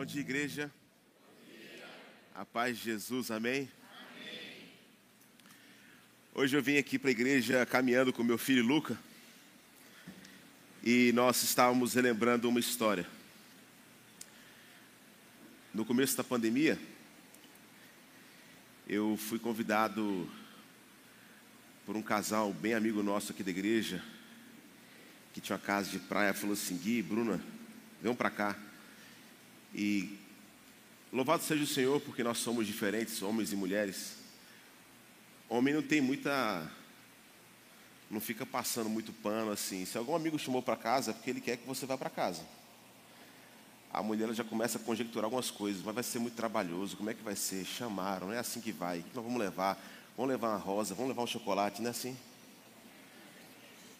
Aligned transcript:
Bom 0.00 0.06
dia, 0.06 0.22
igreja. 0.22 0.72
A 2.34 2.42
paz 2.42 2.78
de 2.78 2.84
Jesus, 2.84 3.30
amém? 3.30 3.70
Hoje 6.34 6.56
eu 6.56 6.62
vim 6.62 6.78
aqui 6.78 6.98
para 6.98 7.10
a 7.10 7.12
igreja 7.12 7.66
caminhando 7.66 8.10
com 8.10 8.24
meu 8.24 8.38
filho 8.38 8.64
Luca 8.64 8.98
e 10.82 11.12
nós 11.12 11.42
estávamos 11.42 11.92
relembrando 11.92 12.48
uma 12.48 12.58
história. 12.58 13.06
No 15.74 15.84
começo 15.84 16.16
da 16.16 16.24
pandemia, 16.24 16.78
eu 18.88 19.18
fui 19.18 19.38
convidado 19.38 20.26
por 21.84 21.94
um 21.94 22.02
casal 22.02 22.54
bem 22.54 22.72
amigo 22.72 23.02
nosso 23.02 23.32
aqui 23.32 23.42
da 23.42 23.50
igreja, 23.50 24.02
que 25.34 25.42
tinha 25.42 25.56
uma 25.56 25.62
casa 25.62 25.90
de 25.90 25.98
praia, 25.98 26.32
falou 26.32 26.54
assim: 26.54 26.78
Gui, 26.78 27.02
Bruna, 27.02 27.38
venham 28.00 28.16
para 28.16 28.30
cá. 28.30 28.69
E 29.74 30.18
louvado 31.12 31.42
seja 31.42 31.64
o 31.64 31.66
Senhor, 31.66 32.00
porque 32.00 32.22
nós 32.22 32.38
somos 32.38 32.66
diferentes, 32.66 33.22
homens 33.22 33.52
e 33.52 33.56
mulheres. 33.56 34.16
Homem 35.48 35.74
não 35.74 35.82
tem 35.82 36.00
muita. 36.00 36.70
Não 38.10 38.20
fica 38.20 38.44
passando 38.44 38.88
muito 38.88 39.12
pano 39.12 39.52
assim. 39.52 39.84
Se 39.84 39.96
algum 39.96 40.14
amigo 40.14 40.38
chamou 40.38 40.62
para 40.62 40.76
casa, 40.76 41.10
é 41.10 41.14
porque 41.14 41.30
ele 41.30 41.40
quer 41.40 41.56
que 41.56 41.66
você 41.66 41.86
vá 41.86 41.96
para 41.96 42.10
casa. 42.10 42.42
A 43.92 44.02
mulher 44.02 44.32
já 44.32 44.44
começa 44.44 44.78
a 44.78 44.80
conjecturar 44.80 45.24
algumas 45.24 45.50
coisas, 45.50 45.82
mas 45.82 45.94
vai 45.94 46.04
ser 46.04 46.20
muito 46.20 46.34
trabalhoso. 46.34 46.96
Como 46.96 47.10
é 47.10 47.14
que 47.14 47.22
vai 47.22 47.34
ser? 47.34 47.64
Chamaram, 47.64 48.28
não 48.28 48.34
é 48.34 48.38
assim 48.38 48.60
que 48.60 48.70
vai. 48.70 49.00
O 49.00 49.02
que 49.02 49.14
nós 49.14 49.24
vamos 49.24 49.40
levar? 49.40 49.76
Vamos 50.16 50.30
levar 50.30 50.50
uma 50.50 50.58
rosa, 50.58 50.94
vamos 50.94 51.10
levar 51.10 51.22
um 51.22 51.26
chocolate, 51.26 51.80
não 51.80 51.88
é 51.88 51.90
assim? 51.90 52.16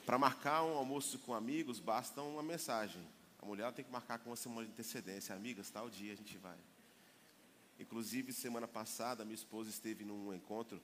Para 0.06 0.18
marcar 0.18 0.62
um 0.62 0.76
almoço 0.76 1.18
com 1.20 1.34
amigos, 1.34 1.78
basta 1.78 2.20
uma 2.20 2.42
mensagem. 2.42 3.00
A 3.42 3.46
mulher 3.46 3.72
tem 3.72 3.84
que 3.84 3.90
marcar 3.90 4.18
com 4.18 4.30
uma 4.30 4.36
semana 4.36 4.66
de 4.66 4.72
antecedência. 4.72 5.34
Amigas, 5.34 5.70
tal 5.70 5.88
dia 5.88 6.12
a 6.12 6.16
gente 6.16 6.36
vai. 6.38 6.58
Inclusive, 7.78 8.32
semana 8.32 8.68
passada, 8.68 9.24
minha 9.24 9.34
esposa 9.34 9.70
esteve 9.70 10.04
num 10.04 10.34
encontro 10.34 10.80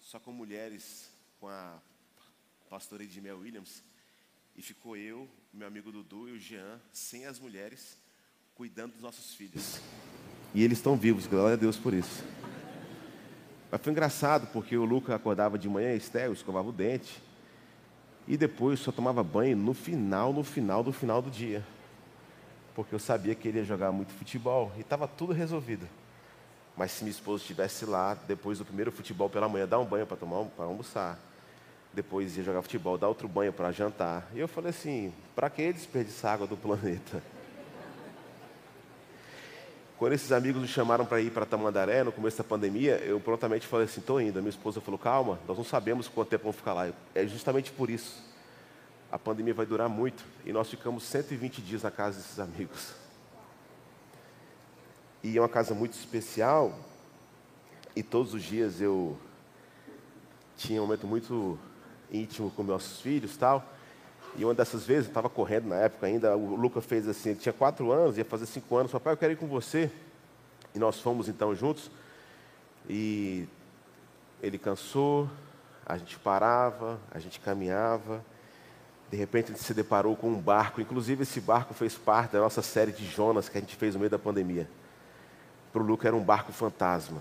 só 0.00 0.18
com 0.18 0.32
mulheres, 0.32 1.08
com 1.38 1.48
a 1.48 1.78
pastora 2.68 3.04
Edmel 3.04 3.38
Williams, 3.38 3.82
e 4.56 4.62
ficou 4.62 4.96
eu, 4.96 5.28
meu 5.52 5.68
amigo 5.68 5.92
Dudu 5.92 6.28
e 6.28 6.32
o 6.32 6.38
Jean, 6.38 6.80
sem 6.92 7.26
as 7.26 7.38
mulheres, 7.38 7.96
cuidando 8.56 8.94
dos 8.94 9.02
nossos 9.02 9.34
filhos. 9.34 9.80
E 10.52 10.62
eles 10.64 10.78
estão 10.78 10.96
vivos, 10.96 11.26
glória 11.26 11.54
a 11.54 11.56
Deus 11.56 11.76
por 11.76 11.94
isso. 11.94 12.24
Mas 13.70 13.80
foi 13.80 13.92
engraçado, 13.92 14.50
porque 14.52 14.76
o 14.76 14.84
Luca 14.84 15.14
acordava 15.14 15.56
de 15.58 15.68
manhã, 15.68 15.94
Estel, 15.94 16.32
escovava 16.32 16.68
o 16.68 16.72
dente, 16.72 17.22
e 18.26 18.36
depois 18.36 18.80
só 18.80 18.90
tomava 18.90 19.22
banho 19.22 19.56
no 19.56 19.74
final, 19.74 20.32
no 20.32 20.42
final 20.42 20.82
do 20.82 20.92
final 20.92 21.22
do 21.22 21.30
dia. 21.30 21.64
Porque 22.76 22.94
eu 22.94 22.98
sabia 22.98 23.34
que 23.34 23.48
ele 23.48 23.56
ia 23.58 23.64
jogar 23.64 23.90
muito 23.90 24.12
futebol 24.12 24.70
e 24.76 24.82
estava 24.82 25.08
tudo 25.08 25.32
resolvido. 25.32 25.88
Mas 26.76 26.92
se 26.92 27.04
minha 27.04 27.10
esposa 27.10 27.40
estivesse 27.40 27.86
lá, 27.86 28.12
depois 28.28 28.58
do 28.58 28.66
primeiro 28.66 28.92
futebol 28.92 29.30
pela 29.30 29.48
manhã, 29.48 29.66
dar 29.66 29.78
um 29.78 29.84
banho 29.86 30.06
para 30.06 30.18
tomar 30.18 30.44
para 30.44 30.66
almoçar. 30.66 31.18
Depois 31.94 32.36
ia 32.36 32.44
jogar 32.44 32.60
futebol, 32.60 32.98
dar 32.98 33.08
outro 33.08 33.26
banho 33.26 33.50
para 33.50 33.72
jantar. 33.72 34.28
E 34.34 34.40
eu 34.40 34.46
falei 34.46 34.68
assim: 34.68 35.10
para 35.34 35.48
que 35.48 35.72
desperdiçar 35.72 36.34
água 36.34 36.46
do 36.46 36.54
planeta? 36.54 37.22
Quando 39.98 40.12
esses 40.12 40.30
amigos 40.30 40.60
me 40.60 40.68
chamaram 40.68 41.06
para 41.06 41.22
ir 41.22 41.30
para 41.30 41.46
Tamandaré, 41.46 42.04
no 42.04 42.12
começo 42.12 42.36
da 42.36 42.44
pandemia, 42.44 42.98
eu 42.98 43.18
prontamente 43.18 43.66
falei 43.66 43.86
assim: 43.86 44.00
estou 44.00 44.20
indo. 44.20 44.38
A 44.38 44.42
minha 44.42 44.50
esposa 44.50 44.82
falou: 44.82 44.98
calma, 44.98 45.38
nós 45.48 45.56
não 45.56 45.64
sabemos 45.64 46.08
quanto 46.08 46.28
tempo 46.28 46.42
vamos 46.42 46.56
ficar 46.56 46.74
lá. 46.74 46.92
É 47.14 47.26
justamente 47.26 47.72
por 47.72 47.88
isso. 47.88 48.22
A 49.10 49.18
pandemia 49.18 49.54
vai 49.54 49.66
durar 49.66 49.88
muito 49.88 50.24
e 50.44 50.52
nós 50.52 50.68
ficamos 50.68 51.04
120 51.04 51.62
dias 51.62 51.82
na 51.82 51.90
casa 51.90 52.18
desses 52.18 52.38
amigos. 52.38 52.92
E 55.22 55.36
é 55.36 55.40
uma 55.40 55.48
casa 55.48 55.74
muito 55.74 55.94
especial. 55.94 56.78
E 57.94 58.02
todos 58.02 58.34
os 58.34 58.42
dias 58.42 58.80
eu 58.80 59.16
tinha 60.56 60.80
um 60.80 60.86
momento 60.86 61.06
muito 61.06 61.58
íntimo 62.10 62.50
com 62.50 62.62
meus 62.62 63.00
filhos 63.00 63.36
tal. 63.36 63.64
E 64.36 64.44
uma 64.44 64.54
dessas 64.54 64.84
vezes, 64.84 65.06
eu 65.06 65.10
estava 65.10 65.30
correndo 65.30 65.68
na 65.68 65.76
época 65.76 66.06
ainda, 66.06 66.36
o 66.36 66.56
Lucas 66.56 66.84
fez 66.84 67.08
assim, 67.08 67.30
ele 67.30 67.38
tinha 67.38 67.52
quatro 67.52 67.90
anos, 67.90 68.18
ia 68.18 68.24
fazer 68.24 68.44
cinco 68.44 68.76
anos, 68.76 68.92
papai, 68.92 69.14
eu 69.14 69.16
quero 69.16 69.32
ir 69.32 69.36
com 69.36 69.46
você. 69.46 69.90
E 70.74 70.78
nós 70.78 71.00
fomos 71.00 71.28
então 71.28 71.54
juntos. 71.54 71.90
E 72.88 73.48
ele 74.42 74.58
cansou, 74.58 75.28
a 75.86 75.96
gente 75.96 76.18
parava, 76.18 77.00
a 77.10 77.18
gente 77.18 77.40
caminhava. 77.40 78.22
De 79.10 79.16
repente 79.16 79.50
ele 79.50 79.58
se 79.58 79.72
deparou 79.72 80.16
com 80.16 80.28
um 80.28 80.40
barco, 80.40 80.80
inclusive 80.80 81.22
esse 81.22 81.40
barco 81.40 81.74
fez 81.74 81.94
parte 81.94 82.32
da 82.32 82.40
nossa 82.40 82.62
série 82.62 82.92
de 82.92 83.06
Jonas 83.06 83.48
que 83.48 83.56
a 83.56 83.60
gente 83.60 83.76
fez 83.76 83.94
no 83.94 84.00
meio 84.00 84.10
da 84.10 84.18
pandemia 84.18 84.68
para 85.76 85.82
o 85.82 85.86
Luca 85.86 86.08
era 86.08 86.16
um 86.16 86.24
barco 86.24 86.52
fantasma. 86.52 87.20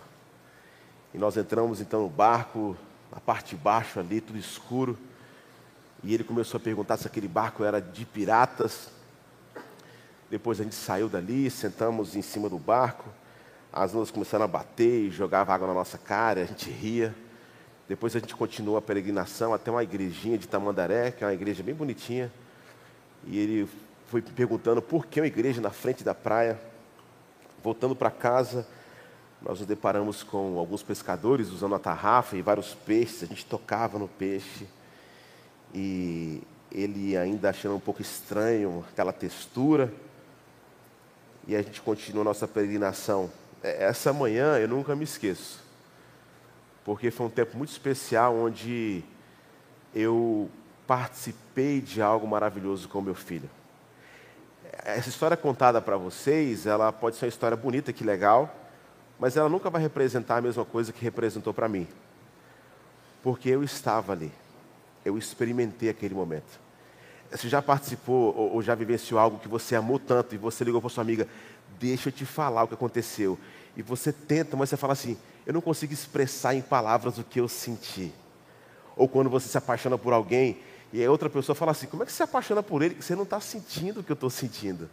E 1.13 1.17
nós 1.17 1.35
entramos 1.35 1.81
então 1.81 2.03
no 2.03 2.09
barco, 2.09 2.77
na 3.11 3.19
parte 3.19 3.53
de 3.53 3.61
baixo 3.61 3.99
ali, 3.99 4.21
tudo 4.21 4.39
escuro. 4.39 4.97
E 6.01 6.13
ele 6.13 6.23
começou 6.23 6.57
a 6.57 6.61
perguntar 6.61 6.95
se 6.95 7.05
aquele 7.05 7.27
barco 7.27 7.65
era 7.65 7.81
de 7.81 8.05
piratas. 8.05 8.87
Depois 10.29 10.61
a 10.61 10.63
gente 10.63 10.73
saiu 10.73 11.09
dali, 11.09 11.51
sentamos 11.51 12.15
em 12.15 12.21
cima 12.21 12.47
do 12.47 12.57
barco. 12.57 13.09
As 13.73 13.93
ondas 13.93 14.09
começaram 14.09 14.45
a 14.45 14.47
bater 14.47 15.07
e 15.07 15.11
jogavam 15.11 15.53
água 15.53 15.67
na 15.67 15.73
nossa 15.73 15.97
cara, 15.97 16.43
a 16.43 16.45
gente 16.45 16.69
ria. 16.69 17.13
Depois 17.87 18.15
a 18.15 18.19
gente 18.19 18.35
continuou 18.35 18.77
a 18.77 18.81
peregrinação 18.81 19.53
até 19.53 19.69
uma 19.69 19.83
igrejinha 19.83 20.37
de 20.37 20.47
Tamandaré, 20.47 21.11
que 21.11 21.23
é 21.23 21.27
uma 21.27 21.33
igreja 21.33 21.61
bem 21.61 21.75
bonitinha. 21.75 22.31
E 23.25 23.37
ele 23.37 23.69
foi 24.07 24.21
perguntando 24.21 24.81
por 24.81 25.05
que 25.05 25.19
uma 25.19 25.27
igreja 25.27 25.61
na 25.61 25.71
frente 25.71 26.03
da 26.03 26.13
praia. 26.15 26.59
Voltando 27.63 27.95
para 27.95 28.11
casa, 28.11 28.67
nós 29.41 29.59
nos 29.59 29.67
deparamos 29.67 30.23
com 30.23 30.57
alguns 30.57 30.81
pescadores 30.81 31.49
usando 31.49 31.75
a 31.75 31.79
tarrafa 31.79 32.35
e 32.35 32.41
vários 32.41 32.73
peixes. 32.73 33.23
A 33.23 33.25
gente 33.27 33.45
tocava 33.45 33.99
no 33.99 34.07
peixe 34.07 34.67
e 35.73 36.41
ele 36.71 37.15
ainda 37.15 37.49
achando 37.49 37.75
um 37.75 37.79
pouco 37.79 38.01
estranho 38.01 38.83
aquela 38.91 39.13
textura. 39.13 39.93
E 41.47 41.55
a 41.55 41.61
gente 41.61 41.81
continua 41.81 42.21
a 42.21 42.25
nossa 42.25 42.47
peregrinação. 42.47 43.29
É, 43.61 43.85
essa 43.85 44.11
manhã 44.11 44.57
eu 44.57 44.67
nunca 44.67 44.95
me 44.95 45.03
esqueço, 45.03 45.59
porque 46.85 47.11
foi 47.11 47.25
um 47.25 47.29
tempo 47.29 47.57
muito 47.57 47.71
especial 47.71 48.33
onde 48.33 49.03
eu 49.93 50.49
participei 50.87 51.81
de 51.81 52.01
algo 52.01 52.25
maravilhoso 52.25 52.87
com 52.87 53.01
meu 53.01 53.15
filho 53.15 53.49
essa 54.85 55.09
história 55.09 55.37
contada 55.37 55.81
para 55.81 55.97
vocês, 55.97 56.65
ela 56.65 56.91
pode 56.91 57.15
ser 57.15 57.25
uma 57.25 57.29
história 57.29 57.55
bonita, 57.57 57.93
que 57.93 58.03
legal, 58.03 58.53
mas 59.19 59.37
ela 59.37 59.49
nunca 59.49 59.69
vai 59.69 59.81
representar 59.81 60.37
a 60.37 60.41
mesma 60.41 60.65
coisa 60.65 60.91
que 60.91 61.03
representou 61.03 61.53
para 61.53 61.67
mim. 61.67 61.87
Porque 63.23 63.49
eu 63.49 63.63
estava 63.63 64.13
ali, 64.13 64.31
eu 65.03 65.17
experimentei 65.17 65.89
aquele 65.89 66.13
momento. 66.13 66.59
Você 67.31 67.49
já 67.49 67.61
participou 67.61 68.35
ou, 68.35 68.61
já 68.61 68.75
vivenciou 68.75 69.19
algo 69.19 69.39
que 69.39 69.47
você 69.47 69.75
amou 69.75 69.97
tanto 69.97 70.35
e 70.35 70.37
você 70.37 70.63
ligou 70.63 70.79
para 70.79 70.89
sua 70.89 71.01
amiga, 71.01 71.27
deixa 71.79 72.09
eu 72.09 72.13
te 72.13 72.25
falar 72.25 72.63
o 72.63 72.67
que 72.67 72.75
aconteceu. 72.75 73.39
E 73.75 73.81
você 73.81 74.13
tenta, 74.13 74.55
mas 74.55 74.69
você 74.69 74.77
fala 74.77 74.93
assim, 74.93 75.17
eu 75.45 75.53
não 75.53 75.61
consigo 75.61 75.93
expressar 75.93 76.55
em 76.55 76.61
palavras 76.61 77.17
o 77.17 77.23
que 77.23 77.39
eu 77.39 77.47
senti. 77.47 78.11
Ou 78.95 79.07
quando 79.07 79.29
você 79.29 79.47
se 79.47 79.57
apaixona 79.57 79.97
por 79.97 80.13
alguém 80.13 80.57
e 80.91 81.03
a 81.03 81.11
outra 81.11 81.29
pessoa 81.29 81.55
fala 81.55 81.71
assim: 81.71 81.87
como 81.87 82.03
é 82.03 82.05
que 82.05 82.11
você 82.11 82.17
se 82.17 82.23
apaixona 82.23 82.63
por 82.63 82.81
ele? 82.81 82.95
Você 83.01 83.15
não 83.15 83.23
está 83.23 83.39
sentindo 83.39 83.99
o 83.99 84.03
que 84.03 84.11
eu 84.11 84.15
estou 84.15 84.29
sentindo. 84.29 84.89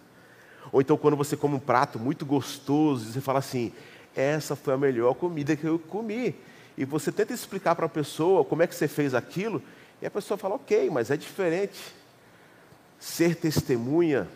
Ou 0.70 0.80
então, 0.80 0.96
quando 0.96 1.16
você 1.16 1.36
come 1.36 1.54
um 1.54 1.60
prato 1.60 1.98
muito 1.98 2.26
gostoso, 2.26 3.12
você 3.12 3.20
fala 3.20 3.38
assim: 3.38 3.72
essa 4.14 4.56
foi 4.56 4.74
a 4.74 4.76
melhor 4.76 5.14
comida 5.14 5.56
que 5.56 5.64
eu 5.64 5.78
comi. 5.78 6.34
E 6.76 6.84
você 6.84 7.12
tenta 7.12 7.32
explicar 7.32 7.74
para 7.74 7.86
a 7.86 7.88
pessoa 7.88 8.44
como 8.44 8.62
é 8.62 8.66
que 8.66 8.74
você 8.74 8.88
fez 8.88 9.14
aquilo, 9.14 9.62
e 10.00 10.06
a 10.06 10.10
pessoa 10.10 10.36
fala: 10.36 10.56
ok, 10.56 10.90
mas 10.90 11.10
é 11.10 11.16
diferente. 11.16 11.94
Ser 12.98 13.36
testemunha, 13.36 14.28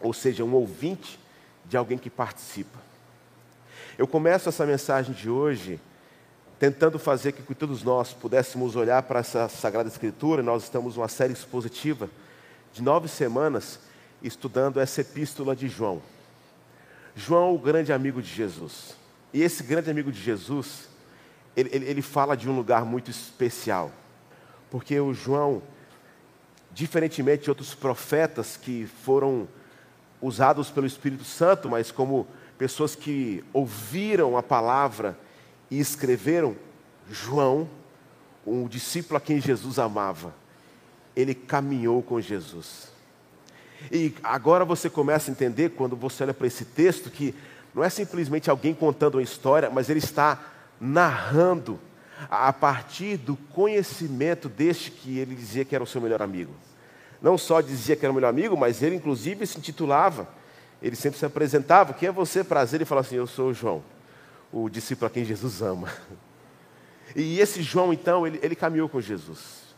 ou 0.00 0.12
seja, 0.12 0.44
um 0.44 0.54
ouvinte 0.54 1.18
de 1.64 1.76
alguém 1.76 1.98
que 1.98 2.10
participa. 2.10 2.85
Eu 3.98 4.06
começo 4.06 4.46
essa 4.46 4.66
mensagem 4.66 5.14
de 5.14 5.30
hoje 5.30 5.80
tentando 6.58 6.98
fazer 6.98 7.32
que 7.32 7.54
todos 7.54 7.82
nós 7.82 8.12
pudéssemos 8.12 8.76
olhar 8.76 9.02
para 9.04 9.20
essa 9.20 9.48
Sagrada 9.48 9.88
Escritura. 9.88 10.42
Nós 10.42 10.64
estamos 10.64 10.96
numa 10.96 11.08
série 11.08 11.32
expositiva 11.32 12.10
de 12.74 12.82
nove 12.82 13.08
semanas 13.08 13.80
estudando 14.22 14.80
essa 14.80 15.00
epístola 15.00 15.56
de 15.56 15.66
João. 15.66 16.02
João, 17.14 17.54
o 17.54 17.58
grande 17.58 17.90
amigo 17.90 18.20
de 18.20 18.28
Jesus. 18.28 18.94
E 19.32 19.42
esse 19.42 19.62
grande 19.62 19.90
amigo 19.90 20.12
de 20.12 20.20
Jesus, 20.20 20.90
ele, 21.56 21.70
ele, 21.72 21.86
ele 21.86 22.02
fala 22.02 22.36
de 22.36 22.50
um 22.50 22.54
lugar 22.54 22.84
muito 22.84 23.10
especial. 23.10 23.90
Porque 24.70 25.00
o 25.00 25.14
João, 25.14 25.62
diferentemente 26.70 27.44
de 27.44 27.50
outros 27.50 27.74
profetas 27.74 28.58
que 28.58 28.86
foram 29.04 29.48
usados 30.20 30.70
pelo 30.70 30.86
Espírito 30.86 31.24
Santo, 31.24 31.70
mas 31.70 31.90
como 31.90 32.26
pessoas 32.58 32.94
que 32.94 33.44
ouviram 33.52 34.36
a 34.36 34.42
palavra 34.42 35.18
e 35.70 35.78
escreveram 35.78 36.56
João, 37.10 37.68
um 38.46 38.66
discípulo 38.66 39.16
a 39.16 39.20
quem 39.20 39.40
Jesus 39.40 39.78
amava. 39.78 40.34
Ele 41.14 41.34
caminhou 41.34 42.02
com 42.02 42.20
Jesus. 42.20 42.88
E 43.90 44.14
agora 44.22 44.64
você 44.64 44.88
começa 44.88 45.30
a 45.30 45.32
entender, 45.32 45.70
quando 45.70 45.96
você 45.96 46.22
olha 46.22 46.34
para 46.34 46.46
esse 46.46 46.64
texto, 46.64 47.10
que 47.10 47.34
não 47.74 47.84
é 47.84 47.90
simplesmente 47.90 48.48
alguém 48.48 48.74
contando 48.74 49.16
uma 49.16 49.22
história, 49.22 49.70
mas 49.70 49.90
ele 49.90 49.98
está 49.98 50.42
narrando 50.80 51.78
a 52.30 52.52
partir 52.52 53.18
do 53.18 53.36
conhecimento 53.36 54.48
deste 54.48 54.90
que 54.90 55.18
ele 55.18 55.34
dizia 55.34 55.64
que 55.64 55.74
era 55.74 55.84
o 55.84 55.86
seu 55.86 56.00
melhor 56.00 56.22
amigo. 56.22 56.52
Não 57.20 57.36
só 57.36 57.60
dizia 57.60 57.96
que 57.96 58.04
era 58.04 58.12
o 58.12 58.14
melhor 58.14 58.28
amigo, 58.28 58.56
mas 58.56 58.82
ele 58.82 58.96
inclusive 58.96 59.46
se 59.46 59.58
intitulava, 59.58 60.28
ele 60.82 60.96
sempre 60.96 61.18
se 61.18 61.24
apresentava, 61.24 61.94
quem 61.94 62.08
é 62.08 62.12
você, 62.12 62.44
prazer? 62.44 62.78
Ele 62.78 62.84
fala 62.84 63.00
assim, 63.00 63.16
eu 63.16 63.26
sou 63.26 63.50
o 63.50 63.54
João, 63.54 63.82
o 64.52 64.68
discípulo 64.68 65.06
a 65.06 65.10
quem 65.10 65.24
Jesus 65.24 65.62
ama. 65.62 65.92
E 67.14 67.40
esse 67.40 67.62
João, 67.62 67.92
então, 67.92 68.26
ele, 68.26 68.38
ele 68.42 68.54
caminhou 68.54 68.88
com 68.88 69.00
Jesus. 69.00 69.74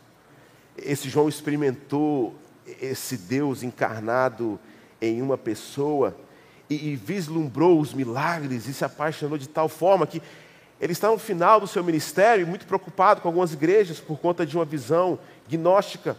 Esse 0.77 1.09
João 1.09 1.29
experimentou 1.29 2.35
esse 2.81 3.17
Deus 3.17 3.63
encarnado 3.63 4.59
em 5.01 5.21
uma 5.21 5.37
pessoa 5.37 6.15
e, 6.69 6.89
e 6.89 6.95
vislumbrou 6.95 7.79
os 7.79 7.93
milagres 7.93 8.67
e 8.67 8.73
se 8.73 8.83
apaixonou 8.83 9.37
de 9.37 9.47
tal 9.47 9.69
forma 9.69 10.05
que 10.05 10.21
ele 10.79 10.93
está 10.93 11.09
no 11.09 11.17
final 11.17 11.59
do 11.59 11.67
seu 11.67 11.83
ministério 11.83 12.47
muito 12.47 12.65
preocupado 12.65 13.21
com 13.21 13.27
algumas 13.27 13.53
igrejas 13.53 13.99
por 13.99 14.17
conta 14.17 14.45
de 14.45 14.55
uma 14.55 14.63
visão 14.63 15.19
gnóstica, 15.47 16.15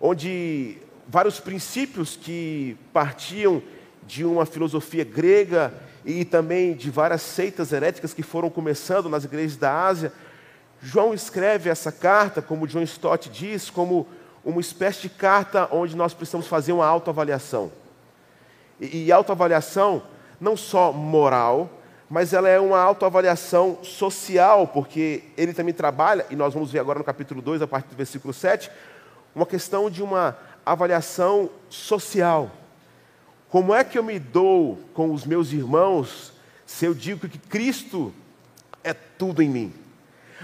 onde 0.00 0.78
vários 1.08 1.40
princípios 1.40 2.16
que 2.16 2.76
partiam 2.92 3.62
de 4.06 4.24
uma 4.24 4.46
filosofia 4.46 5.04
grega 5.04 5.72
e 6.04 6.24
também 6.24 6.74
de 6.74 6.90
várias 6.90 7.22
seitas 7.22 7.72
heréticas 7.72 8.12
que 8.12 8.22
foram 8.22 8.50
começando 8.50 9.08
nas 9.08 9.24
igrejas 9.24 9.56
da 9.56 9.86
Ásia. 9.86 10.12
João 10.82 11.14
escreve 11.14 11.70
essa 11.70 11.90
carta, 11.90 12.42
como 12.42 12.66
John 12.66 12.82
Stott 12.82 13.30
diz, 13.30 13.70
como 13.70 14.06
uma 14.44 14.60
espécie 14.60 15.02
de 15.02 15.08
carta 15.08 15.68
onde 15.72 15.96
nós 15.96 16.12
precisamos 16.12 16.46
fazer 16.46 16.72
uma 16.72 16.86
autoavaliação. 16.86 17.72
E, 18.78 19.04
e 19.04 19.12
autoavaliação 19.12 20.02
não 20.38 20.56
só 20.56 20.92
moral, 20.92 21.70
mas 22.08 22.32
ela 22.32 22.48
é 22.48 22.60
uma 22.60 22.78
autoavaliação 22.78 23.78
social, 23.82 24.68
porque 24.68 25.24
ele 25.36 25.54
também 25.54 25.72
trabalha, 25.72 26.26
e 26.28 26.36
nós 26.36 26.52
vamos 26.52 26.70
ver 26.70 26.80
agora 26.80 26.98
no 26.98 27.04
capítulo 27.04 27.40
2, 27.40 27.62
a 27.62 27.66
partir 27.66 27.88
do 27.88 27.96
versículo 27.96 28.34
7, 28.34 28.70
uma 29.34 29.46
questão 29.46 29.88
de 29.88 30.02
uma 30.02 30.36
avaliação 30.64 31.50
social. 31.68 32.50
Como 33.54 33.72
é 33.72 33.84
que 33.84 33.96
eu 33.96 34.02
me 34.02 34.18
dou 34.18 34.80
com 34.92 35.12
os 35.12 35.24
meus 35.24 35.52
irmãos 35.52 36.32
se 36.66 36.86
eu 36.86 36.92
digo 36.92 37.28
que 37.28 37.38
Cristo 37.38 38.12
é 38.82 38.92
tudo 38.92 39.40
em 39.40 39.48
mim? 39.48 39.72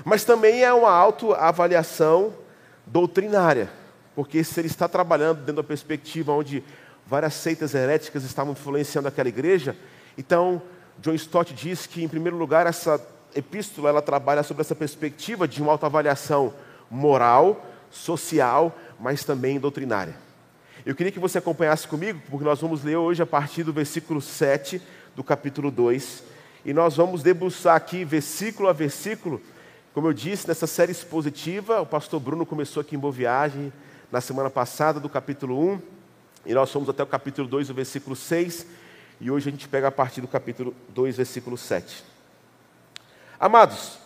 Mas 0.04 0.22
também 0.24 0.62
é 0.62 0.72
uma 0.72 0.92
autoavaliação 0.92 2.32
doutrinária, 2.86 3.68
porque 4.14 4.44
se 4.44 4.60
ele 4.60 4.68
está 4.68 4.86
trabalhando 4.86 5.38
dentro 5.38 5.54
da 5.54 5.64
perspectiva 5.64 6.32
onde 6.32 6.62
várias 7.04 7.34
seitas 7.34 7.74
heréticas 7.74 8.22
estavam 8.22 8.52
influenciando 8.52 9.08
aquela 9.08 9.28
igreja, 9.28 9.76
então 10.16 10.62
John 11.00 11.14
Stott 11.14 11.52
diz 11.52 11.86
que, 11.88 12.04
em 12.04 12.08
primeiro 12.08 12.36
lugar, 12.36 12.64
essa 12.64 13.04
epístola 13.34 13.88
ela 13.88 14.02
trabalha 14.02 14.44
sobre 14.44 14.60
essa 14.60 14.76
perspectiva 14.76 15.48
de 15.48 15.60
uma 15.60 15.72
autoavaliação 15.72 16.54
moral, 16.88 17.66
social, 17.90 18.72
mas 19.00 19.24
também 19.24 19.58
doutrinária. 19.58 20.29
Eu 20.90 20.96
queria 20.96 21.12
que 21.12 21.20
você 21.20 21.38
acompanhasse 21.38 21.86
comigo, 21.86 22.20
porque 22.28 22.44
nós 22.44 22.60
vamos 22.60 22.82
ler 22.82 22.96
hoje 22.96 23.22
a 23.22 23.26
partir 23.26 23.62
do 23.62 23.72
versículo 23.72 24.20
7 24.20 24.82
do 25.14 25.22
capítulo 25.22 25.70
2, 25.70 26.24
e 26.64 26.72
nós 26.72 26.96
vamos 26.96 27.22
debruçar 27.22 27.76
aqui 27.76 28.04
versículo 28.04 28.68
a 28.68 28.72
versículo. 28.72 29.40
Como 29.94 30.08
eu 30.08 30.12
disse, 30.12 30.48
nessa 30.48 30.66
série 30.66 30.90
expositiva, 30.90 31.80
o 31.80 31.86
pastor 31.86 32.18
Bruno 32.18 32.44
começou 32.44 32.80
aqui 32.80 32.96
em 32.96 32.98
Boa 32.98 33.12
Viagem 33.12 33.72
na 34.10 34.20
semana 34.20 34.50
passada 34.50 34.98
do 34.98 35.08
capítulo 35.08 35.64
1, 35.74 35.80
e 36.46 36.54
nós 36.54 36.72
fomos 36.72 36.88
até 36.88 37.04
o 37.04 37.06
capítulo 37.06 37.46
2, 37.46 37.70
o 37.70 37.74
versículo 37.74 38.16
6, 38.16 38.66
e 39.20 39.30
hoje 39.30 39.48
a 39.48 39.52
gente 39.52 39.68
pega 39.68 39.86
a 39.86 39.92
partir 39.92 40.20
do 40.20 40.26
capítulo 40.26 40.74
2, 40.88 41.18
versículo 41.18 41.56
7. 41.56 42.02
Amados, 43.38 43.96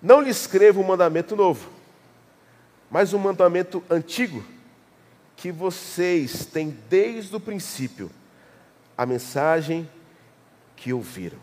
não 0.00 0.22
lhe 0.22 0.30
escrevo 0.30 0.80
um 0.80 0.86
mandamento 0.86 1.36
novo, 1.36 1.68
mas 2.90 3.12
um 3.12 3.18
mandamento 3.18 3.84
antigo 3.90 4.53
que 5.36 5.50
vocês 5.52 6.46
têm 6.46 6.76
desde 6.88 7.34
o 7.34 7.40
princípio 7.40 8.10
a 8.96 9.04
mensagem 9.04 9.88
que 10.76 10.92
ouviram. 10.92 11.38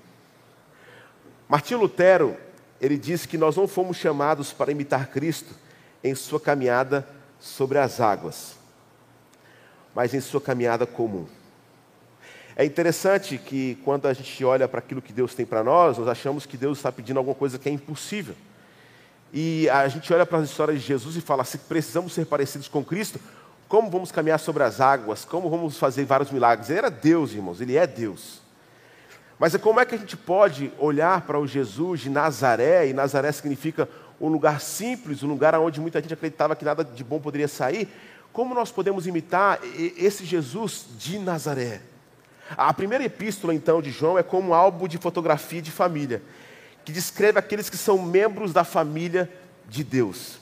Martinho 1.47 1.81
Lutero, 1.81 2.37
ele 2.79 2.97
disse 2.97 3.27
que 3.27 3.37
nós 3.37 3.57
não 3.57 3.67
fomos 3.67 3.97
chamados 3.97 4.53
para 4.53 4.71
imitar 4.71 5.07
Cristo 5.09 5.53
em 6.03 6.15
sua 6.15 6.39
caminhada 6.39 7.07
sobre 7.39 7.77
as 7.77 7.99
águas, 7.99 8.55
mas 9.93 10.13
em 10.13 10.21
sua 10.21 10.39
caminhada 10.39 10.85
comum. 10.85 11.27
É 12.55 12.65
interessante 12.65 13.37
que 13.37 13.75
quando 13.83 14.07
a 14.07 14.13
gente 14.13 14.43
olha 14.43 14.67
para 14.67 14.79
aquilo 14.79 15.01
que 15.01 15.13
Deus 15.13 15.33
tem 15.33 15.45
para 15.45 15.63
nós, 15.63 15.97
nós 15.97 16.07
achamos 16.07 16.45
que 16.45 16.57
Deus 16.57 16.77
está 16.77 16.91
pedindo 16.91 17.17
alguma 17.17 17.35
coisa 17.35 17.57
que 17.57 17.69
é 17.69 17.71
impossível. 17.71 18.35
E 19.33 19.69
a 19.69 19.87
gente 19.87 20.13
olha 20.13 20.25
para 20.25 20.39
as 20.39 20.49
histórias 20.49 20.81
de 20.81 20.85
Jesus 20.85 21.15
e 21.15 21.21
fala: 21.21 21.43
se 21.43 21.57
precisamos 21.57 22.13
ser 22.13 22.25
parecidos 22.25 22.67
com 22.67 22.83
Cristo, 22.83 23.19
como 23.71 23.89
vamos 23.89 24.11
caminhar 24.11 24.37
sobre 24.37 24.63
as 24.63 24.81
águas? 24.81 25.23
Como 25.23 25.49
vamos 25.49 25.77
fazer 25.77 26.03
vários 26.03 26.29
milagres? 26.29 26.69
Ele 26.69 26.79
era 26.79 26.91
Deus, 26.91 27.31
irmãos, 27.31 27.61
ele 27.61 27.77
é 27.77 27.87
Deus. 27.87 28.41
Mas 29.39 29.55
é 29.55 29.57
como 29.57 29.79
é 29.79 29.85
que 29.85 29.95
a 29.95 29.97
gente 29.97 30.17
pode 30.17 30.73
olhar 30.77 31.21
para 31.21 31.39
o 31.39 31.47
Jesus 31.47 32.01
de 32.01 32.09
Nazaré, 32.09 32.89
e 32.89 32.93
Nazaré 32.93 33.31
significa 33.31 33.87
um 34.19 34.27
lugar 34.27 34.59
simples, 34.59 35.23
um 35.23 35.29
lugar 35.29 35.55
onde 35.55 35.79
muita 35.79 36.01
gente 36.01 36.13
acreditava 36.13 36.53
que 36.53 36.65
nada 36.65 36.83
de 36.83 37.01
bom 37.01 37.17
poderia 37.17 37.47
sair. 37.47 37.87
Como 38.33 38.53
nós 38.53 38.73
podemos 38.73 39.07
imitar 39.07 39.57
esse 39.95 40.25
Jesus 40.25 40.87
de 40.97 41.17
Nazaré? 41.17 41.79
A 42.57 42.73
primeira 42.73 43.05
epístola, 43.05 43.55
então, 43.55 43.81
de 43.81 43.89
João 43.89 44.19
é 44.19 44.23
como 44.23 44.49
um 44.49 44.53
álbum 44.53 44.85
de 44.85 44.97
fotografia 44.97 45.61
de 45.61 45.71
família, 45.71 46.21
que 46.83 46.91
descreve 46.91 47.39
aqueles 47.39 47.69
que 47.69 47.77
são 47.77 48.01
membros 48.01 48.51
da 48.51 48.65
família 48.65 49.31
de 49.69 49.81
Deus. 49.81 50.40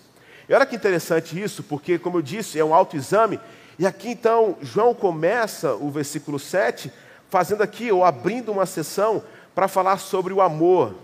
E 0.50 0.54
olha 0.54 0.66
que 0.66 0.76
interessante 0.76 1.40
isso, 1.40 1.62
porque, 1.62 2.00
como 2.00 2.18
eu 2.18 2.22
disse, 2.24 2.60
é 2.60 2.66
um 2.66 2.74
autoexame, 2.74 3.40
e 3.78 3.86
aqui 3.86 4.10
então 4.10 4.58
João 4.60 4.96
começa 4.96 5.76
o 5.76 5.92
versículo 5.92 6.40
7, 6.40 6.92
fazendo 7.30 7.62
aqui, 7.62 7.92
ou 7.92 8.04
abrindo 8.04 8.52
uma 8.52 8.66
sessão, 8.66 9.22
para 9.54 9.68
falar 9.68 9.98
sobre 10.00 10.34
o 10.34 10.42
amor 10.42 10.96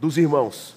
dos 0.00 0.16
irmãos. 0.16 0.74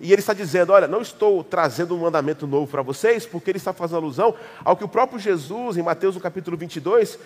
E 0.00 0.12
ele 0.12 0.20
está 0.20 0.32
dizendo: 0.32 0.72
Olha, 0.72 0.86
não 0.86 1.02
estou 1.02 1.42
trazendo 1.42 1.96
um 1.96 1.98
mandamento 1.98 2.46
novo 2.46 2.70
para 2.70 2.80
vocês, 2.80 3.26
porque 3.26 3.50
ele 3.50 3.58
está 3.58 3.72
fazendo 3.72 3.96
alusão 3.96 4.34
ao 4.64 4.76
que 4.76 4.84
o 4.84 4.88
próprio 4.88 5.18
Jesus, 5.18 5.76
em 5.76 5.82
Mateus 5.82 6.14
no 6.14 6.20
capítulo 6.20 6.56
22, 6.56 7.18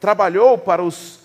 trabalhou 0.00 0.56
para 0.56 0.82
os 0.82 1.20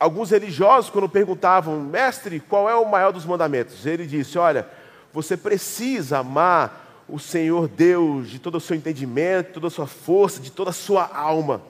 alguns 0.00 0.30
religiosos 0.30 0.90
quando 0.90 1.08
perguntavam, 1.08 1.80
mestre, 1.80 2.40
qual 2.40 2.68
é 2.68 2.74
o 2.74 2.88
maior 2.88 3.12
dos 3.12 3.26
mandamentos? 3.26 3.84
Ele 3.84 4.06
disse: 4.06 4.38
Olha, 4.38 4.66
você 5.12 5.36
precisa 5.36 6.18
amar 6.20 6.83
o 7.08 7.18
Senhor 7.18 7.68
Deus 7.68 8.30
de 8.30 8.38
todo 8.38 8.56
o 8.56 8.60
seu 8.60 8.76
entendimento, 8.76 9.54
toda 9.54 9.66
a 9.66 9.70
sua 9.70 9.86
força, 9.86 10.40
de 10.40 10.50
toda 10.50 10.70
a 10.70 10.72
sua 10.72 11.04
alma. 11.14 11.62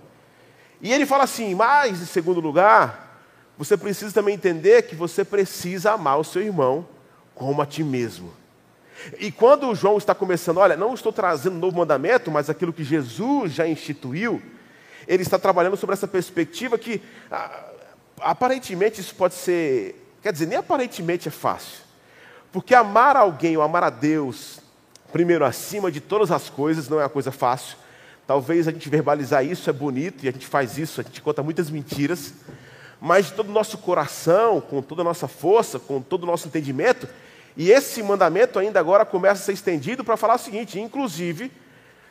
E 0.80 0.92
ele 0.92 1.06
fala 1.06 1.24
assim: 1.24 1.54
mas, 1.54 2.00
em 2.00 2.06
segundo 2.06 2.40
lugar, 2.40 3.22
você 3.56 3.76
precisa 3.76 4.12
também 4.12 4.34
entender 4.34 4.82
que 4.82 4.94
você 4.94 5.24
precisa 5.24 5.92
amar 5.92 6.18
o 6.18 6.24
seu 6.24 6.42
irmão 6.42 6.86
como 7.34 7.62
a 7.62 7.66
ti 7.66 7.82
mesmo. 7.82 8.32
E 9.18 9.30
quando 9.30 9.74
João 9.74 9.98
está 9.98 10.14
começando, 10.14 10.58
olha, 10.58 10.76
não 10.76 10.94
estou 10.94 11.12
trazendo 11.12 11.56
um 11.56 11.60
novo 11.60 11.76
mandamento, 11.76 12.30
mas 12.30 12.48
aquilo 12.48 12.72
que 12.72 12.84
Jesus 12.84 13.52
já 13.52 13.66
instituiu, 13.66 14.40
ele 15.06 15.22
está 15.22 15.38
trabalhando 15.38 15.76
sobre 15.76 15.94
essa 15.94 16.08
perspectiva 16.08 16.78
que 16.78 17.02
ah, 17.30 17.70
aparentemente 18.20 19.00
isso 19.00 19.14
pode 19.14 19.34
ser, 19.34 20.08
quer 20.22 20.32
dizer, 20.32 20.46
nem 20.46 20.58
aparentemente 20.58 21.28
é 21.28 21.30
fácil. 21.30 21.82
Porque 22.52 22.74
amar 22.74 23.16
alguém 23.16 23.56
ou 23.56 23.62
amar 23.62 23.82
a 23.82 23.90
Deus, 23.90 24.60
primeiro 25.14 25.44
acima 25.44 25.92
de 25.92 26.00
todas 26.00 26.32
as 26.32 26.50
coisas, 26.50 26.88
não 26.88 26.98
é 26.98 27.04
uma 27.04 27.08
coisa 27.08 27.30
fácil. 27.30 27.76
Talvez 28.26 28.66
a 28.66 28.72
gente 28.72 28.88
verbalizar 28.88 29.46
isso 29.46 29.70
é 29.70 29.72
bonito 29.72 30.24
e 30.24 30.28
a 30.28 30.32
gente 30.32 30.44
faz 30.44 30.76
isso, 30.76 31.00
a 31.00 31.04
gente 31.04 31.22
conta 31.22 31.40
muitas 31.40 31.70
mentiras, 31.70 32.34
mas 33.00 33.26
de 33.26 33.34
todo 33.34 33.48
o 33.48 33.52
nosso 33.52 33.78
coração, 33.78 34.60
com 34.60 34.82
toda 34.82 35.02
a 35.02 35.04
nossa 35.04 35.28
força, 35.28 35.78
com 35.78 36.02
todo 36.02 36.24
o 36.24 36.26
nosso 36.26 36.48
entendimento, 36.48 37.06
e 37.56 37.70
esse 37.70 38.02
mandamento 38.02 38.58
ainda 38.58 38.80
agora 38.80 39.04
começa 39.04 39.40
a 39.40 39.44
ser 39.44 39.52
estendido 39.52 40.02
para 40.02 40.16
falar 40.16 40.34
o 40.34 40.38
seguinte: 40.38 40.80
inclusive, 40.80 41.52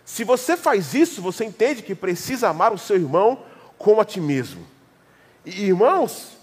se 0.05 0.23
você 0.23 0.55
faz 0.55 0.93
isso, 0.93 1.21
você 1.21 1.43
entende 1.43 1.81
que 1.81 1.93
precisa 1.93 2.47
amar 2.47 2.71
o 2.71 2.77
seu 2.77 2.95
irmão 2.95 3.39
como 3.77 3.99
a 3.99 4.05
ti 4.05 4.21
mesmo. 4.21 4.65
E, 5.45 5.65
irmãos, 5.65 6.37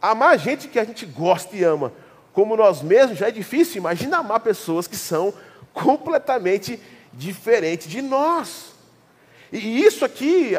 amar 0.00 0.38
gente 0.38 0.68
que 0.68 0.78
a 0.78 0.84
gente 0.84 1.04
gosta 1.04 1.56
e 1.56 1.64
ama 1.64 1.92
como 2.32 2.56
nós 2.56 2.82
mesmos 2.82 3.18
já 3.18 3.26
é 3.26 3.32
difícil. 3.32 3.78
Imagina 3.78 4.18
amar 4.18 4.38
pessoas 4.38 4.86
que 4.86 4.94
são 4.94 5.34
completamente 5.72 6.80
diferentes 7.12 7.88
de 7.88 8.02
nós. 8.02 8.72
E 9.52 9.82
isso 9.82 10.04
aqui 10.04 10.52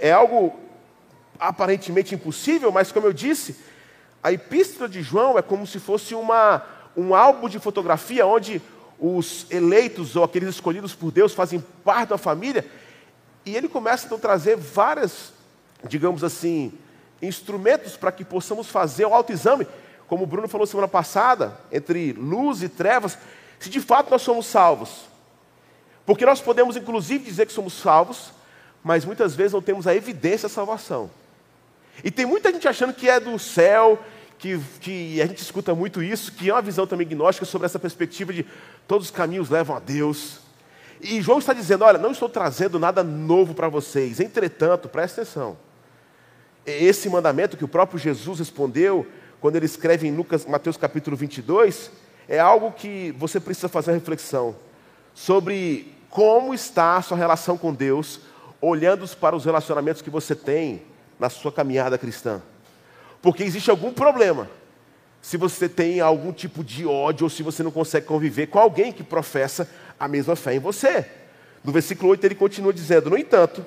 é 0.00 0.12
algo 0.12 0.58
aparentemente 1.38 2.14
impossível, 2.14 2.70
mas 2.70 2.92
como 2.92 3.06
eu 3.06 3.12
disse, 3.12 3.56
a 4.22 4.32
epístola 4.32 4.88
de 4.88 5.02
João 5.02 5.38
é 5.38 5.42
como 5.42 5.66
se 5.66 5.78
fosse 5.78 6.14
uma, 6.14 6.62
um 6.96 7.14
álbum 7.14 7.48
de 7.48 7.58
fotografia 7.58 8.26
onde 8.26 8.60
os 8.98 9.46
eleitos 9.50 10.16
ou 10.16 10.24
aqueles 10.24 10.48
escolhidos 10.48 10.94
por 10.94 11.12
Deus 11.12 11.32
fazem 11.32 11.64
parte 11.84 12.10
da 12.10 12.18
família. 12.18 12.66
E 13.46 13.56
ele 13.56 13.68
começa 13.68 14.06
então 14.06 14.18
a 14.18 14.20
trazer 14.20 14.56
várias, 14.56 15.32
digamos 15.84 16.24
assim, 16.24 16.72
instrumentos 17.22 17.96
para 17.96 18.12
que 18.12 18.24
possamos 18.24 18.68
fazer 18.68 19.06
o 19.06 19.14
autoexame, 19.14 19.66
como 20.08 20.24
o 20.24 20.26
Bruno 20.26 20.48
falou 20.48 20.66
semana 20.66 20.88
passada, 20.88 21.58
entre 21.70 22.12
luz 22.12 22.62
e 22.62 22.68
trevas, 22.68 23.18
se 23.58 23.68
de 23.68 23.80
fato 23.80 24.10
nós 24.10 24.22
somos 24.22 24.46
salvos. 24.46 25.06
Porque 26.06 26.24
nós 26.24 26.40
podemos, 26.40 26.76
inclusive, 26.76 27.24
dizer 27.24 27.46
que 27.46 27.52
somos 27.52 27.74
salvos, 27.74 28.32
mas 28.82 29.04
muitas 29.04 29.34
vezes 29.34 29.52
não 29.52 29.60
temos 29.60 29.86
a 29.86 29.94
evidência 29.94 30.48
da 30.48 30.54
salvação. 30.54 31.10
E 32.02 32.10
tem 32.10 32.24
muita 32.24 32.52
gente 32.52 32.66
achando 32.68 32.94
que 32.94 33.08
é 33.08 33.18
do 33.18 33.38
céu, 33.38 33.98
que, 34.38 34.58
que 34.80 35.20
a 35.20 35.26
gente 35.26 35.42
escuta 35.42 35.74
muito 35.74 36.02
isso, 36.02 36.32
que 36.32 36.48
é 36.48 36.54
uma 36.54 36.62
visão 36.62 36.86
também 36.86 37.06
gnóstica 37.06 37.44
sobre 37.44 37.66
essa 37.66 37.78
perspectiva 37.78 38.32
de 38.32 38.46
todos 38.86 39.08
os 39.08 39.10
caminhos 39.10 39.50
levam 39.50 39.76
a 39.76 39.80
Deus. 39.80 40.38
E 41.00 41.20
João 41.20 41.38
está 41.38 41.52
dizendo: 41.52 41.84
olha, 41.84 41.98
não 41.98 42.12
estou 42.12 42.28
trazendo 42.28 42.78
nada 42.78 43.02
novo 43.02 43.54
para 43.54 43.68
vocês, 43.68 44.20
entretanto, 44.20 44.88
presta 44.88 45.22
atenção. 45.22 45.56
Esse 46.64 47.08
mandamento 47.08 47.56
que 47.56 47.64
o 47.64 47.68
próprio 47.68 47.98
Jesus 47.98 48.38
respondeu, 48.38 49.06
quando 49.40 49.56
ele 49.56 49.66
escreve 49.66 50.06
em 50.06 50.14
Lucas, 50.14 50.44
Mateus 50.44 50.76
capítulo 50.76 51.16
22, 51.16 51.90
é 52.28 52.38
algo 52.38 52.70
que 52.72 53.12
você 53.12 53.40
precisa 53.40 53.68
fazer 53.68 53.92
reflexão 53.92 54.54
sobre 55.14 55.94
como 56.10 56.52
está 56.52 56.96
a 56.96 57.02
sua 57.02 57.16
relação 57.16 57.56
com 57.56 57.72
Deus, 57.72 58.20
olhando 58.60 59.08
para 59.16 59.34
os 59.34 59.44
relacionamentos 59.44 60.02
que 60.02 60.10
você 60.10 60.34
tem 60.34 60.82
na 61.18 61.30
sua 61.30 61.50
caminhada 61.50 61.96
cristã. 61.96 62.42
Porque 63.22 63.42
existe 63.42 63.70
algum 63.70 63.92
problema 63.92 64.48
se 65.20 65.36
você 65.36 65.68
tem 65.68 66.00
algum 66.00 66.32
tipo 66.32 66.62
de 66.62 66.86
ódio 66.86 67.24
ou 67.24 67.30
se 67.30 67.42
você 67.42 67.62
não 67.62 67.70
consegue 67.70 68.06
conviver 68.06 68.46
com 68.46 68.58
alguém 68.58 68.92
que 68.92 69.02
professa 69.02 69.68
a 69.98 70.06
mesma 70.06 70.36
fé 70.36 70.54
em 70.54 70.60
você. 70.60 71.04
No 71.64 71.72
versículo 71.72 72.10
8 72.10 72.24
ele 72.24 72.34
continua 72.34 72.72
dizendo: 72.72 73.10
No 73.10 73.18
entanto, 73.18 73.64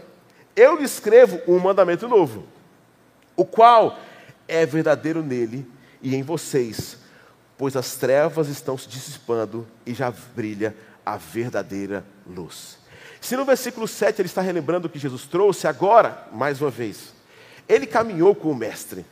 eu 0.56 0.78
lhe 0.78 0.86
escrevo 0.86 1.42
um 1.48 1.60
mandamento 1.60 2.08
novo, 2.08 2.46
o 3.36 3.44
qual 3.44 4.00
é 4.48 4.66
verdadeiro 4.66 5.22
nele 5.22 5.68
e 6.02 6.16
em 6.16 6.24
vocês, 6.24 6.98
pois 7.62 7.76
as 7.76 7.96
trevas 7.96 8.48
estão 8.48 8.76
se 8.76 8.90
dissipando 8.90 9.68
e 9.86 9.94
já 9.94 10.12
brilha 10.36 10.76
a 11.06 11.16
verdadeira 11.16 12.04
luz. 12.26 12.80
Se 13.22 13.38
no 13.38 13.46
versículo 13.46 13.88
7 13.88 14.20
ele 14.20 14.26
está 14.26 14.42
relembrando 14.42 14.88
o 14.88 14.90
que 14.90 14.98
Jesus 14.98 15.28
trouxe, 15.28 15.68
agora, 15.68 16.28
mais 16.32 16.60
uma 16.60 16.72
vez, 16.72 17.14
ele 17.70 17.86
caminhou 17.86 18.34
com 18.34 18.50
o 18.50 18.56
Mestre. 18.56 19.06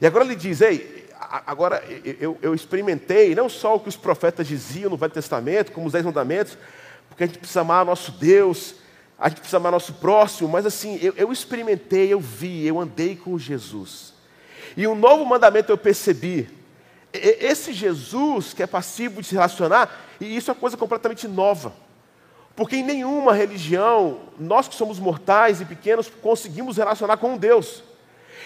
E 0.00 0.04
agora 0.04 0.24
ele 0.24 0.34
diz: 0.34 0.60
Ei, 0.60 1.08
agora 1.46 1.84
eu, 2.18 2.36
eu, 2.42 2.52
experimentei 2.52 3.32
não 3.32 3.48
só 3.48 3.76
o 3.76 3.80
que 3.80 3.88
os 3.88 3.96
profetas 3.96 4.48
diziam 4.48 4.90
no 4.90 4.96
Velho 4.96 5.12
Testamento, 5.12 5.70
como 5.70 5.86
os 5.86 5.92
Dez 5.92 6.04
Mandamentos, 6.04 6.58
porque 7.08 7.22
a 7.22 7.26
gente 7.28 7.38
precisa 7.38 7.60
amar 7.60 7.84
nosso 7.84 8.10
Deus, 8.10 8.74
a 9.16 9.28
gente 9.28 9.38
precisa 9.38 9.58
amar 9.58 9.70
nosso 9.70 9.94
próximo, 9.94 10.48
mas 10.48 10.66
assim, 10.66 10.98
eu, 11.00 11.14
eu 11.16 11.30
experimentei, 11.30 12.12
eu 12.12 12.18
vi, 12.18 12.66
eu 12.66 12.80
andei 12.80 13.14
com 13.14 13.38
Jesus. 13.38 14.14
E 14.76 14.84
um 14.84 14.96
novo 14.96 15.24
mandamento 15.24 15.70
eu 15.70 15.78
percebi. 15.78 16.60
Esse 17.12 17.72
Jesus 17.72 18.54
que 18.54 18.62
é 18.62 18.66
passivo 18.66 19.20
de 19.20 19.28
se 19.28 19.34
relacionar, 19.34 19.90
e 20.20 20.36
isso 20.36 20.50
é 20.50 20.54
uma 20.54 20.60
coisa 20.60 20.76
completamente 20.76 21.28
nova. 21.28 21.72
Porque 22.56 22.76
em 22.76 22.82
nenhuma 22.82 23.32
religião, 23.32 24.20
nós 24.38 24.68
que 24.68 24.74
somos 24.74 24.98
mortais 24.98 25.60
e 25.60 25.64
pequenos, 25.64 26.10
conseguimos 26.22 26.76
relacionar 26.76 27.16
com 27.16 27.36
Deus. 27.36 27.82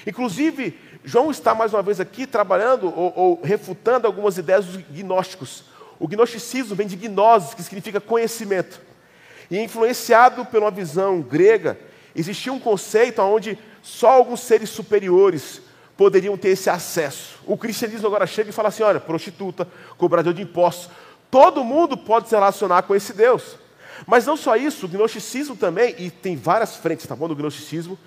Inclusive, 0.07 0.79
João 1.05 1.31
está 1.31 1.55
mais 1.55 1.73
uma 1.73 1.83
vez 1.83 2.01
aqui 2.01 2.27
trabalhando 2.27 2.87
ou, 2.87 3.13
ou 3.17 3.41
refutando 3.43 4.07
algumas 4.07 4.39
ideias 4.39 4.65
dos 4.67 4.83
gnósticos. 4.91 5.65
O 5.99 6.07
gnosticismo 6.07 6.75
vem 6.75 6.87
de 6.87 6.97
gnosis, 6.97 7.55
que 7.55 7.63
significa 7.63 8.01
conhecimento. 8.01 8.81
E 9.51 9.59
influenciado 9.59 10.47
uma 10.53 10.71
visão 10.71 11.21
grega, 11.21 11.79
existia 12.15 12.53
um 12.53 12.59
conceito 12.59 13.23
onde 13.23 13.59
só 13.83 14.11
alguns 14.11 14.41
seres 14.41 14.69
superiores 14.71 15.63
poderiam 15.97 16.37
ter 16.37 16.51
esse 16.51 16.69
acesso. 16.69 17.39
O 17.47 17.57
cristianismo 17.57 18.07
agora 18.07 18.27
chega 18.27 18.51
e 18.51 18.53
fala 18.53 18.69
assim: 18.69 18.83
olha, 18.83 19.01
prostituta, 19.01 19.67
cobrador 19.97 20.35
de 20.35 20.43
impostos, 20.43 20.91
todo 21.31 21.65
mundo 21.65 21.97
pode 21.97 22.29
se 22.29 22.35
relacionar 22.35 22.83
com 22.83 22.95
esse 22.95 23.13
Deus. 23.13 23.57
Mas 24.07 24.27
não 24.27 24.37
só 24.37 24.57
isso, 24.57 24.87
o 24.87 24.89
gnosticismo 24.89 25.57
também, 25.57 25.95
e 25.99 26.11
tem 26.11 26.37
várias 26.37 26.77
frentes, 26.77 27.07
tá 27.07 27.17
bom, 27.17 27.29
do 27.29 27.35
gnosticismo, 27.35 27.99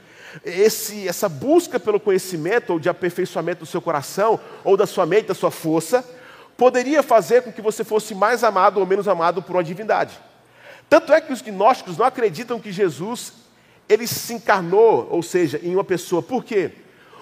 esse, 0.45 1.07
essa 1.07 1.27
busca 1.27 1.79
pelo 1.79 1.99
conhecimento 1.99 2.73
ou 2.73 2.79
de 2.79 2.87
aperfeiçoamento 2.89 3.61
do 3.61 3.65
seu 3.65 3.81
coração, 3.81 4.39
ou 4.63 4.77
da 4.77 4.85
sua 4.85 5.07
mente, 5.07 5.27
da 5.27 5.33
sua 5.33 5.49
força, 5.49 6.05
poderia 6.55 7.01
fazer 7.01 7.41
com 7.41 7.51
que 7.51 7.61
você 7.61 7.83
fosse 7.83 8.13
mais 8.13 8.43
amado 8.43 8.79
ou 8.79 8.85
menos 8.85 9.07
amado 9.07 9.41
por 9.41 9.55
uma 9.55 9.63
divindade. 9.63 10.19
Tanto 10.87 11.11
é 11.13 11.21
que 11.21 11.33
os 11.33 11.41
gnósticos 11.41 11.97
não 11.97 12.05
acreditam 12.05 12.59
que 12.59 12.71
Jesus 12.71 13.33
ele 13.87 14.05
se 14.05 14.33
encarnou, 14.33 15.07
ou 15.09 15.23
seja, 15.23 15.59
em 15.63 15.73
uma 15.73 15.83
pessoa. 15.83 16.21
Por 16.21 16.43
quê? 16.43 16.71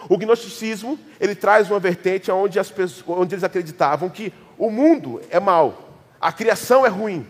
O 0.09 0.17
gnosticismo 0.17 0.99
ele 1.19 1.35
traz 1.35 1.69
uma 1.69 1.79
vertente 1.79 2.31
onde, 2.31 2.59
as 2.59 2.69
pessoas, 2.69 3.17
onde 3.19 3.35
eles 3.35 3.43
acreditavam 3.43 4.09
que 4.09 4.33
o 4.57 4.69
mundo 4.69 5.21
é 5.29 5.39
mau, 5.39 5.89
a 6.19 6.31
criação 6.31 6.85
é 6.85 6.89
ruim. 6.89 7.25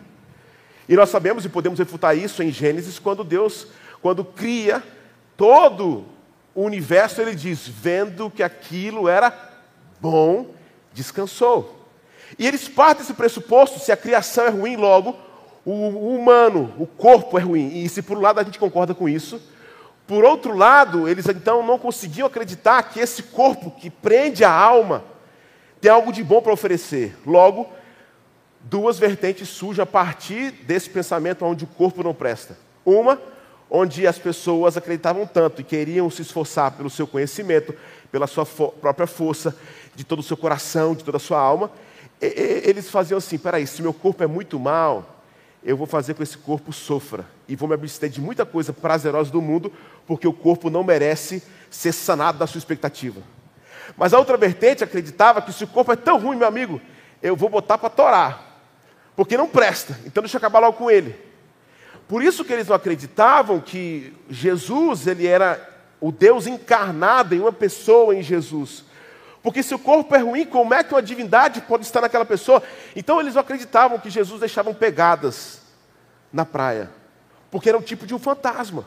E 0.87 0.95
nós 0.95 1.09
sabemos 1.09 1.43
e 1.43 1.49
podemos 1.49 1.79
refutar 1.79 2.17
isso 2.17 2.41
em 2.41 2.51
Gênesis, 2.51 2.97
quando 2.99 3.23
Deus, 3.23 3.67
quando 4.01 4.23
cria 4.23 4.81
todo 5.35 6.05
o 6.55 6.63
universo, 6.63 7.21
ele 7.21 7.35
diz: 7.35 7.67
vendo 7.67 8.31
que 8.31 8.41
aquilo 8.41 9.09
era 9.09 9.33
bom, 9.99 10.47
descansou. 10.93 11.87
E 12.39 12.47
eles 12.47 12.67
partem 12.67 13.01
desse 13.01 13.13
pressuposto: 13.13 13.79
se 13.79 13.91
a 13.91 13.97
criação 13.97 14.45
é 14.45 14.49
ruim, 14.49 14.75
logo 14.75 15.15
o 15.65 16.15
humano, 16.15 16.73
o 16.79 16.87
corpo 16.87 17.37
é 17.37 17.41
ruim. 17.41 17.83
E 17.83 17.89
se 17.89 18.01
por 18.01 18.17
um 18.17 18.21
lado 18.21 18.39
a 18.39 18.43
gente 18.43 18.57
concorda 18.57 18.93
com 18.93 19.09
isso, 19.09 19.41
por 20.07 20.23
outro 20.23 20.55
lado, 20.55 21.07
eles 21.07 21.27
então 21.27 21.65
não 21.65 21.77
conseguiam 21.77 22.27
acreditar 22.27 22.81
que 22.83 22.99
esse 22.99 23.23
corpo 23.23 23.69
que 23.69 23.89
prende 23.89 24.45
a 24.45 24.51
alma 24.51 25.03
tem 25.81 25.91
algo 25.91 26.13
de 26.13 26.23
bom 26.23 26.41
para 26.41 26.53
oferecer. 26.53 27.15
Logo, 27.25 27.67
duas 28.61 28.97
vertentes 28.97 29.49
surgem 29.49 29.83
a 29.83 29.85
partir 29.85 30.51
desse 30.51 30.89
pensamento 30.89 31.43
onde 31.43 31.65
o 31.65 31.67
corpo 31.67 32.01
não 32.03 32.13
presta. 32.13 32.57
Uma, 32.85 33.19
onde 33.69 34.07
as 34.07 34.17
pessoas 34.17 34.77
acreditavam 34.77 35.27
tanto 35.27 35.59
e 35.59 35.63
queriam 35.63 36.09
se 36.09 36.21
esforçar 36.21 36.71
pelo 36.71 36.89
seu 36.89 37.05
conhecimento, 37.05 37.75
pela 38.09 38.27
sua 38.27 38.45
fo 38.45 38.69
própria 38.69 39.07
força, 39.07 39.53
de 39.93 40.05
todo 40.05 40.19
o 40.19 40.23
seu 40.23 40.37
coração, 40.37 40.95
de 40.95 41.03
toda 41.03 41.17
a 41.17 41.19
sua 41.19 41.39
alma. 41.39 41.69
E, 42.21 42.27
e, 42.27 42.69
eles 42.69 42.89
faziam 42.89 43.17
assim: 43.17 43.37
peraí, 43.37 43.67
se 43.67 43.81
meu 43.81 43.93
corpo 43.93 44.23
é 44.23 44.27
muito 44.27 44.57
mal, 44.57 45.16
eu 45.63 45.75
vou 45.75 45.87
fazer 45.87 46.13
com 46.13 46.17
que 46.17 46.23
esse 46.23 46.37
corpo 46.37 46.71
sofra 46.71 47.25
e 47.47 47.55
vou 47.55 47.67
me 47.67 47.75
abster 47.75 48.09
de 48.09 48.21
muita 48.21 48.45
coisa 48.45 48.71
prazerosa 48.71 49.31
do 49.31 49.41
mundo, 49.41 49.71
porque 50.05 50.27
o 50.27 50.33
corpo 50.33 50.69
não 50.69 50.83
merece 50.83 51.43
ser 51.69 51.91
sanado 51.91 52.37
da 52.37 52.47
sua 52.47 52.59
expectativa. 52.59 53.21
Mas 53.97 54.13
a 54.13 54.19
outra 54.19 54.37
vertente 54.37 54.83
acreditava 54.83 55.41
que 55.41 55.51
se 55.51 55.63
o 55.63 55.67
corpo 55.67 55.91
é 55.91 55.95
tão 55.95 56.19
ruim, 56.19 56.37
meu 56.37 56.47
amigo, 56.47 56.81
eu 57.21 57.35
vou 57.35 57.49
botar 57.49 57.77
para 57.77 57.89
torar, 57.89 58.61
porque 59.15 59.37
não 59.37 59.47
presta, 59.47 59.99
então 60.05 60.21
deixa 60.21 60.37
eu 60.37 60.39
acabar 60.39 60.59
logo 60.59 60.77
com 60.77 60.91
ele. 60.91 61.15
Por 62.07 62.23
isso 62.23 62.45
que 62.45 62.53
eles 62.53 62.67
não 62.67 62.75
acreditavam 62.75 63.59
que 63.59 64.13
Jesus, 64.29 65.07
ele 65.07 65.27
era 65.27 65.75
o 65.99 66.11
Deus 66.11 66.47
encarnado 66.47 67.35
em 67.35 67.39
uma 67.39 67.51
pessoa 67.51 68.15
em 68.15 68.21
Jesus. 68.21 68.85
Porque 69.47 69.63
se 69.63 69.73
o 69.73 69.79
corpo 69.79 70.13
é 70.13 70.17
ruim, 70.17 70.45
como 70.45 70.73
é 70.73 70.83
que 70.83 70.93
uma 70.93 71.01
divindade 71.01 71.61
pode 71.61 71.85
estar 71.85 72.01
naquela 72.01 72.25
pessoa? 72.25 72.61
Então 72.93 73.17
eles 73.21 73.33
não 73.33 73.39
acreditavam 73.39 73.97
que 73.97 74.09
Jesus 74.09 74.41
deixava 74.41 74.73
pegadas 74.73 75.61
na 76.33 76.43
praia, 76.43 76.91
porque 77.49 77.69
era 77.69 77.77
um 77.77 77.81
tipo 77.81 78.05
de 78.05 78.13
um 78.13 78.19
fantasma. 78.19 78.85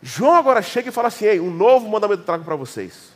João 0.00 0.34
agora 0.34 0.62
chega 0.62 0.88
e 0.88 0.92
fala 0.92 1.08
assim: 1.08 1.26
Ei, 1.26 1.38
um 1.38 1.50
novo 1.50 1.90
mandamento 1.90 2.22
eu 2.22 2.24
trago 2.24 2.42
para 2.42 2.56
vocês. 2.56 3.10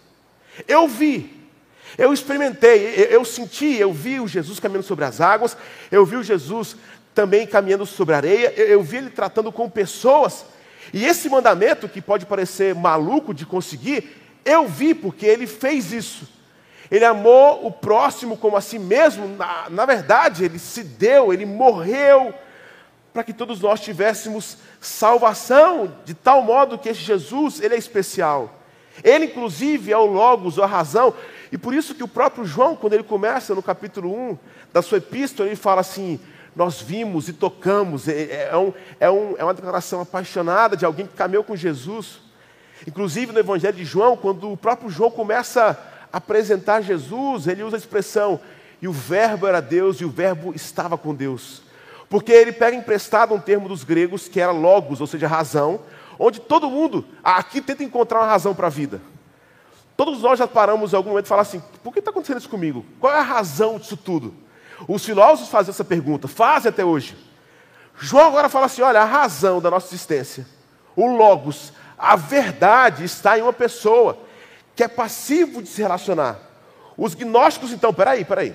Eu 0.68 0.86
vi, 0.86 1.48
eu 1.96 2.12
experimentei, 2.12 2.94
eu, 2.94 3.04
eu, 3.04 3.24
senti, 3.24 3.78
eu 3.78 3.90
vi 3.90 4.20
o 4.20 4.28
Jesus 4.28 4.60
caminhando 4.60 4.84
sobre 4.84 5.06
as 5.06 5.18
águas, 5.18 5.56
eu 5.90 6.04
vi 6.04 6.16
o 6.16 6.22
Jesus 6.22 6.76
também 7.14 7.46
caminhando 7.46 7.86
sobre 7.86 8.12
a 8.12 8.18
areia, 8.18 8.52
eu, 8.54 8.66
eu 8.66 8.82
vi 8.82 8.98
ele 8.98 9.08
tratando 9.08 9.50
com 9.50 9.70
pessoas. 9.70 10.44
E 10.92 11.06
esse 11.06 11.30
mandamento, 11.30 11.88
que 11.88 12.02
pode 12.02 12.26
parecer 12.26 12.74
maluco 12.74 13.32
de 13.32 13.46
conseguir, 13.46 14.14
eu 14.44 14.68
vi 14.68 14.92
porque 14.92 15.24
ele 15.24 15.46
fez 15.46 15.90
isso. 15.90 16.35
Ele 16.90 17.04
amou 17.04 17.66
o 17.66 17.70
próximo 17.72 18.36
como 18.36 18.56
a 18.56 18.60
si 18.60 18.78
mesmo. 18.78 19.28
Na, 19.36 19.68
na 19.70 19.86
verdade, 19.86 20.44
ele 20.44 20.58
se 20.58 20.82
deu, 20.82 21.32
ele 21.32 21.46
morreu 21.46 22.34
para 23.12 23.24
que 23.24 23.32
todos 23.32 23.60
nós 23.60 23.80
tivéssemos 23.80 24.58
salvação, 24.78 25.96
de 26.04 26.12
tal 26.12 26.42
modo 26.42 26.78
que 26.78 26.88
esse 26.88 27.00
Jesus, 27.00 27.60
ele 27.60 27.74
é 27.74 27.78
especial. 27.78 28.54
Ele, 29.02 29.26
inclusive, 29.26 29.90
é 29.90 29.96
o 29.96 30.06
Logos, 30.06 30.58
a 30.58 30.66
razão. 30.66 31.14
E 31.50 31.56
por 31.56 31.74
isso 31.74 31.94
que 31.94 32.04
o 32.04 32.08
próprio 32.08 32.44
João, 32.44 32.76
quando 32.76 32.92
ele 32.92 33.02
começa 33.02 33.54
no 33.54 33.62
capítulo 33.62 34.12
1 34.14 34.38
da 34.72 34.82
sua 34.82 34.98
epístola, 34.98 35.48
ele 35.48 35.56
fala 35.56 35.80
assim: 35.80 36.20
Nós 36.54 36.80
vimos 36.80 37.28
e 37.28 37.32
tocamos. 37.32 38.06
É, 38.08 38.50
é, 38.50 38.56
um, 38.56 38.72
é, 39.00 39.10
um, 39.10 39.34
é 39.38 39.44
uma 39.44 39.54
declaração 39.54 40.00
apaixonada 40.00 40.76
de 40.76 40.84
alguém 40.84 41.06
que 41.06 41.14
caminhou 41.14 41.44
com 41.44 41.56
Jesus. 41.56 42.20
Inclusive 42.86 43.32
no 43.32 43.38
Evangelho 43.38 43.76
de 43.76 43.84
João, 43.84 44.16
quando 44.16 44.52
o 44.52 44.56
próprio 44.56 44.90
João 44.90 45.10
começa 45.10 45.78
apresentar 46.12 46.80
Jesus, 46.80 47.46
ele 47.46 47.62
usa 47.62 47.76
a 47.76 47.78
expressão: 47.78 48.40
E 48.80 48.88
o 48.88 48.92
Verbo 48.92 49.46
era 49.46 49.60
Deus 49.60 50.00
e 50.00 50.04
o 50.04 50.10
Verbo 50.10 50.52
estava 50.54 50.96
com 50.96 51.14
Deus. 51.14 51.62
Porque 52.08 52.32
ele 52.32 52.52
pega 52.52 52.76
emprestado 52.76 53.34
um 53.34 53.40
termo 53.40 53.68
dos 53.68 53.82
gregos 53.82 54.28
que 54.28 54.40
era 54.40 54.52
logos, 54.52 55.00
ou 55.00 55.06
seja, 55.06 55.26
razão, 55.26 55.80
onde 56.18 56.40
todo 56.40 56.70
mundo 56.70 57.04
aqui 57.22 57.60
tenta 57.60 57.82
encontrar 57.82 58.20
uma 58.20 58.28
razão 58.28 58.54
para 58.54 58.68
a 58.68 58.70
vida. 58.70 59.00
Todos 59.96 60.20
nós 60.20 60.38
já 60.38 60.46
paramos 60.46 60.92
em 60.92 60.96
algum 60.96 61.10
momento 61.10 61.26
e 61.26 61.28
falar 61.28 61.42
assim: 61.42 61.62
por 61.82 61.92
que 61.92 61.98
está 61.98 62.10
acontecendo 62.10 62.38
isso 62.38 62.48
comigo? 62.48 62.84
Qual 63.00 63.12
é 63.12 63.18
a 63.18 63.22
razão 63.22 63.78
disso 63.78 63.96
tudo? 63.96 64.34
Os 64.86 65.04
filósofos 65.04 65.50
fazem 65.50 65.70
essa 65.70 65.84
pergunta, 65.84 66.28
fazem 66.28 66.68
até 66.68 66.84
hoje. 66.84 67.16
João 67.98 68.26
agora 68.28 68.48
fala 68.48 68.66
assim: 68.66 68.82
olha, 68.82 69.00
a 69.00 69.06
razão 69.06 69.60
da 69.60 69.70
nossa 69.70 69.88
existência, 69.88 70.46
o 70.94 71.06
Logos, 71.16 71.72
a 71.98 72.14
verdade 72.14 73.04
está 73.04 73.38
em 73.38 73.42
uma 73.42 73.52
pessoa 73.52 74.18
que 74.76 74.84
é 74.84 74.88
passivo 74.88 75.62
de 75.62 75.68
se 75.68 75.80
relacionar. 75.80 76.38
Os 76.96 77.14
gnósticos, 77.14 77.72
então, 77.72 77.92
peraí, 77.92 78.24
peraí. 78.24 78.54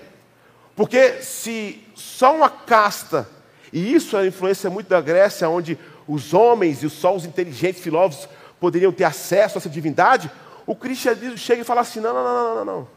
Porque 0.75 1.21
se 1.21 1.83
só 1.95 2.35
uma 2.35 2.49
casta, 2.49 3.27
e 3.73 3.93
isso 3.93 4.15
é 4.15 4.21
a 4.21 4.25
influência 4.27 4.69
muito 4.69 4.87
da 4.87 5.01
Grécia, 5.01 5.49
onde 5.49 5.77
os 6.07 6.33
homens 6.33 6.83
e 6.83 6.89
só 6.89 7.15
os 7.15 7.25
inteligentes 7.25 7.81
filósofos 7.81 8.29
poderiam 8.59 8.91
ter 8.91 9.03
acesso 9.03 9.57
a 9.57 9.59
essa 9.59 9.69
divindade, 9.69 10.29
o 10.65 10.75
cristianismo 10.75 11.37
chega 11.37 11.61
e 11.61 11.65
fala 11.65 11.81
assim: 11.81 11.99
não, 11.99 12.13
não, 12.13 12.23
não, 12.23 12.55
não, 12.55 12.65
não. 12.65 12.87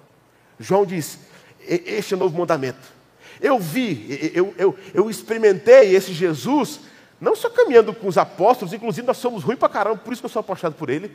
João 0.60 0.84
diz: 0.84 1.18
este 1.66 2.14
é 2.14 2.16
o 2.16 2.20
novo 2.20 2.38
mandamento. 2.38 2.92
Eu 3.40 3.58
vi, 3.58 4.32
eu, 4.34 4.54
eu, 4.56 4.78
eu 4.92 5.10
experimentei 5.10 5.94
esse 5.94 6.12
Jesus, 6.12 6.80
não 7.20 7.34
só 7.34 7.50
caminhando 7.50 7.92
com 7.92 8.06
os 8.06 8.16
apóstolos, 8.16 8.72
inclusive 8.72 9.06
nós 9.06 9.16
somos 9.16 9.42
ruins 9.42 9.58
pra 9.58 9.68
caramba, 9.68 9.96
por 9.96 10.12
isso 10.12 10.22
que 10.22 10.26
eu 10.26 10.30
sou 10.30 10.40
apaixonado 10.40 10.76
por 10.76 10.88
ele, 10.88 11.14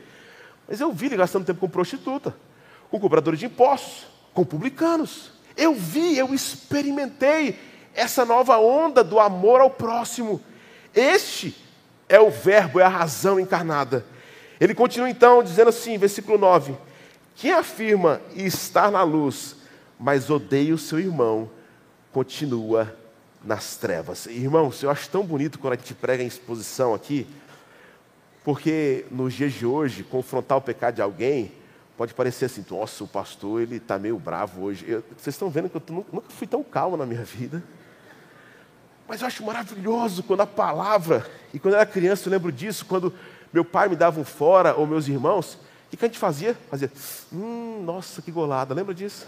mas 0.70 0.80
eu 0.80 0.92
vi 0.92 1.06
ele 1.06 1.16
gastando 1.16 1.44
tempo 1.44 1.58
com 1.58 1.68
prostituta, 1.68 2.32
com 2.88 3.00
cobradores 3.00 3.40
de 3.40 3.46
impostos, 3.46 4.06
com 4.32 4.44
publicanos. 4.44 5.32
Eu 5.56 5.74
vi, 5.74 6.16
eu 6.16 6.32
experimentei 6.32 7.58
essa 7.92 8.24
nova 8.24 8.56
onda 8.56 9.02
do 9.02 9.18
amor 9.18 9.60
ao 9.60 9.68
próximo. 9.68 10.40
Este 10.94 11.56
é 12.08 12.20
o 12.20 12.30
Verbo, 12.30 12.78
é 12.78 12.84
a 12.84 12.88
razão 12.88 13.40
encarnada. 13.40 14.06
Ele 14.60 14.72
continua 14.72 15.10
então 15.10 15.42
dizendo 15.42 15.70
assim, 15.70 15.98
versículo 15.98 16.38
9: 16.38 16.76
Quem 17.34 17.50
afirma 17.50 18.20
estar 18.36 18.92
na 18.92 19.02
luz, 19.02 19.56
mas 19.98 20.30
odeia 20.30 20.72
o 20.72 20.78
seu 20.78 21.00
irmão, 21.00 21.50
continua 22.12 22.96
nas 23.44 23.74
trevas. 23.76 24.26
Irmãos, 24.26 24.84
eu 24.84 24.90
acho 24.90 25.08
tão 25.08 25.24
bonito 25.24 25.58
quando 25.58 25.72
a 25.72 25.76
gente 25.76 25.94
prega 25.94 26.22
em 26.22 26.28
exposição 26.28 26.94
aqui, 26.94 27.26
porque 28.44 29.04
nos 29.10 29.34
dias 29.34 29.52
de 29.52 29.66
hoje, 29.66 30.02
confrontar 30.02 30.58
o 30.58 30.60
pecado 30.60 30.94
de 30.94 31.02
alguém 31.02 31.52
pode 31.96 32.14
parecer 32.14 32.46
assim, 32.46 32.64
nossa, 32.70 33.04
o 33.04 33.06
pastor 33.06 33.60
ele 33.60 33.76
está 33.76 33.98
meio 33.98 34.18
bravo 34.18 34.62
hoje. 34.62 34.86
Eu, 34.88 35.04
vocês 35.18 35.34
estão 35.34 35.50
vendo 35.50 35.68
que 35.68 35.76
eu 35.76 35.82
nunca, 35.90 36.22
fui 36.30 36.46
tão 36.46 36.62
calmo 36.62 36.96
na 36.96 37.04
minha 37.04 37.22
vida. 37.22 37.62
Mas 39.06 39.20
eu 39.20 39.26
acho 39.26 39.44
maravilhoso 39.44 40.22
quando 40.22 40.40
a 40.40 40.46
palavra, 40.46 41.30
e 41.52 41.58
quando 41.58 41.74
eu 41.74 41.80
era 41.80 41.86
criança 41.86 42.26
eu 42.26 42.30
lembro 42.30 42.50
disso, 42.50 42.86
quando 42.86 43.12
meu 43.52 43.66
pai 43.66 43.88
me 43.88 43.96
dava 43.96 44.18
um 44.18 44.24
fora, 44.24 44.74
ou 44.74 44.86
meus 44.86 45.08
irmãos, 45.08 45.58
o 45.92 45.96
que 45.96 46.02
a 46.02 46.08
gente 46.08 46.18
fazia? 46.18 46.56
Fazia, 46.70 46.90
hum, 47.30 47.82
nossa, 47.84 48.22
que 48.22 48.30
golada, 48.30 48.72
lembra 48.72 48.94
disso? 48.94 49.26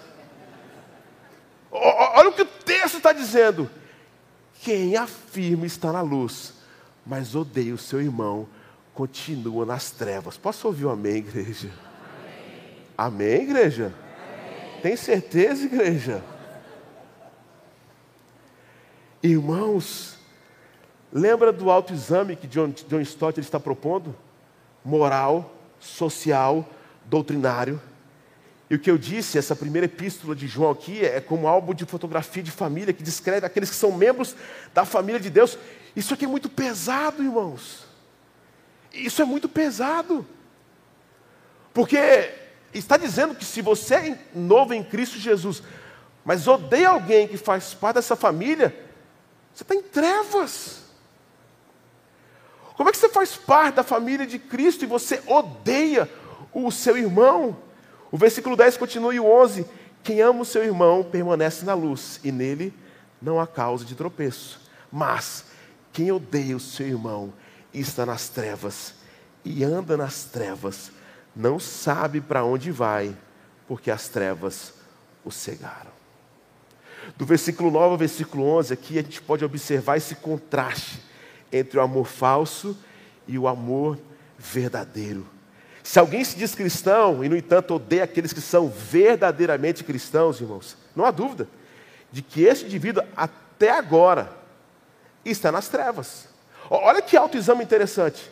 Olha 1.70 2.30
o 2.30 2.32
que 2.32 2.42
o 2.42 2.46
texto 2.46 2.96
está 2.96 3.12
dizendo. 3.12 3.68
Quem 4.60 4.96
afirma 4.96 5.66
está 5.66 5.92
na 5.92 6.00
luz, 6.00 6.54
mas 7.04 7.34
odeia 7.34 7.74
o 7.74 7.78
seu 7.78 8.00
irmão, 8.00 8.48
continua 8.94 9.64
nas 9.64 9.90
trevas. 9.90 10.36
Posso 10.36 10.66
ouvir 10.66 10.86
um 10.86 10.90
amém, 10.90 11.16
igreja? 11.16 11.70
Amém, 12.96 13.26
amém 13.26 13.42
igreja? 13.42 13.86
Amém. 13.86 14.80
Tem 14.82 14.96
certeza, 14.96 15.64
igreja? 15.64 16.22
Irmãos, 19.22 20.18
lembra 21.12 21.52
do 21.52 21.70
autoexame 21.70 22.36
que 22.36 22.46
John, 22.46 22.72
John 22.88 23.00
Stott 23.00 23.38
está 23.40 23.60
propondo? 23.60 24.14
Moral, 24.84 25.54
social, 25.78 26.68
doutrinário. 27.04 27.80
E 28.68 28.74
o 28.74 28.78
que 28.78 28.90
eu 28.90 28.98
disse, 28.98 29.38
essa 29.38 29.54
primeira 29.54 29.84
epístola 29.84 30.34
de 30.34 30.46
João 30.48 30.70
aqui 30.70 31.04
é 31.04 31.20
como 31.20 31.42
um 31.42 31.48
álbum 31.48 31.74
de 31.74 31.84
fotografia 31.84 32.42
de 32.42 32.50
família 32.50 32.92
que 32.92 33.02
descreve 33.02 33.46
aqueles 33.46 33.70
que 33.70 33.76
são 33.76 33.92
membros 33.92 34.34
da 34.74 34.84
família 34.84 35.20
de 35.20 35.30
Deus. 35.30 35.58
Isso 35.94 36.14
aqui 36.14 36.24
é 36.24 36.28
muito 36.28 36.48
pesado, 36.48 37.22
irmãos. 37.22 37.91
Isso 38.92 39.22
é 39.22 39.24
muito 39.24 39.48
pesado. 39.48 40.26
Porque 41.72 41.98
está 42.74 42.96
dizendo 42.96 43.34
que 43.34 43.44
se 43.44 43.62
você 43.62 43.94
é 43.94 44.18
novo 44.34 44.74
em 44.74 44.84
Cristo 44.84 45.18
Jesus, 45.18 45.62
mas 46.24 46.46
odeia 46.46 46.90
alguém 46.90 47.26
que 47.26 47.36
faz 47.36 47.74
parte 47.74 47.96
dessa 47.96 48.14
família, 48.14 48.74
você 49.52 49.62
está 49.62 49.74
em 49.74 49.82
trevas. 49.82 50.82
Como 52.76 52.88
é 52.88 52.92
que 52.92 52.98
você 52.98 53.08
faz 53.08 53.36
parte 53.36 53.76
da 53.76 53.82
família 53.82 54.26
de 54.26 54.38
Cristo 54.38 54.84
e 54.84 54.86
você 54.86 55.22
odeia 55.26 56.08
o 56.52 56.70
seu 56.70 56.96
irmão? 56.96 57.56
O 58.10 58.16
versículo 58.16 58.56
10 58.56 58.76
continua 58.76 59.14
e 59.14 59.20
o 59.20 59.26
11: 59.26 59.66
Quem 60.02 60.20
ama 60.20 60.42
o 60.42 60.44
seu 60.44 60.64
irmão 60.64 61.04
permanece 61.04 61.64
na 61.64 61.74
luz, 61.74 62.20
e 62.24 62.32
nele 62.32 62.72
não 63.20 63.40
há 63.40 63.46
causa 63.46 63.84
de 63.84 63.94
tropeço. 63.94 64.60
Mas 64.90 65.44
quem 65.92 66.10
odeia 66.10 66.56
o 66.56 66.60
seu 66.60 66.86
irmão 66.86 67.32
está 67.80 68.04
nas 68.04 68.28
trevas, 68.28 68.94
e 69.44 69.64
anda 69.64 69.96
nas 69.96 70.24
trevas, 70.24 70.90
não 71.34 71.58
sabe 71.58 72.20
para 72.20 72.44
onde 72.44 72.70
vai, 72.70 73.16
porque 73.66 73.90
as 73.90 74.08
trevas 74.08 74.74
o 75.24 75.30
cegaram. 75.30 75.90
Do 77.16 77.26
versículo 77.26 77.70
9 77.70 77.84
ao 77.92 77.98
versículo 77.98 78.44
11, 78.44 78.72
aqui 78.72 78.98
a 78.98 79.02
gente 79.02 79.20
pode 79.20 79.44
observar 79.44 79.96
esse 79.96 80.14
contraste 80.16 81.02
entre 81.50 81.78
o 81.78 81.82
amor 81.82 82.06
falso 82.06 82.76
e 83.26 83.38
o 83.38 83.48
amor 83.48 83.98
verdadeiro. 84.38 85.26
Se 85.82 85.98
alguém 85.98 86.24
se 86.24 86.36
diz 86.36 86.54
cristão 86.54 87.24
e, 87.24 87.28
no 87.28 87.36
entanto, 87.36 87.74
odeia 87.74 88.04
aqueles 88.04 88.32
que 88.32 88.40
são 88.40 88.68
verdadeiramente 88.68 89.82
cristãos, 89.82 90.40
irmãos, 90.40 90.76
não 90.94 91.04
há 91.04 91.10
dúvida 91.10 91.48
de 92.10 92.22
que 92.22 92.42
esse 92.42 92.64
indivíduo, 92.64 93.02
até 93.16 93.70
agora, 93.70 94.32
está 95.24 95.50
nas 95.50 95.68
trevas. 95.68 96.28
Olha 96.74 97.02
que 97.02 97.16
autoexame 97.16 97.62
interessante. 97.62 98.30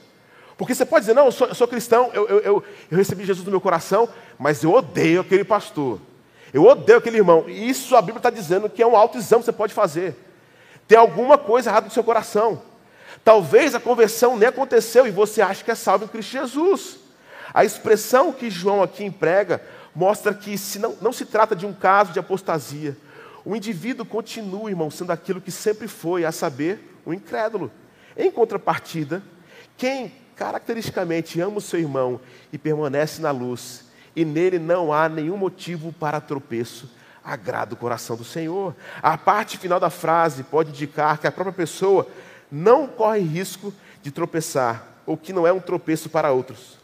Porque 0.57 0.75
você 0.75 0.87
pode 0.87 1.03
dizer, 1.03 1.15
não, 1.15 1.27
eu 1.27 1.33
sou, 1.33 1.47
eu 1.47 1.55
sou 1.55 1.69
cristão, 1.69 2.11
eu, 2.15 2.27
eu, 2.27 2.41
eu, 2.41 2.65
recebi 2.91 3.25
Jesus 3.25 3.45
no 3.45 3.51
meu 3.51 3.61
coração, 3.61 4.09
mas 4.39 4.63
eu 4.63 4.73
odeio 4.73 5.21
aquele 5.21 5.45
pastor. 5.45 6.01
Eu 6.53 6.65
odeio 6.65 6.99
aquele 6.99 7.19
irmão. 7.19 7.45
E 7.49 7.69
isso 7.69 7.95
a 7.95 8.01
Bíblia 8.01 8.19
está 8.19 8.31
dizendo 8.31 8.69
que 8.69 8.83
é 8.83 8.87
um 8.87 8.97
autoexame 8.97 9.43
que 9.43 9.47
você 9.47 9.53
pode 9.53 9.75
fazer. 9.75 10.17
Tem 10.89 10.97
alguma 10.97 11.37
coisa 11.37 11.71
errada 11.71 11.87
no 11.87 11.93
seu 11.93 12.03
coração. 12.03 12.63
Talvez 13.23 13.75
a 13.75 13.81
conversão 13.81 14.37
nem 14.39 14.49
aconteceu 14.49 15.07
e 15.07 15.11
você 15.11 15.43
acha 15.43 15.63
que 15.63 15.71
é 15.71 15.75
salvo 15.75 16.07
em 16.07 16.09
Cristo 16.09 16.33
Jesus. 16.33 16.97
A 17.53 17.63
expressão 17.63 18.33
que 18.33 18.49
João 18.49 18.83
aqui 18.83 19.05
emprega 19.05 19.63
mostra 19.95 20.33
que 20.33 20.57
se 20.57 20.79
não, 20.79 20.97
não 21.01 21.13
se 21.13 21.27
trata 21.27 21.55
de 21.55 21.67
um 21.67 21.75
caso 21.75 22.13
de 22.13 22.19
apostasia. 22.19 22.97
O 23.45 23.55
indivíduo 23.55 24.07
continua, 24.07 24.71
irmão, 24.71 24.91
sendo 24.91 25.11
aquilo 25.11 25.41
que 25.41 25.51
sempre 25.51 25.87
foi, 25.89 26.25
a 26.25 26.33
saber, 26.33 26.99
o 27.05 27.13
incrédulo. 27.13 27.71
Em 28.21 28.31
contrapartida, 28.31 29.23
quem 29.79 30.13
caracteristicamente 30.37 31.41
ama 31.41 31.57
o 31.57 31.61
seu 31.61 31.81
irmão 31.81 32.21
e 32.53 32.59
permanece 32.59 33.23
na 33.23 33.31
luz, 33.31 33.87
e 34.15 34.27
nele 34.27 34.59
não 34.59 34.93
há 34.93 35.09
nenhum 35.09 35.39
motivo 35.39 35.91
para 35.91 36.21
tropeço, 36.21 36.91
agrada 37.25 37.73
o 37.73 37.79
coração 37.79 38.19
do 38.19 38.25
Senhor. 38.25 38.77
A 39.03 39.17
parte 39.17 39.57
final 39.57 39.81
da 39.81 39.89
frase 39.89 40.43
pode 40.43 40.69
indicar 40.69 41.17
que 41.17 41.27
a 41.27 41.33
própria 41.33 41.55
pessoa 41.55 42.07
não 42.53 42.87
corre 42.87 43.21
risco 43.21 43.73
de 44.03 44.11
tropeçar, 44.11 44.87
ou 45.07 45.17
que 45.17 45.33
não 45.33 45.47
é 45.47 45.53
um 45.53 45.61
tropeço 45.61 46.11
para 46.11 46.31
outros. 46.31 46.77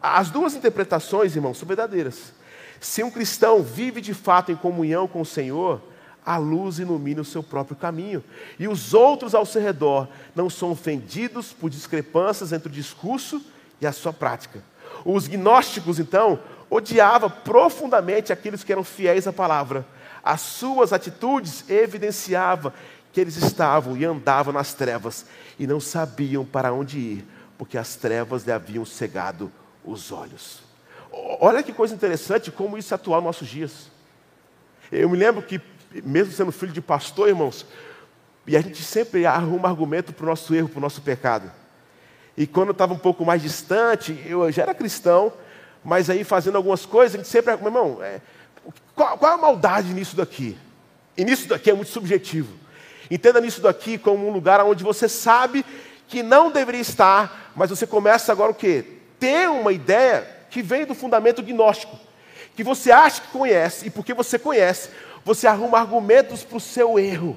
As 0.00 0.30
duas 0.30 0.54
interpretações, 0.54 1.34
irmãos, 1.34 1.58
são 1.58 1.66
verdadeiras. 1.66 2.32
Se 2.78 3.02
um 3.02 3.10
cristão 3.10 3.64
vive 3.64 4.00
de 4.00 4.14
fato 4.14 4.52
em 4.52 4.56
comunhão 4.56 5.08
com 5.08 5.22
o 5.22 5.26
Senhor, 5.26 5.82
a 6.24 6.36
luz 6.36 6.78
ilumina 6.78 7.20
o 7.20 7.24
seu 7.24 7.42
próprio 7.42 7.76
caminho. 7.76 8.22
E 8.58 8.66
os 8.66 8.94
outros 8.94 9.34
ao 9.34 9.44
seu 9.44 9.60
redor 9.60 10.08
não 10.34 10.48
são 10.48 10.70
ofendidos 10.70 11.52
por 11.52 11.68
discrepâncias 11.70 12.52
entre 12.52 12.68
o 12.68 12.72
discurso 12.72 13.42
e 13.80 13.86
a 13.86 13.92
sua 13.92 14.12
prática. 14.12 14.62
Os 15.04 15.26
gnósticos, 15.28 15.98
então, 15.98 16.38
odiavam 16.70 17.30
profundamente 17.30 18.32
aqueles 18.32 18.64
que 18.64 18.72
eram 18.72 18.84
fiéis 18.84 19.26
à 19.26 19.32
palavra. 19.32 19.86
As 20.22 20.40
suas 20.40 20.92
atitudes 20.92 21.68
evidenciavam 21.68 22.72
que 23.12 23.20
eles 23.20 23.36
estavam 23.36 23.96
e 23.96 24.04
andavam 24.04 24.52
nas 24.52 24.74
trevas 24.74 25.26
e 25.58 25.66
não 25.66 25.78
sabiam 25.78 26.44
para 26.44 26.72
onde 26.72 26.98
ir, 26.98 27.24
porque 27.56 27.78
as 27.78 27.94
trevas 27.94 28.44
lhe 28.44 28.50
haviam 28.50 28.84
cegado 28.84 29.52
os 29.84 30.10
olhos. 30.10 30.62
Olha 31.40 31.62
que 31.62 31.72
coisa 31.72 31.94
interessante 31.94 32.50
como 32.50 32.76
isso 32.76 32.92
é 32.92 32.96
atual 32.96 33.20
nos 33.20 33.26
nossos 33.26 33.48
dias. 33.48 33.90
Eu 34.90 35.08
me 35.08 35.16
lembro 35.16 35.42
que, 35.42 35.60
mesmo 36.02 36.32
sendo 36.32 36.50
filho 36.50 36.72
de 36.72 36.80
pastor, 36.80 37.28
irmãos, 37.28 37.66
e 38.46 38.56
a 38.56 38.60
gente 38.60 38.82
sempre 38.82 39.24
arruma 39.26 39.68
argumento 39.68 40.12
para 40.12 40.24
o 40.24 40.28
nosso 40.28 40.54
erro, 40.54 40.68
para 40.68 40.78
o 40.78 40.82
nosso 40.82 41.00
pecado. 41.02 41.50
E 42.36 42.46
quando 42.46 42.68
eu 42.68 42.72
estava 42.72 42.92
um 42.92 42.98
pouco 42.98 43.24
mais 43.24 43.40
distante, 43.40 44.20
eu 44.26 44.50
já 44.50 44.62
era 44.62 44.74
cristão, 44.74 45.32
mas 45.84 46.10
aí 46.10 46.24
fazendo 46.24 46.56
algumas 46.56 46.84
coisas, 46.84 47.14
a 47.14 47.18
gente 47.18 47.28
sempre, 47.28 47.56
meu 47.56 47.66
irmão, 47.66 47.98
é, 48.02 48.20
qual, 48.94 49.16
qual, 49.18 49.32
é 49.32 49.34
a 49.34 49.38
maldade 49.38 49.92
nisso 49.92 50.16
daqui? 50.16 50.56
E 51.16 51.24
nisso 51.24 51.48
daqui 51.48 51.70
é 51.70 51.74
muito 51.74 51.90
subjetivo. 51.90 52.52
Entenda 53.10 53.40
nisso 53.40 53.60
daqui 53.60 53.98
como 53.98 54.26
um 54.26 54.32
lugar 54.32 54.60
onde 54.64 54.82
você 54.82 55.08
sabe 55.08 55.64
que 56.08 56.22
não 56.22 56.50
deveria 56.50 56.80
estar, 56.80 57.52
mas 57.54 57.70
você 57.70 57.86
começa 57.86 58.32
agora 58.32 58.50
o 58.50 58.54
quê? 58.54 58.84
Ter 59.18 59.48
uma 59.48 59.72
ideia 59.72 60.26
que 60.50 60.62
vem 60.62 60.84
do 60.84 60.94
fundamento 60.94 61.42
gnóstico, 61.42 61.98
que 62.56 62.62
você 62.62 62.90
acha 62.90 63.22
que 63.22 63.28
conhece, 63.28 63.86
e 63.86 63.90
porque 63.90 64.14
você 64.14 64.38
conhece, 64.38 64.90
você 65.24 65.46
arruma 65.46 65.78
argumentos 65.78 66.44
para 66.44 66.56
o 66.56 66.60
seu 66.60 66.98
erro. 66.98 67.36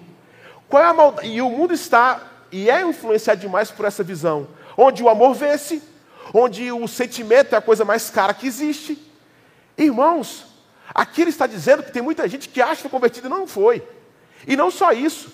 Qual 0.67 0.83
é 0.83 0.87
a 0.87 0.93
maldade? 0.93 1.29
E 1.29 1.41
o 1.41 1.49
mundo 1.49 1.73
está 1.73 2.21
e 2.51 2.69
é 2.69 2.81
influenciado 2.81 3.41
demais 3.41 3.71
por 3.71 3.85
essa 3.85 4.03
visão, 4.03 4.47
onde 4.77 5.03
o 5.03 5.09
amor 5.09 5.33
vence, 5.33 5.81
onde 6.33 6.71
o 6.71 6.87
sentimento 6.87 7.53
é 7.53 7.57
a 7.57 7.61
coisa 7.61 7.85
mais 7.85 8.09
cara 8.09 8.33
que 8.33 8.47
existe. 8.47 8.97
Irmãos, 9.77 10.45
aqui 10.93 11.21
ele 11.21 11.29
está 11.29 11.47
dizendo 11.47 11.83
que 11.83 11.91
tem 11.91 12.01
muita 12.01 12.27
gente 12.27 12.49
que 12.49 12.61
acha 12.61 12.75
que 12.75 12.81
foi 12.83 12.91
convertida 12.91 13.27
e 13.27 13.29
não 13.29 13.47
foi. 13.47 13.83
E 14.45 14.55
não 14.55 14.69
só 14.69 14.91
isso, 14.91 15.31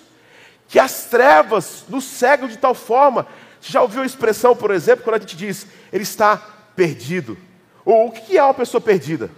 que 0.68 0.78
as 0.78 1.04
trevas 1.04 1.84
nos 1.88 2.04
cegam 2.04 2.48
de 2.48 2.58
tal 2.58 2.74
forma. 2.74 3.26
Você 3.60 3.72
já 3.72 3.82
ouviu 3.82 4.02
a 4.02 4.06
expressão, 4.06 4.54
por 4.54 4.70
exemplo, 4.70 5.04
quando 5.04 5.16
a 5.16 5.20
gente 5.20 5.36
diz 5.36 5.66
ele 5.92 6.02
está 6.02 6.36
perdido? 6.74 7.38
Ou 7.84 8.08
o 8.08 8.12
que 8.12 8.36
é 8.36 8.42
uma 8.42 8.54
pessoa 8.54 8.80
perdida? 8.80 9.30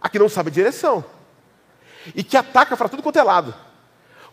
A 0.00 0.08
que 0.08 0.18
não 0.18 0.28
sabe 0.28 0.50
a 0.50 0.52
direção. 0.52 1.04
E 2.14 2.22
que 2.22 2.36
ataca 2.36 2.76
para 2.76 2.88
tudo 2.88 3.02
quanto 3.02 3.18
é 3.18 3.22
lado. 3.22 3.54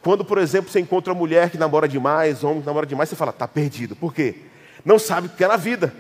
Quando, 0.01 0.25
por 0.25 0.37
exemplo, 0.37 0.69
você 0.69 0.79
encontra 0.79 1.13
uma 1.13 1.19
mulher 1.19 1.49
que 1.49 1.57
namora 1.57 1.87
demais, 1.87 2.43
homem 2.43 2.59
que 2.59 2.65
namora 2.65 2.85
demais, 2.85 3.09
você 3.09 3.15
fala, 3.15 3.31
está 3.31 3.47
perdido. 3.47 3.95
Por 3.95 4.13
quê? 4.13 4.35
Não 4.83 4.99
sabe 4.99 5.27
o 5.27 5.29
que 5.29 5.43
é 5.43 5.47
na 5.47 5.55
vida. 5.55 5.93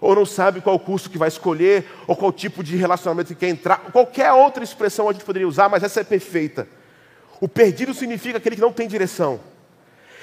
Ou 0.00 0.14
não 0.14 0.26
sabe 0.26 0.60
qual 0.60 0.78
curso 0.78 1.10
que 1.10 1.18
vai 1.18 1.28
escolher, 1.28 1.86
ou 2.06 2.16
qual 2.16 2.32
tipo 2.32 2.64
de 2.64 2.76
relacionamento 2.76 3.28
que 3.28 3.34
quer 3.34 3.48
entrar. 3.48 3.78
Qualquer 3.92 4.32
outra 4.32 4.64
expressão 4.64 5.08
a 5.08 5.12
gente 5.12 5.24
poderia 5.24 5.46
usar, 5.46 5.68
mas 5.68 5.82
essa 5.82 6.00
é 6.00 6.04
perfeita. 6.04 6.66
O 7.40 7.48
perdido 7.48 7.92
significa 7.92 8.38
aquele 8.38 8.56
que 8.56 8.62
não 8.62 8.72
tem 8.72 8.88
direção. 8.88 9.40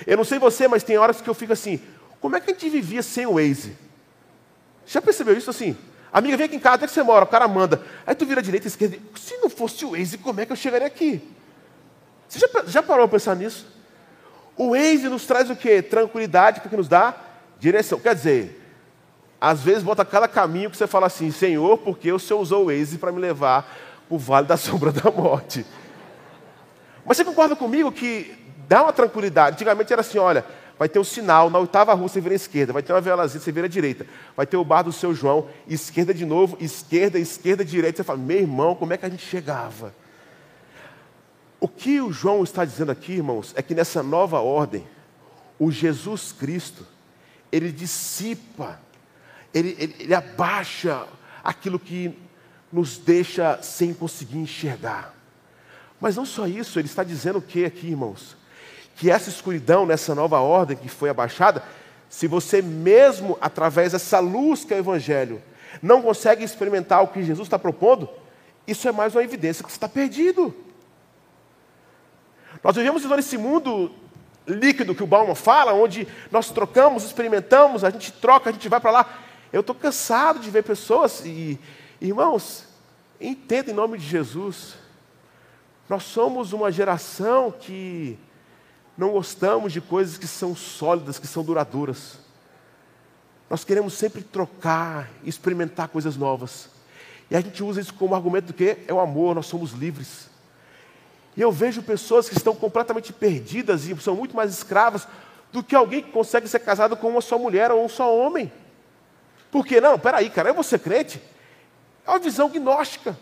Eu 0.06 0.17
não 0.17 0.23
sei 0.23 0.39
você, 0.39 0.67
mas 0.67 0.84
tem 0.84 0.97
horas 0.97 1.21
que 1.21 1.30
eu 1.30 1.34
fico 1.34 1.54
assim: 1.54 1.80
como 2.19 2.36
é 2.36 2.39
que 2.39 2.51
a 2.51 2.54
gente 2.54 2.69
vivia 2.69 3.04
sem 3.04 3.25
o 3.25 3.36
Waze? 3.36 3.77
Já 4.86 5.01
percebeu 5.01 5.38
isso 5.38 5.49
assim? 5.49 5.77
Amiga, 6.13 6.36
vem 6.36 6.45
aqui 6.45 6.56
em 6.58 6.60
casa, 6.60 6.76
onde 6.76 6.86
é 6.86 6.88
que 6.88 6.93
você 6.93 7.04
mora? 7.04 7.24
O 7.24 7.28
cara 7.28 7.47
manda. 7.47 7.82
Aí 8.06 8.13
tu 8.13 8.26
vira 8.26 8.41
direita 8.41 8.67
esquerda. 8.67 8.97
Se 9.15 9.38
não 9.38 9.50
fosse 9.50 9.86
o 9.86 9.91
Waze, 9.91 10.17
como 10.17 10.41
é 10.41 10.45
que 10.45 10.52
eu 10.52 10.58
chegaria 10.58 10.88
aqui? 10.88 11.21
Você 12.28 12.39
já, 12.39 12.47
já 12.67 12.84
parou 12.84 13.08
para 13.08 13.17
pensar 13.17 13.36
nisso? 13.36 13.65
O 14.58 14.71
Waze 14.71 15.08
nos 15.08 15.26
traz 15.26 15.50
o 15.50 15.56
quê? 15.56 15.82
Tranquilidade, 15.82 16.60
porque 16.60 16.76
nos 16.76 16.89
dá 16.89 17.15
direção. 17.60 18.00
Quer 18.00 18.13
dizer, 18.13 18.62
às 19.39 19.62
vezes 19.62 19.84
bota 19.84 20.04
cada 20.04 20.28
caminho 20.28 20.69
que 20.69 20.78
você 20.78 20.86
fala 20.86 21.08
assim, 21.08 21.32
Senhor, 21.32 21.78
porque 21.78 22.12
o 22.12 22.19
Senhor 22.19 22.39
usou 22.39 22.63
o 22.63 22.65
Waze 22.67 22.97
para 22.97 23.12
me 23.12 23.19
levar 23.19 23.63
para 24.08 24.15
o 24.15 24.19
vale 24.19 24.47
da 24.47 24.58
sombra 24.58 24.91
da 24.91 25.10
morte. 25.10 25.65
Mas 27.06 27.17
você 27.17 27.24
concorda 27.24 27.56
comigo 27.56 27.91
que 27.91 28.38
dá 28.67 28.84
uma 28.84 28.93
tranquilidade? 28.93 29.56
Antigamente 29.56 29.91
era 29.91 30.02
assim, 30.02 30.17
olha, 30.17 30.45
vai 30.82 30.89
ter 30.89 30.98
o 30.98 31.04
um 31.04 31.06
sinal, 31.06 31.48
na 31.52 31.60
oitava 31.60 31.94
rua 31.94 32.10
você 32.10 32.20
vira 32.20 32.34
à 32.34 32.36
esquerda, 32.36 32.74
vai 32.74 32.82
ter 32.82 32.91
uma 32.91 33.00
velazinha, 33.00 33.39
você 33.39 33.52
vira 33.52 33.67
à 33.67 33.70
direita, 33.70 34.04
vai 34.36 34.48
ter 34.48 34.58
o 34.58 34.65
bar 34.65 34.82
do 34.82 34.91
seu 34.91 35.13
João, 35.13 35.48
esquerda 35.67 36.12
de 36.12 36.26
novo, 36.26 36.58
esquerda, 36.60 37.20
esquerda, 37.20 37.63
direita. 37.63 37.98
Você 37.98 38.04
fala, 38.04 38.17
meu 38.17 38.39
irmão, 38.39 38.74
como 38.74 38.91
é 38.91 38.98
que 38.98 39.06
a 39.06 39.10
gente 39.10 39.24
chegava? 39.24 39.94
O 41.60 41.67
que 41.67 42.02
o 42.02 42.12
João 42.12 42.44
está 42.44 42.65
dizendo 42.65 42.91
aqui, 42.91 43.12
irmãos, 43.12 43.54
é 43.56 43.62
que 43.62 43.76
nessa 43.76 44.02
nova 44.02 44.39
ordem, 44.39 44.84
o 45.60 45.72
Jesus 45.72 46.32
Cristo, 46.32 46.84
ele 47.52 47.72
dissipa, 47.72 48.82
ele, 49.54 49.76
ele, 49.78 49.96
ele 50.00 50.15
abaixa 50.15 51.06
aquilo 51.44 51.78
que 51.78 52.17
nos 52.74 52.98
deixa 52.98 53.62
sem 53.62 53.94
conseguir 53.94 54.39
enxergar. 54.39 55.13
Mas 56.00 56.15
não 56.15 56.26
só 56.26 56.48
isso, 56.48 56.80
ele 56.80 56.88
está 56.88 57.04
dizendo 57.04 57.38
o 57.38 57.41
que 57.44 57.65
aqui, 57.65 57.89
irmãos? 57.89 58.40
Que 58.95 59.10
essa 59.10 59.30
escuridão, 59.30 59.86
nessa 59.86 60.13
nova 60.13 60.39
ordem 60.39 60.77
que 60.77 60.89
foi 60.89 61.10
abaixada, 61.10 61.63
se 62.10 62.27
você 62.27 62.62
mesmo, 62.62 63.38
através 63.39 63.93
dessa 63.93 64.19
luz 64.19 64.63
que 64.63 64.73
é 64.73 64.77
o 64.77 64.80
Evangelho, 64.80 65.41
não 65.82 66.01
consegue 66.01 66.43
experimentar 66.43 67.01
o 67.04 67.08
que 67.08 67.23
Jesus 67.23 67.47
está 67.47 67.58
propondo, 67.58 68.10
isso 68.67 68.88
é 68.88 68.91
mais 68.91 69.15
uma 69.15 69.23
evidência 69.23 69.63
que 69.63 69.71
você 69.71 69.77
está 69.77 69.88
perdido. 69.88 70.54
Nós 72.63 72.75
vivemos 72.75 73.04
nesse 73.06 73.38
mundo 73.38 73.91
líquido 74.45 74.93
que 74.93 75.04
o 75.04 75.08
Bauman 75.08 75.36
fala, 75.36 75.73
onde 75.73 76.08
nós 76.30 76.49
trocamos, 76.49 77.04
experimentamos, 77.04 77.84
a 77.84 77.89
gente 77.89 78.12
troca, 78.12 78.49
a 78.49 78.54
gente 78.54 78.69
vai 78.69 78.80
para 78.80 78.91
lá. 78.91 79.19
Eu 79.51 79.62
estou 79.62 79.75
cansado 79.75 80.39
de 80.39 80.49
ver 80.49 80.63
pessoas 80.63 81.23
e, 81.25 81.60
irmãos, 81.99 82.65
entenda 83.19 83.71
em 83.71 83.73
nome 83.73 83.97
de 83.97 84.06
Jesus. 84.06 84.75
Nós 85.89 86.04
somos 86.04 86.54
uma 86.54 86.71
geração 86.71 87.51
que 87.51 88.17
não 88.97 89.12
gostamos 89.12 89.73
de 89.73 89.82
coisas 89.82 90.17
que 90.17 90.27
são 90.27 90.56
sólidas, 90.56 91.17
que 91.17 91.27
são 91.27 91.43
duradouras. 91.43 92.17
Nós 93.49 93.63
queremos 93.63 93.93
sempre 93.93 94.21
trocar, 94.21 95.10
experimentar 95.23 95.88
coisas 95.88 96.15
novas. 96.15 96.69
E 97.30 97.36
a 97.36 97.41
gente 97.41 97.63
usa 97.63 97.82
isso 97.82 97.93
como 97.93 98.15
argumento 98.15 98.47
do 98.47 98.54
que 98.54 98.77
é 98.88 98.93
o 98.93 98.99
amor, 98.99 99.36
nós 99.36 99.45
somos 99.45 99.71
livres. 99.71 100.30
E 101.36 101.41
eu 101.41 101.51
vejo 101.51 101.82
pessoas 101.82 102.27
que 102.27 102.38
estão 102.38 102.54
completamente 102.54 103.13
perdidas 103.13 103.88
e 103.88 103.95
são 104.01 104.15
muito 104.15 104.36
mais 104.36 104.51
escravas 104.51 105.08
do 105.51 105.63
que 105.63 105.75
alguém 105.75 106.01
que 106.01 106.12
consegue 106.12 106.47
ser 106.47 106.60
casado 106.60 106.95
com 106.95 107.10
uma 107.10 107.21
só 107.21 107.38
mulher 107.38 107.71
ou 107.71 107.84
um 107.84 107.89
só 107.89 108.13
homem. 108.15 108.51
Por 109.49 109.65
quê? 109.65 109.82
Não, 109.82 109.97
peraí, 109.97 110.30
cara, 110.30 110.49
eu 110.49 110.54
vou 110.54 110.63
ser 110.63 110.80
crente? 110.80 111.21
É 112.06 112.10
uma 112.10 112.19
visão 112.19 112.49
gnóstica. 112.49 113.17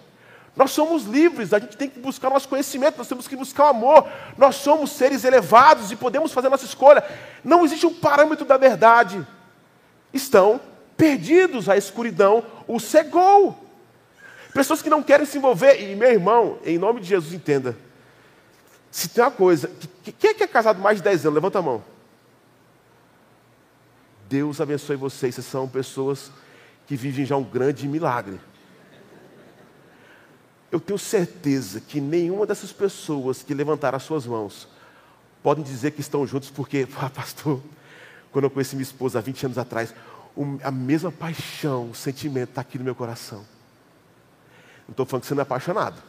Nós 0.56 0.72
somos 0.72 1.06
livres, 1.06 1.54
a 1.54 1.60
gente 1.60 1.78
tem 1.78 1.90
que 1.90 2.00
buscar 2.00 2.30
nosso 2.30 2.50
conhecimento, 2.50 2.98
nós 2.98 3.08
temos 3.08 3.28
que 3.28 3.36
buscar 3.36 3.66
o 3.66 3.70
amor. 3.70 4.08
Nós 4.38 4.56
somos 4.56 4.92
seres 4.92 5.24
elevados 5.24 5.92
e 5.92 5.96
podemos 5.96 6.32
fazer 6.32 6.50
nossa 6.50 6.66
escolha. 6.66 7.04
Não 7.44 7.64
existe 7.64 7.86
um 7.86 7.94
parâmetro 7.94 8.46
da 8.46 8.58
verdade. 8.58 9.26
Estão 10.14 10.60
perdidos, 10.98 11.70
a 11.70 11.78
escuridão 11.78 12.44
o 12.68 12.80
cegou. 12.80 13.58
Pessoas 14.54 14.82
que 14.82 14.90
não 14.90 15.04
querem 15.04 15.26
se 15.26 15.38
envolver, 15.38 15.82
e 15.82 15.96
meu 15.96 16.12
irmão, 16.12 16.58
em 16.66 16.78
nome 16.78 17.02
de 17.02 17.08
Jesus, 17.08 17.34
entenda. 17.34 17.78
Se 18.92 19.08
tem 19.08 19.24
uma 19.24 19.32
coisa, 19.32 19.72
quem 20.18 20.32
é 20.32 20.34
que 20.34 20.44
é 20.44 20.48
casado 20.48 20.82
mais 20.82 20.98
de 20.98 21.04
10 21.04 21.26
anos? 21.26 21.36
Levanta 21.36 21.60
a 21.60 21.62
mão. 21.62 21.84
Deus 24.28 24.60
abençoe 24.60 24.96
vocês, 24.96 25.36
vocês 25.36 25.48
são 25.48 25.68
pessoas 25.68 26.32
que 26.86 26.96
vivem 26.96 27.26
já 27.26 27.38
um 27.38 27.44
grande 27.44 27.88
milagre. 27.88 28.40
Eu 30.72 30.80
tenho 30.80 31.00
certeza 31.00 31.82
que 31.82 32.00
nenhuma 32.00 32.46
dessas 32.46 32.72
pessoas 32.72 33.42
que 33.42 33.54
levantaram 33.54 33.96
as 33.96 34.04
suas 34.04 34.26
mãos 34.26 34.68
podem 35.42 35.64
dizer 35.64 35.92
que 35.92 36.02
estão 36.02 36.26
juntos 36.28 36.50
porque, 36.50 36.88
ah, 37.02 37.10
pastor, 37.10 37.62
quando 38.32 38.46
eu 38.46 38.50
conheci 38.52 38.76
minha 38.76 38.84
esposa 38.84 39.20
há 39.20 39.22
20 39.22 39.48
anos 39.48 39.58
atrás, 39.58 39.94
a 40.64 40.72
mesma 40.72 41.12
paixão, 41.12 41.90
o 41.90 41.96
sentimento 41.96 42.50
está 42.50 42.62
aqui 42.62 42.78
no 42.78 42.84
meu 42.84 42.96
coração. 42.96 43.40
Não 44.88 44.92
estou 44.92 45.06
falando 45.06 45.22
que 45.22 45.28
você 45.28 45.34
não 45.34 45.42
é 45.42 45.44
apaixonado. 45.44 46.02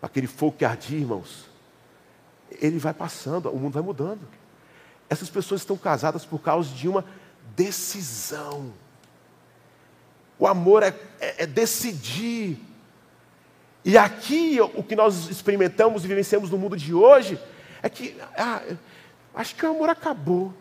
Aquele 0.00 0.26
fogo 0.26 0.56
que 0.56 0.64
ardia, 0.64 0.98
irmãos, 0.98 1.46
ele 2.60 2.78
vai 2.78 2.94
passando, 2.94 3.50
o 3.50 3.58
mundo 3.58 3.74
vai 3.74 3.82
mudando. 3.82 4.20
Essas 5.10 5.28
pessoas 5.28 5.62
estão 5.62 5.76
casadas 5.76 6.24
por 6.24 6.38
causa 6.38 6.72
de 6.74 6.88
uma 6.88 7.04
decisão. 7.56 8.72
O 10.38 10.46
amor 10.46 10.82
é, 10.82 10.94
é, 11.20 11.42
é 11.42 11.46
decidir. 11.46 12.67
E 13.88 13.96
aqui 13.96 14.60
o 14.60 14.82
que 14.82 14.94
nós 14.94 15.30
experimentamos 15.30 16.04
e 16.04 16.08
vivenciamos 16.08 16.50
no 16.50 16.58
mundo 16.58 16.76
de 16.76 16.92
hoje 16.92 17.40
é 17.82 17.88
que 17.88 18.14
ah, 18.36 18.60
acho 19.34 19.54
que 19.54 19.64
o 19.64 19.70
amor 19.70 19.88
acabou. 19.88 20.52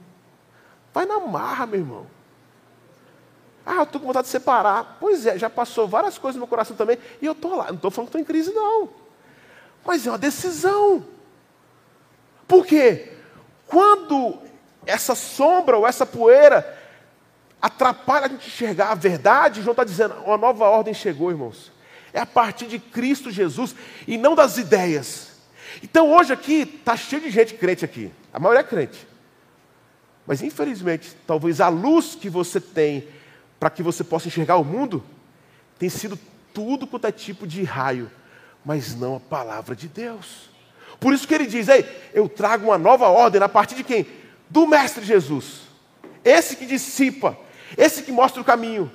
Vai 0.93 1.05
na 1.05 1.19
marra, 1.19 1.65
meu 1.65 1.81
irmão. 1.81 2.07
Ah, 3.65 3.79
eu 3.79 3.83
estou 3.83 3.99
com 3.99 4.07
vontade 4.07 4.27
de 4.27 4.31
separar. 4.31 4.95
Pois 4.97 5.25
é, 5.25 5.37
já 5.37 5.49
passou 5.49 5.89
várias 5.89 6.17
coisas 6.17 6.37
no 6.37 6.43
meu 6.43 6.47
coração 6.47 6.73
também. 6.77 6.97
E 7.21 7.25
eu 7.25 7.33
estou 7.33 7.57
lá. 7.57 7.65
Não 7.65 7.75
estou 7.75 7.91
falando 7.91 8.09
que 8.09 8.17
estou 8.17 8.21
em 8.21 8.23
crise, 8.23 8.53
não. 8.53 8.87
Mas 9.85 10.07
é 10.07 10.11
uma 10.11 10.17
decisão. 10.17 11.05
Por 12.47 12.65
quê? 12.65 13.11
Quando 13.67 14.39
essa 14.85 15.15
sombra 15.15 15.75
ou 15.75 15.85
essa 15.85 16.05
poeira 16.05 16.77
atrapalha 17.61 18.27
a 18.27 18.29
gente 18.29 18.47
enxergar 18.47 18.91
a 18.91 18.95
verdade, 18.95 19.61
João 19.61 19.73
está 19.73 19.83
dizendo, 19.83 20.15
uma 20.25 20.37
nova 20.37 20.69
ordem 20.69 20.93
chegou, 20.93 21.29
irmãos. 21.29 21.75
É 22.17 22.21
a 22.21 22.25
partir 22.25 22.65
de 22.65 22.79
Cristo 22.79 23.29
Jesus 23.29 23.75
e 24.07 24.17
não 24.17 24.33
das 24.33 24.57
ideias. 24.57 25.33
Então 25.83 26.11
hoje 26.11 26.33
aqui 26.33 26.61
está 26.61 26.97
cheio 26.97 27.21
de 27.21 27.29
gente 27.29 27.53
crente 27.53 27.85
aqui. 27.85 28.11
A 28.33 28.39
maioria 28.39 28.61
é 28.61 28.63
crente. 28.63 29.07
Mas 30.25 30.41
infelizmente, 30.41 31.15
talvez 31.27 31.61
a 31.61 31.67
luz 31.67 32.15
que 32.15 32.27
você 32.27 32.59
tem 32.59 33.07
para 33.59 33.69
que 33.69 33.83
você 33.83 34.03
possa 34.03 34.27
enxergar 34.27 34.55
o 34.55 34.65
mundo 34.65 35.03
tem 35.77 35.89
sido 35.89 36.17
tudo 36.51 36.87
quanto 36.87 37.05
é 37.05 37.11
tipo 37.11 37.45
de 37.45 37.61
raio, 37.63 38.09
mas 38.65 38.95
não 38.95 39.17
a 39.17 39.19
palavra 39.19 39.75
de 39.75 39.87
Deus. 39.87 40.49
Por 40.99 41.13
isso 41.13 41.27
que 41.27 41.35
ele 41.35 41.45
diz: 41.45 41.67
Ei, 41.67 41.85
eu 42.15 42.27
trago 42.27 42.65
uma 42.65 42.79
nova 42.79 43.09
ordem 43.09 43.39
a 43.43 43.47
partir 43.47 43.75
de 43.75 43.83
quem? 43.83 44.07
Do 44.49 44.65
Mestre 44.65 45.05
Jesus. 45.05 45.67
Esse 46.25 46.55
que 46.55 46.65
dissipa, 46.65 47.37
esse 47.77 48.01
que 48.01 48.11
mostra 48.11 48.41
o 48.41 48.45
caminho. 48.45 48.91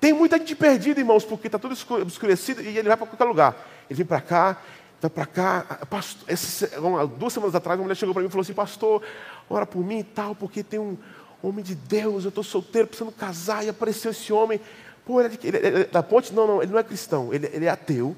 Tem 0.00 0.12
muita 0.12 0.38
gente 0.38 0.54
perdida, 0.54 1.00
irmãos, 1.00 1.24
porque 1.24 1.48
está 1.48 1.58
tudo 1.58 1.74
escurecido 2.06 2.62
e 2.62 2.78
ele 2.78 2.88
vai 2.88 2.96
para 2.96 3.06
qualquer 3.06 3.24
lugar. 3.24 3.56
Ele 3.88 3.96
vem 3.96 4.06
para 4.06 4.20
cá, 4.20 4.60
vai 5.00 5.10
para 5.10 5.26
cá. 5.26 5.86
Pastor, 5.88 6.30
esse, 6.30 6.68
duas 7.18 7.32
semanas 7.32 7.54
atrás, 7.54 7.78
uma 7.78 7.84
mulher 7.84 7.94
chegou 7.94 8.12
para 8.12 8.22
mim 8.22 8.28
e 8.28 8.30
falou 8.30 8.42
assim: 8.42 8.52
Pastor, 8.52 9.02
ora 9.48 9.64
por 9.64 9.84
mim 9.84 10.00
e 10.00 10.04
tal, 10.04 10.34
porque 10.34 10.62
tem 10.62 10.78
um 10.78 10.96
homem 11.42 11.64
de 11.64 11.74
Deus, 11.74 12.24
eu 12.24 12.28
estou 12.28 12.44
solteiro, 12.44 12.88
precisando 12.88 13.12
casar, 13.12 13.64
e 13.64 13.68
apareceu 13.68 14.10
esse 14.10 14.32
homem. 14.32 14.60
Pô, 15.04 15.20
ele 15.20 15.34
é, 15.34 15.36
de, 15.38 15.46
ele, 15.46 15.56
ele, 15.58 15.84
da 15.84 16.02
ponte? 16.02 16.32
Não, 16.32 16.46
não, 16.46 16.62
ele 16.62 16.72
não 16.72 16.78
é 16.78 16.82
cristão, 16.82 17.32
ele, 17.32 17.48
ele 17.52 17.64
é 17.64 17.70
ateu. 17.70 18.14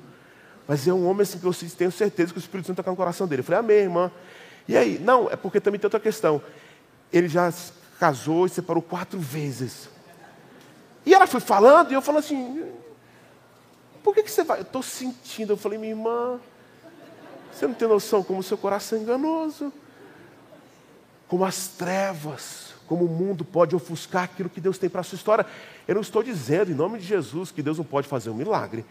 Mas 0.67 0.87
é 0.87 0.93
um 0.93 1.07
homem 1.09 1.23
assim 1.23 1.39
que 1.39 1.47
eu 1.47 1.55
tenho 1.55 1.91
certeza 1.91 2.33
que 2.33 2.39
o 2.39 2.41
Espírito 2.41 2.67
Santo 2.67 2.81
está 2.81 2.91
no 2.91 2.97
coração 2.97 3.27
dele. 3.27 3.41
Eu 3.41 3.45
falei, 3.45 3.61
amém, 3.61 3.77
irmã. 3.79 4.13
E 4.69 4.77
aí? 4.77 4.99
Não, 4.99 5.31
é 5.31 5.35
porque 5.35 5.61
também 5.61 5.81
tem 5.81 5.87
outra 5.87 5.99
questão. 5.99 6.43
Ele 7.11 7.27
já 7.27 7.51
casou 7.99 8.45
e 8.45 8.51
separou 8.51 8.83
quatro 8.83 9.19
vezes. 9.19 9.89
E 11.09 11.15
ela 11.15 11.27
foi 11.27 11.41
falando, 11.41 11.91
e 11.91 11.95
eu 11.95 12.03
falei 12.03 12.19
assim: 12.19 12.71
por 14.03 14.15
que, 14.15 14.23
que 14.23 14.31
você 14.31 14.45
vai? 14.45 14.59
Eu 14.59 14.63
estou 14.63 14.83
sentindo. 14.83 15.55
Eu 15.55 15.57
falei, 15.57 15.79
minha 15.79 15.93
irmã, 15.93 16.39
você 17.51 17.67
não 17.67 17.73
tem 17.73 17.89
noção 17.89 18.23
como 18.23 18.41
o 18.41 18.43
seu 18.43 18.59
coração 18.59 18.99
é 18.99 19.01
enganoso, 19.01 19.73
como 21.27 21.47
as 21.47 21.69
trevas, 21.69 22.75
como 22.87 23.07
o 23.07 23.09
mundo 23.09 23.43
pode 23.43 23.75
ofuscar 23.75 24.25
aquilo 24.25 24.51
que 24.51 24.61
Deus 24.61 24.77
tem 24.77 24.91
para 24.91 25.01
a 25.01 25.05
sua 25.05 25.17
história. 25.17 25.47
Eu 25.87 25.95
não 25.95 26.03
estou 26.03 26.23
dizendo, 26.23 26.73
em 26.73 26.75
nome 26.75 26.99
de 26.99 27.07
Jesus, 27.07 27.51
que 27.51 27.63
Deus 27.63 27.79
não 27.79 27.87
pode 27.87 28.07
fazer 28.07 28.29
um 28.29 28.35
milagre 28.35 28.85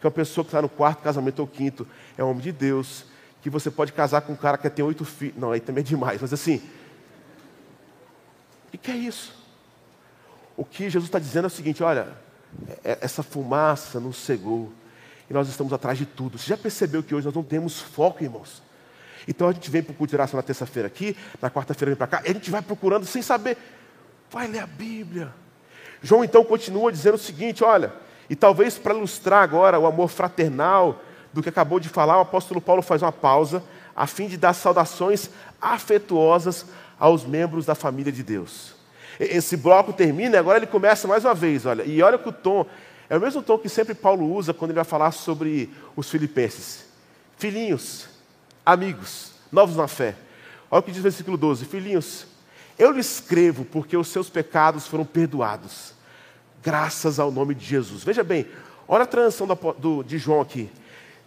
que 0.00 0.06
uma 0.06 0.10
pessoa 0.10 0.42
que 0.44 0.48
está 0.48 0.62
no 0.62 0.68
quarto 0.68 1.02
casamento 1.02 1.38
ou 1.38 1.46
quinto 1.46 1.86
é 2.18 2.24
homem 2.24 2.42
de 2.42 2.50
Deus, 2.50 3.04
que 3.42 3.50
você 3.50 3.70
pode 3.70 3.92
casar 3.92 4.22
com 4.22 4.32
um 4.32 4.36
cara 4.36 4.58
que 4.58 4.68
tem 4.68 4.84
oito 4.84 5.04
filhos. 5.04 5.36
Não, 5.36 5.52
aí 5.52 5.60
também 5.60 5.82
é 5.82 5.86
demais, 5.86 6.20
mas 6.20 6.32
assim. 6.32 6.60
O 8.72 8.78
que 8.78 8.90
é 8.90 8.96
isso? 8.96 9.39
O 10.60 10.64
que 10.66 10.90
Jesus 10.90 11.08
está 11.08 11.18
dizendo 11.18 11.44
é 11.44 11.46
o 11.46 11.50
seguinte: 11.50 11.82
olha, 11.82 12.08
é, 12.84 12.98
essa 13.00 13.22
fumaça 13.22 13.98
nos 13.98 14.18
cegou 14.18 14.70
e 15.30 15.32
nós 15.32 15.48
estamos 15.48 15.72
atrás 15.72 15.96
de 15.96 16.04
tudo. 16.04 16.36
Você 16.36 16.48
já 16.50 16.56
percebeu 16.56 17.02
que 17.02 17.14
hoje 17.14 17.24
nós 17.24 17.34
não 17.34 17.42
temos 17.42 17.80
foco, 17.80 18.22
irmãos? 18.22 18.62
Então 19.26 19.48
a 19.48 19.52
gente 19.52 19.70
vem 19.70 19.82
para 19.82 19.92
o 19.92 19.94
culto 19.94 20.14
de 20.14 20.36
na 20.36 20.42
terça-feira 20.42 20.86
aqui, 20.86 21.16
na 21.40 21.50
quarta-feira 21.50 21.92
vem 21.92 21.96
para 21.96 22.06
cá, 22.06 22.22
e 22.26 22.30
a 22.30 22.34
gente 22.34 22.50
vai 22.50 22.60
procurando 22.60 23.06
sem 23.06 23.22
saber. 23.22 23.56
Vai 24.30 24.48
ler 24.48 24.58
a 24.58 24.66
Bíblia. 24.66 25.32
João 26.02 26.22
então 26.22 26.44
continua 26.44 26.92
dizendo 26.92 27.14
o 27.14 27.18
seguinte: 27.18 27.64
olha, 27.64 27.94
e 28.28 28.36
talvez 28.36 28.76
para 28.76 28.92
ilustrar 28.92 29.42
agora 29.42 29.78
o 29.78 29.86
amor 29.86 30.08
fraternal 30.08 31.02
do 31.32 31.42
que 31.42 31.48
acabou 31.48 31.80
de 31.80 31.88
falar, 31.88 32.18
o 32.18 32.20
apóstolo 32.20 32.60
Paulo 32.60 32.82
faz 32.82 33.00
uma 33.00 33.12
pausa 33.12 33.64
a 33.96 34.06
fim 34.06 34.28
de 34.28 34.36
dar 34.36 34.52
saudações 34.52 35.30
afetuosas 35.58 36.66
aos 36.98 37.24
membros 37.24 37.64
da 37.64 37.74
família 37.74 38.12
de 38.12 38.22
Deus. 38.22 38.78
Esse 39.20 39.56
bloco 39.56 39.92
termina 39.92 40.36
e 40.36 40.38
agora 40.38 40.58
ele 40.58 40.66
começa 40.66 41.06
mais 41.06 41.24
uma 41.24 41.34
vez, 41.34 41.66
olha. 41.66 41.82
E 41.84 42.02
olha 42.02 42.16
que 42.16 42.28
o 42.28 42.32
tom 42.32 42.66
é 43.08 43.16
o 43.16 43.20
mesmo 43.20 43.42
tom 43.42 43.58
que 43.58 43.68
sempre 43.68 43.94
Paulo 43.94 44.32
usa 44.32 44.54
quando 44.54 44.70
ele 44.70 44.76
vai 44.76 44.84
falar 44.84 45.12
sobre 45.12 45.70
os 45.94 46.08
filipenses. 46.08 46.86
Filhinhos, 47.36 48.08
amigos, 48.64 49.32
novos 49.52 49.76
na 49.76 49.86
fé. 49.86 50.14
Olha 50.70 50.80
o 50.80 50.82
que 50.82 50.90
diz 50.90 51.00
o 51.00 51.02
versículo 51.02 51.36
12: 51.36 51.66
Filhinhos, 51.66 52.26
eu 52.78 52.90
lhe 52.90 53.00
escrevo 53.00 53.64
porque 53.66 53.96
os 53.96 54.08
seus 54.08 54.30
pecados 54.30 54.86
foram 54.86 55.04
perdoados 55.04 55.94
graças 56.62 57.18
ao 57.18 57.30
nome 57.30 57.54
de 57.54 57.64
Jesus. 57.64 58.04
Veja 58.04 58.22
bem, 58.22 58.46
olha 58.86 59.04
a 59.04 59.06
transição 59.06 59.46
do, 59.46 59.54
do, 59.78 60.02
de 60.02 60.18
João 60.18 60.40
aqui. 60.40 60.70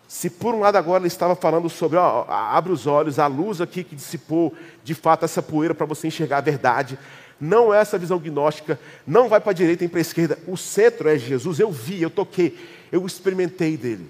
Se 0.07 0.29
por 0.29 0.53
um 0.53 0.59
lado 0.59 0.75
agora 0.75 1.01
ele 1.01 1.07
estava 1.07 1.35
falando 1.35 1.69
sobre, 1.69 1.97
ó, 1.97 2.25
abre 2.27 2.71
os 2.71 2.85
olhos, 2.85 3.17
a 3.17 3.25
luz 3.25 3.61
aqui 3.61 3.83
que 3.83 3.95
dissipou 3.95 4.53
de 4.83 4.93
fato 4.93 5.25
essa 5.25 5.41
poeira 5.41 5.73
para 5.73 5.85
você 5.85 6.07
enxergar 6.07 6.37
a 6.37 6.41
verdade. 6.41 6.99
Não 7.43 7.73
é 7.73 7.81
essa 7.81 7.97
visão 7.97 8.17
gnóstica, 8.19 8.79
não 9.05 9.27
vai 9.27 9.41
para 9.41 9.51
a 9.51 9.53
direita 9.53 9.83
e 9.83 9.89
para 9.89 9.99
a 9.99 10.01
esquerda. 10.01 10.39
O 10.47 10.55
centro 10.55 11.09
é 11.09 11.17
Jesus. 11.17 11.59
Eu 11.59 11.69
vi, 11.69 12.01
eu 12.01 12.09
toquei, 12.09 12.57
eu 12.89 13.05
experimentei 13.05 13.75
dele. 13.75 14.09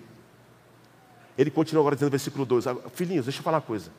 Ele 1.35 1.49
continua 1.49 1.81
agora 1.81 1.95
dizendo 1.95 2.09
no 2.09 2.11
versículo 2.11 2.45
2: 2.45 2.65
Filhinhos, 2.93 3.25
deixa 3.25 3.39
eu 3.39 3.43
falar 3.43 3.57
uma 3.57 3.63
coisa. 3.63 3.89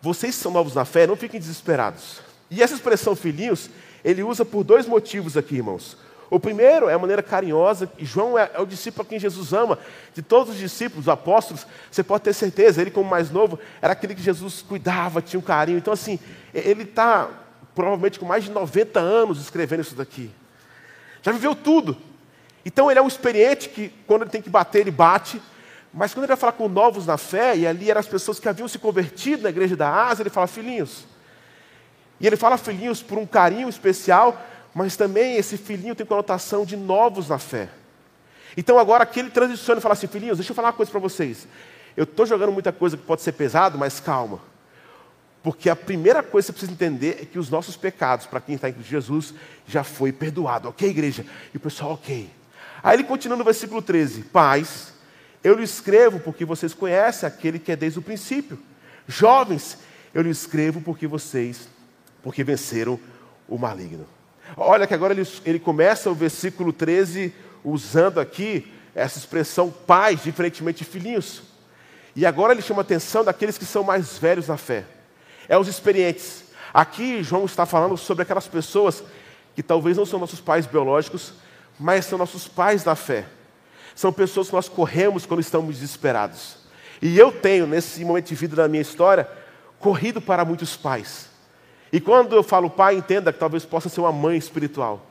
Vocês 0.00 0.34
são 0.34 0.50
novos 0.50 0.74
na 0.74 0.86
fé, 0.86 1.06
não 1.06 1.16
fiquem 1.16 1.38
desesperados. 1.38 2.22
E 2.50 2.62
essa 2.62 2.72
expressão 2.72 3.14
filhinhos, 3.14 3.68
ele 4.02 4.22
usa 4.22 4.42
por 4.42 4.64
dois 4.64 4.86
motivos 4.86 5.36
aqui, 5.36 5.56
irmãos. 5.56 5.98
O 6.30 6.40
primeiro 6.40 6.88
é 6.88 6.94
a 6.94 6.98
maneira 6.98 7.22
carinhosa, 7.22 7.92
e 7.98 8.06
João 8.06 8.38
é, 8.38 8.52
é, 8.54 8.60
o 8.60 8.64
discípulo 8.64 9.02
a 9.02 9.04
quem 9.04 9.18
Jesus 9.18 9.52
ama. 9.52 9.78
De 10.14 10.22
todos 10.22 10.54
os 10.54 10.58
discípulos, 10.58 11.04
os 11.04 11.08
apóstolos, 11.10 11.66
você 11.90 12.02
pode 12.02 12.24
ter 12.24 12.32
certeza, 12.32 12.80
ele, 12.80 12.90
como 12.90 13.10
mais 13.10 13.30
novo, 13.30 13.58
era 13.82 13.92
aquele 13.92 14.14
que 14.14 14.22
Jesus 14.22 14.62
cuidava, 14.62 15.20
tinha 15.20 15.38
um 15.38 15.42
carinho. 15.42 15.76
Então, 15.76 15.92
assim, 15.92 16.18
ele 16.54 16.84
está 16.84 17.28
provavelmente 17.74 18.18
com 18.18 18.26
mais 18.26 18.44
de 18.44 18.50
90 18.50 18.98
anos 18.98 19.40
escrevendo 19.40 19.80
isso 19.80 19.94
daqui. 19.94 20.30
Já 21.22 21.32
viveu 21.32 21.54
tudo. 21.54 21.96
Então, 22.64 22.90
ele 22.90 22.98
é 22.98 23.02
um 23.02 23.08
experiente 23.08 23.68
que, 23.68 23.92
quando 24.06 24.22
ele 24.22 24.30
tem 24.30 24.42
que 24.42 24.50
bater, 24.50 24.80
ele 24.80 24.90
bate. 24.90 25.40
Mas 25.92 26.12
quando 26.12 26.24
ele 26.24 26.28
vai 26.28 26.36
falar 26.36 26.52
com 26.52 26.68
novos 26.68 27.06
na 27.06 27.16
fé, 27.16 27.56
e 27.56 27.66
ali 27.66 27.90
eram 27.90 28.00
as 28.00 28.06
pessoas 28.06 28.38
que 28.38 28.48
haviam 28.48 28.68
se 28.68 28.78
convertido 28.78 29.42
na 29.42 29.48
igreja 29.48 29.76
da 29.76 30.06
Ásia, 30.06 30.22
ele 30.22 30.30
fala 30.30 30.46
filhinhos. 30.46 31.04
E 32.20 32.26
ele 32.26 32.36
fala 32.36 32.58
filhinhos 32.58 33.02
por 33.02 33.18
um 33.18 33.26
carinho 33.26 33.68
especial, 33.68 34.40
mas 34.74 34.96
também 34.96 35.36
esse 35.36 35.56
filhinho 35.56 35.94
tem 35.94 36.06
conotação 36.06 36.64
de 36.64 36.76
novos 36.76 37.28
na 37.28 37.38
fé. 37.38 37.68
Então 38.56 38.78
agora 38.78 39.04
aqui 39.04 39.20
ele 39.20 39.30
transiciona 39.30 39.78
e 39.78 39.82
fala 39.82 39.94
assim: 39.94 40.06
filhinhos, 40.06 40.36
deixa 40.36 40.52
eu 40.52 40.54
falar 40.56 40.68
uma 40.68 40.74
coisa 40.74 40.90
para 40.90 41.00
vocês. 41.00 41.48
Eu 41.96 42.04
estou 42.04 42.26
jogando 42.26 42.52
muita 42.52 42.72
coisa 42.72 42.96
que 42.96 43.02
pode 43.02 43.22
ser 43.22 43.32
pesado, 43.32 43.78
mas 43.78 44.00
calma. 44.00 44.40
Porque 45.42 45.70
a 45.70 45.76
primeira 45.76 46.22
coisa 46.22 46.52
que 46.52 46.58
você 46.58 46.66
precisa 46.66 46.72
entender 46.72 47.18
é 47.22 47.24
que 47.24 47.38
os 47.38 47.48
nossos 47.48 47.76
pecados, 47.76 48.26
para 48.26 48.40
quem 48.40 48.56
está 48.56 48.68
em 48.68 48.74
Jesus, 48.82 49.32
já 49.66 49.82
foi 49.82 50.12
perdoado. 50.12 50.68
Ok, 50.68 50.88
igreja? 50.88 51.24
E 51.54 51.56
o 51.56 51.60
pessoal, 51.60 51.92
ok. 51.92 52.28
Aí 52.82 52.96
ele 52.96 53.04
continua 53.04 53.38
no 53.38 53.44
versículo 53.44 53.80
13: 53.80 54.22
Pais, 54.24 54.92
eu 55.42 55.54
lhe 55.54 55.64
escrevo 55.64 56.20
porque 56.20 56.44
vocês 56.44 56.74
conhecem 56.74 57.26
aquele 57.26 57.58
que 57.58 57.72
é 57.72 57.76
desde 57.76 57.98
o 57.98 58.02
princípio. 58.02 58.58
Jovens, 59.08 59.78
eu 60.12 60.22
lhe 60.22 60.30
escrevo 60.30 60.80
porque 60.82 61.06
vocês, 61.06 61.68
porque 62.22 62.44
venceram 62.44 63.00
o 63.48 63.56
maligno. 63.56 64.06
Olha 64.56 64.86
que 64.86 64.94
agora 64.94 65.14
ele, 65.14 65.26
ele 65.44 65.58
começa 65.58 66.10
o 66.10 66.14
versículo 66.14 66.72
13 66.72 67.32
usando 67.64 68.20
aqui 68.20 68.70
essa 68.94 69.18
expressão 69.18 69.70
pais, 69.70 70.22
diferentemente 70.22 70.84
filhinhos. 70.84 71.42
E 72.14 72.26
agora 72.26 72.52
ele 72.52 72.62
chama 72.62 72.80
a 72.80 72.82
atenção 72.82 73.24
daqueles 73.24 73.56
que 73.56 73.64
são 73.64 73.82
mais 73.82 74.18
velhos 74.18 74.48
na 74.48 74.56
fé. 74.56 74.84
É 75.50 75.58
os 75.58 75.66
experientes. 75.66 76.44
Aqui 76.72 77.24
João 77.24 77.44
está 77.44 77.66
falando 77.66 77.96
sobre 77.96 78.22
aquelas 78.22 78.46
pessoas 78.46 79.02
que 79.52 79.64
talvez 79.64 79.96
não 79.96 80.06
são 80.06 80.20
nossos 80.20 80.40
pais 80.40 80.64
biológicos, 80.64 81.34
mas 81.76 82.04
são 82.04 82.16
nossos 82.16 82.46
pais 82.46 82.84
da 82.84 82.94
fé. 82.94 83.26
São 83.96 84.12
pessoas 84.12 84.46
que 84.46 84.54
nós 84.54 84.68
corremos 84.68 85.26
quando 85.26 85.40
estamos 85.40 85.74
desesperados. 85.74 86.58
E 87.02 87.18
eu 87.18 87.32
tenho, 87.32 87.66
nesse 87.66 88.04
momento 88.04 88.28
de 88.28 88.34
vida 88.36 88.54
da 88.54 88.68
minha 88.68 88.80
história, 88.80 89.28
corrido 89.80 90.20
para 90.20 90.44
muitos 90.44 90.76
pais. 90.76 91.28
E 91.92 92.00
quando 92.00 92.36
eu 92.36 92.44
falo 92.44 92.70
pai, 92.70 92.94
entenda 92.94 93.32
que 93.32 93.40
talvez 93.40 93.64
possa 93.64 93.88
ser 93.88 94.00
uma 94.00 94.12
mãe 94.12 94.38
espiritual. 94.38 95.04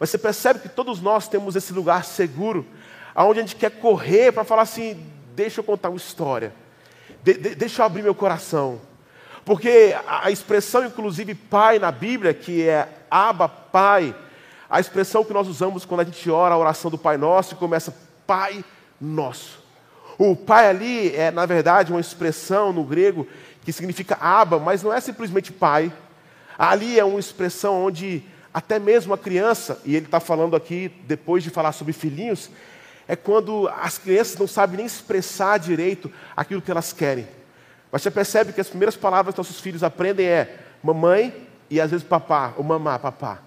Mas 0.00 0.10
você 0.10 0.18
percebe 0.18 0.58
que 0.58 0.68
todos 0.68 1.00
nós 1.00 1.28
temos 1.28 1.54
esse 1.54 1.72
lugar 1.72 2.04
seguro, 2.04 2.66
aonde 3.14 3.38
a 3.38 3.42
gente 3.42 3.54
quer 3.54 3.70
correr 3.70 4.32
para 4.32 4.42
falar 4.42 4.62
assim: 4.62 5.06
deixa 5.36 5.60
eu 5.60 5.64
contar 5.64 5.90
uma 5.90 5.96
história, 5.96 6.52
de, 7.22 7.34
de, 7.34 7.54
deixa 7.54 7.80
eu 7.80 7.86
abrir 7.86 8.02
meu 8.02 8.14
coração. 8.14 8.80
Porque 9.44 9.94
a, 10.06 10.30
expressão, 10.30 10.84
inclusive, 10.84 11.34
pai 11.34 11.78
na 11.78 11.90
Bíblia, 11.90 12.32
que 12.32 12.66
é 12.66 12.88
aba, 13.10 13.48
pai, 13.48 14.14
a 14.68 14.80
expressão 14.80 15.24
que 15.24 15.32
nós 15.32 15.46
usamos 15.46 15.84
quando 15.84 16.00
a 16.00 16.04
gente 16.04 16.30
ora 16.30 16.54
a 16.54 16.58
oração 16.58 16.90
do 16.90 16.96
Pai 16.96 17.16
Nosso 17.16 17.54
e 17.54 17.58
começa 17.58 17.94
Pai 18.26 18.64
Nosso. 19.00 19.62
O 20.16 20.34
pai 20.34 20.68
ali 20.68 21.14
é, 21.14 21.30
na 21.30 21.44
verdade, 21.44 21.92
uma 21.92 22.00
expressão 22.00 22.72
no 22.72 22.84
grego 22.84 23.26
que 23.64 23.72
significa 23.72 24.16
aba, 24.20 24.58
mas 24.58 24.82
não 24.82 24.92
é 24.92 25.00
simplesmente 25.00 25.52
pai, 25.52 25.92
Ali 26.58 26.98
é 26.98 27.04
uma 27.04 27.18
expressão 27.18 27.84
onde 27.84 28.22
até 28.52 28.78
mesmo 28.78 29.12
a 29.12 29.18
criança, 29.18 29.80
e 29.84 29.96
ele 29.96 30.06
está 30.06 30.20
falando 30.20 30.54
aqui, 30.54 30.88
depois 31.08 31.42
de 31.42 31.50
falar 31.50 31.72
sobre 31.72 31.92
filhinhos, 31.92 32.48
é 33.08 33.16
quando 33.16 33.68
as 33.68 33.98
crianças 33.98 34.38
não 34.38 34.46
sabem 34.46 34.76
nem 34.76 34.86
expressar 34.86 35.58
direito 35.58 36.10
aquilo 36.36 36.62
que 36.62 36.70
elas 36.70 36.92
querem. 36.92 37.26
Mas 37.94 38.02
você 38.02 38.10
percebe 38.10 38.52
que 38.52 38.60
as 38.60 38.68
primeiras 38.68 38.96
palavras 38.96 39.32
que 39.32 39.38
nossos 39.38 39.60
filhos 39.60 39.84
aprendem 39.84 40.26
é 40.26 40.56
mamãe 40.82 41.32
e 41.70 41.80
às 41.80 41.92
vezes 41.92 42.04
papá, 42.04 42.52
ou 42.56 42.64
mamá, 42.64 42.98
papá. 42.98 43.38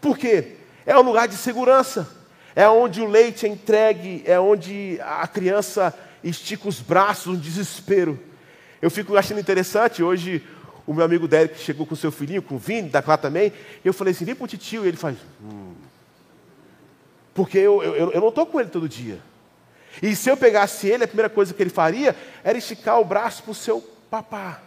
Por 0.00 0.18
quê? 0.18 0.56
É 0.84 0.98
um 0.98 1.02
lugar 1.02 1.28
de 1.28 1.36
segurança. 1.36 2.10
É 2.56 2.68
onde 2.68 3.00
o 3.00 3.06
leite 3.06 3.46
é 3.46 3.48
entregue, 3.48 4.24
é 4.26 4.36
onde 4.40 4.98
a 5.00 5.28
criança 5.28 5.94
estica 6.24 6.68
os 6.68 6.80
braços 6.80 7.34
no 7.34 7.40
desespero. 7.40 8.18
Eu 8.82 8.90
fico 8.90 9.16
achando 9.16 9.38
interessante, 9.38 10.02
hoje 10.02 10.44
o 10.84 10.92
meu 10.92 11.04
amigo 11.04 11.28
Derek 11.28 11.56
chegou 11.60 11.86
com 11.86 11.94
seu 11.94 12.10
filhinho, 12.10 12.42
com 12.42 12.56
o 12.56 12.58
Vini, 12.58 12.88
da 12.88 13.00
Clá 13.00 13.16
também, 13.16 13.52
e 13.84 13.86
eu 13.86 13.94
falei 13.94 14.10
assim, 14.10 14.24
vem 14.24 14.34
o 14.36 14.46
titio, 14.48 14.84
e 14.84 14.88
ele 14.88 14.96
faz, 14.96 15.16
hum. 15.40 15.72
Porque 17.32 17.58
eu, 17.58 17.80
eu, 17.80 18.10
eu 18.10 18.20
não 18.20 18.30
estou 18.30 18.44
com 18.44 18.58
ele 18.58 18.70
todo 18.70 18.88
dia. 18.88 19.20
E 20.02 20.14
se 20.16 20.30
eu 20.30 20.36
pegasse 20.36 20.88
ele, 20.88 21.04
a 21.04 21.08
primeira 21.08 21.30
coisa 21.30 21.54
que 21.54 21.62
ele 21.62 21.70
faria 21.70 22.16
era 22.42 22.58
esticar 22.58 23.00
o 23.00 23.04
braço 23.04 23.42
para 23.42 23.52
o 23.52 23.54
seu 23.54 23.80
papá, 24.10 24.60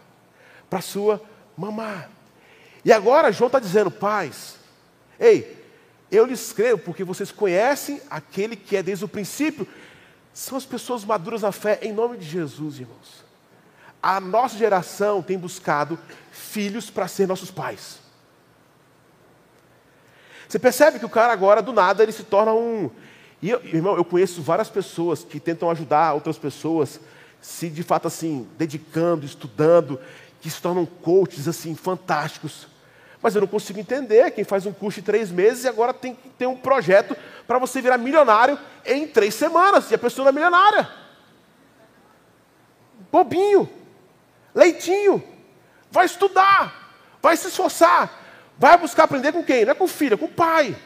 para 0.68 0.78
a 0.78 0.82
sua 0.82 1.22
mamá. 1.56 2.06
E 2.84 2.92
agora 2.92 3.32
João 3.32 3.48
está 3.48 3.58
dizendo, 3.58 3.90
pais, 3.90 4.56
ei, 5.18 5.58
eu 6.10 6.24
lhes 6.24 6.40
escrevo 6.40 6.78
porque 6.78 7.04
vocês 7.04 7.30
conhecem 7.30 8.00
aquele 8.08 8.56
que 8.56 8.76
é 8.76 8.82
desde 8.82 9.04
o 9.04 9.08
princípio. 9.08 9.66
são 10.32 10.56
as 10.56 10.64
pessoas 10.64 11.04
maduras 11.04 11.42
na 11.42 11.52
fé, 11.52 11.78
em 11.82 11.92
nome 11.92 12.16
de 12.16 12.24
Jesus, 12.24 12.78
irmãos. 12.78 13.24
A 14.02 14.20
nossa 14.20 14.56
geração 14.56 15.22
tem 15.22 15.36
buscado 15.36 15.98
filhos 16.30 16.88
para 16.88 17.08
ser 17.08 17.26
nossos 17.26 17.50
pais. 17.50 17.98
Você 20.48 20.58
percebe 20.58 20.98
que 20.98 21.04
o 21.04 21.10
cara 21.10 21.32
agora, 21.32 21.60
do 21.60 21.72
nada, 21.72 22.02
ele 22.02 22.12
se 22.12 22.22
torna 22.22 22.54
um. 22.54 22.90
E 23.40 23.50
eu, 23.50 23.60
irmão, 23.64 23.96
eu 23.96 24.04
conheço 24.04 24.42
várias 24.42 24.68
pessoas 24.68 25.22
que 25.22 25.38
tentam 25.38 25.70
ajudar 25.70 26.14
outras 26.14 26.36
pessoas, 26.36 27.00
se 27.40 27.68
de 27.68 27.82
fato 27.82 28.08
assim, 28.08 28.48
dedicando, 28.58 29.24
estudando, 29.24 30.00
que 30.40 30.50
se 30.50 30.60
tornam 30.60 30.84
coaches 30.84 31.46
assim, 31.46 31.74
fantásticos. 31.74 32.66
Mas 33.22 33.34
eu 33.34 33.40
não 33.40 33.48
consigo 33.48 33.80
entender 33.80 34.30
quem 34.30 34.44
faz 34.44 34.66
um 34.66 34.72
curso 34.72 35.00
de 35.00 35.06
três 35.06 35.30
meses 35.30 35.64
e 35.64 35.68
agora 35.68 35.92
tem 35.92 36.14
que 36.14 36.28
ter 36.30 36.46
um 36.46 36.56
projeto 36.56 37.16
para 37.46 37.58
você 37.58 37.80
virar 37.80 37.98
milionário 37.98 38.58
em 38.84 39.06
três 39.06 39.34
semanas. 39.34 39.90
E 39.90 39.94
a 39.94 39.98
pessoa 39.98 40.24
não 40.24 40.30
é 40.30 40.32
milionária. 40.32 40.88
Bobinho, 43.10 43.68
leitinho, 44.54 45.22
vai 45.90 46.06
estudar, 46.06 46.92
vai 47.20 47.36
se 47.36 47.48
esforçar. 47.48 48.26
Vai 48.58 48.76
buscar 48.76 49.04
aprender 49.04 49.32
com 49.32 49.44
quem? 49.44 49.64
Não 49.64 49.70
é 49.70 49.74
com 49.74 49.84
o 49.84 49.88
filho, 49.88 50.14
é 50.14 50.16
com 50.16 50.24
o 50.24 50.28
pai. 50.28 50.76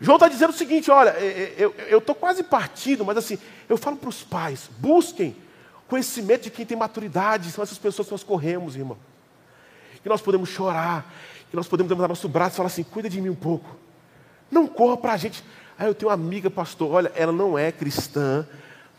João 0.00 0.16
está 0.16 0.28
dizendo 0.28 0.50
o 0.50 0.56
seguinte: 0.56 0.90
olha, 0.90 1.10
eu 1.10 1.98
estou 1.98 2.14
quase 2.14 2.42
partindo, 2.42 3.04
mas 3.04 3.16
assim, 3.16 3.38
eu 3.68 3.76
falo 3.76 3.96
para 3.96 4.08
os 4.08 4.22
pais: 4.22 4.70
busquem 4.78 5.36
conhecimento 5.86 6.44
de 6.44 6.50
quem 6.50 6.64
tem 6.64 6.76
maturidade, 6.76 7.50
são 7.50 7.62
essas 7.62 7.78
pessoas 7.78 8.06
que 8.06 8.12
nós 8.12 8.24
corremos, 8.24 8.76
irmão. 8.76 8.96
Que 10.02 10.08
nós 10.08 10.22
podemos 10.22 10.48
chorar, 10.48 11.12
que 11.50 11.56
nós 11.56 11.68
podemos 11.68 11.90
levantar 11.90 12.08
nosso 12.08 12.28
braço 12.28 12.54
e 12.54 12.56
falar 12.56 12.68
assim: 12.68 12.82
cuida 12.82 13.10
de 13.10 13.20
mim 13.20 13.28
um 13.28 13.34
pouco. 13.34 13.76
Não 14.50 14.66
corra 14.66 14.96
para 14.96 15.12
a 15.12 15.16
gente. 15.16 15.44
Ah, 15.78 15.86
eu 15.86 15.94
tenho 15.94 16.08
uma 16.08 16.14
amiga, 16.14 16.50
pastor, 16.50 16.90
olha, 16.90 17.12
ela 17.14 17.32
não 17.32 17.58
é 17.58 17.72
cristã, 17.72 18.46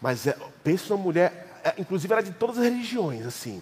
mas 0.02 0.26
é, 0.26 0.36
pensa 0.64 0.86
numa 0.90 1.04
mulher, 1.04 1.60
é, 1.64 1.76
inclusive 1.78 2.12
ela 2.12 2.22
é 2.22 2.26
de 2.26 2.32
todas 2.32 2.58
as 2.58 2.64
religiões, 2.64 3.26
assim. 3.26 3.62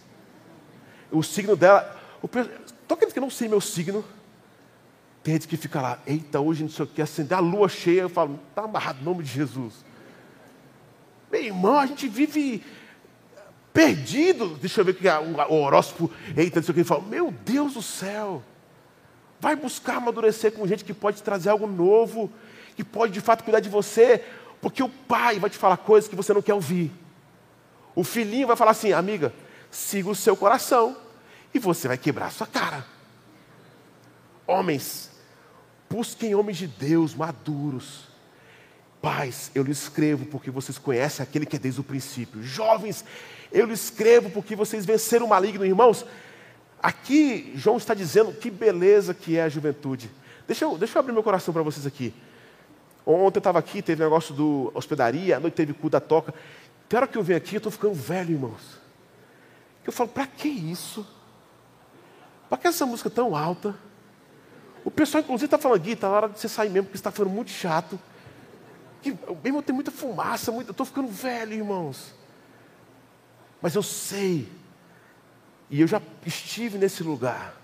O 1.11 1.21
signo 1.23 1.55
dela, 1.55 1.99
Estou 2.23 2.95
acreditando 2.95 3.13
que 3.13 3.19
não 3.19 3.29
sei 3.29 3.47
meu 3.47 3.61
signo. 3.61 4.03
Tem 5.29 5.35
gente 5.35 5.47
que 5.47 5.57
fica 5.57 5.79
lá, 5.79 5.99
eita, 6.07 6.39
hoje 6.39 6.63
não 6.63 6.71
sei 6.71 6.85
o 6.85 6.87
que, 6.87 7.03
acender 7.03 7.37
a 7.37 7.39
lua 7.39 7.69
cheia. 7.69 8.01
Eu 8.01 8.09
falo, 8.09 8.39
está 8.49 8.63
amarrado, 8.63 8.99
em 8.99 9.03
nome 9.03 9.21
de 9.21 9.31
Jesus. 9.31 9.85
Meu 11.31 11.43
irmão, 11.43 11.77
a 11.77 11.85
gente 11.85 12.07
vive 12.07 12.65
perdido. 13.71 14.57
Deixa 14.59 14.81
eu 14.81 14.85
ver 14.85 14.95
que 14.95 15.07
é 15.07 15.19
o 15.19 15.53
horóscopo, 15.53 16.11
eita, 16.35 16.59
não 16.59 16.65
sei 16.65 16.71
o 16.71 16.73
que. 16.73 16.79
Ele 16.79 16.87
fala, 16.87 17.03
meu 17.03 17.31
Deus 17.45 17.75
do 17.75 17.81
céu. 17.83 18.41
Vai 19.39 19.55
buscar 19.55 19.97
amadurecer 19.97 20.51
com 20.51 20.65
gente 20.65 20.83
que 20.83 20.95
pode 20.95 21.21
trazer 21.21 21.49
algo 21.49 21.67
novo, 21.67 22.31
que 22.75 22.83
pode 22.83 23.13
de 23.13 23.21
fato 23.21 23.43
cuidar 23.43 23.59
de 23.59 23.69
você, 23.69 24.25
porque 24.59 24.81
o 24.81 24.89
pai 24.89 25.37
vai 25.37 25.51
te 25.51 25.59
falar 25.59 25.77
coisas 25.77 26.09
que 26.09 26.15
você 26.15 26.33
não 26.33 26.41
quer 26.41 26.55
ouvir. 26.55 26.91
O 27.93 28.03
filhinho 28.03 28.47
vai 28.47 28.55
falar 28.55 28.71
assim, 28.71 28.93
amiga, 28.93 29.31
siga 29.69 30.09
o 30.09 30.15
seu 30.15 30.35
coração 30.35 30.97
e 31.53 31.59
você 31.59 31.87
vai 31.87 31.99
quebrar 31.99 32.25
a 32.25 32.31
sua 32.31 32.47
cara. 32.47 32.83
Homens, 34.47 35.18
busquem 35.89 36.35
homens 36.35 36.57
de 36.57 36.67
Deus 36.67 37.15
maduros. 37.15 38.07
Pais, 39.01 39.49
eu 39.55 39.63
lhe 39.63 39.71
escrevo 39.71 40.25
porque 40.25 40.51
vocês 40.51 40.77
conhecem 40.77 41.23
aquele 41.23 41.45
que 41.45 41.55
é 41.55 41.59
desde 41.59 41.79
o 41.79 41.83
princípio. 41.83 42.43
Jovens, 42.43 43.05
eu 43.51 43.65
lhe 43.65 43.73
escrevo 43.73 44.29
porque 44.29 44.55
vocês 44.55 44.85
venceram 44.85 45.25
o 45.25 45.29
maligno, 45.29 45.65
irmãos. 45.65 46.05
Aqui 46.81 47.53
João 47.55 47.77
está 47.77 47.93
dizendo 47.93 48.31
que 48.33 48.51
beleza 48.51 49.13
que 49.13 49.37
é 49.37 49.43
a 49.43 49.49
juventude. 49.49 50.09
Deixa 50.45 50.65
eu, 50.65 50.77
deixa 50.77 50.97
eu 50.97 50.99
abrir 50.99 51.13
meu 51.13 51.23
coração 51.23 51.53
para 51.53 51.63
vocês 51.63 51.85
aqui. 51.85 52.13
Ontem 53.05 53.37
eu 53.37 53.39
estava 53.39 53.57
aqui, 53.57 53.81
teve 53.81 54.03
negócio 54.03 54.35
do 54.35 54.71
hospedaria, 54.75 55.37
à 55.37 55.39
noite 55.39 55.53
teve 55.53 55.73
cu 55.73 55.89
da 55.89 55.99
toca. 55.99 56.33
Tem 56.87 56.97
hora 56.97 57.07
que 57.07 57.17
eu 57.17 57.23
venho 57.23 57.37
aqui, 57.37 57.55
eu 57.55 57.59
estou 57.59 57.71
ficando 57.71 57.93
velho, 57.93 58.31
irmãos. 58.31 58.79
Eu 59.85 59.91
falo, 59.91 60.09
para 60.09 60.27
que 60.27 60.47
isso? 60.47 61.07
Para 62.49 62.57
que 62.57 62.67
essa 62.67 62.85
música 62.85 63.09
tão 63.09 63.35
alta? 63.35 63.75
O 64.83 64.91
pessoal, 64.91 65.23
inclusive, 65.23 65.45
está 65.45 65.57
falando, 65.57 65.81
Gui, 65.81 65.91
está 65.91 66.09
na 66.09 66.15
hora 66.15 66.29
de 66.29 66.39
você 66.39 66.47
sair 66.47 66.69
mesmo, 66.69 66.85
porque 66.85 66.97
está 66.97 67.11
ficando 67.11 67.29
muito 67.29 67.51
chato. 67.51 67.99
Que, 69.01 69.17
irmão, 69.43 69.61
tem 69.61 69.73
muita 69.73 69.91
fumaça, 69.91 70.51
muito, 70.51 70.69
eu 70.69 70.71
estou 70.71 70.85
ficando 70.85 71.07
velho, 71.07 71.53
irmãos. 71.53 72.13
Mas 73.61 73.75
eu 73.75 73.83
sei, 73.83 74.49
e 75.69 75.81
eu 75.81 75.87
já 75.87 76.01
estive 76.25 76.77
nesse 76.77 77.03
lugar, 77.03 77.55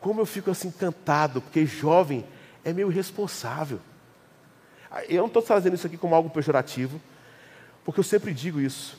como 0.00 0.20
eu 0.20 0.26
fico 0.26 0.50
assim 0.50 0.68
encantado, 0.68 1.40
porque 1.40 1.64
jovem 1.66 2.24
é 2.64 2.72
meio 2.72 2.90
irresponsável. 2.90 3.80
Eu 5.08 5.18
não 5.18 5.26
estou 5.26 5.42
trazendo 5.42 5.74
isso 5.74 5.86
aqui 5.86 5.96
como 5.96 6.14
algo 6.14 6.30
pejorativo, 6.30 7.00
porque 7.84 8.00
eu 8.00 8.04
sempre 8.04 8.32
digo 8.32 8.60
isso. 8.60 8.98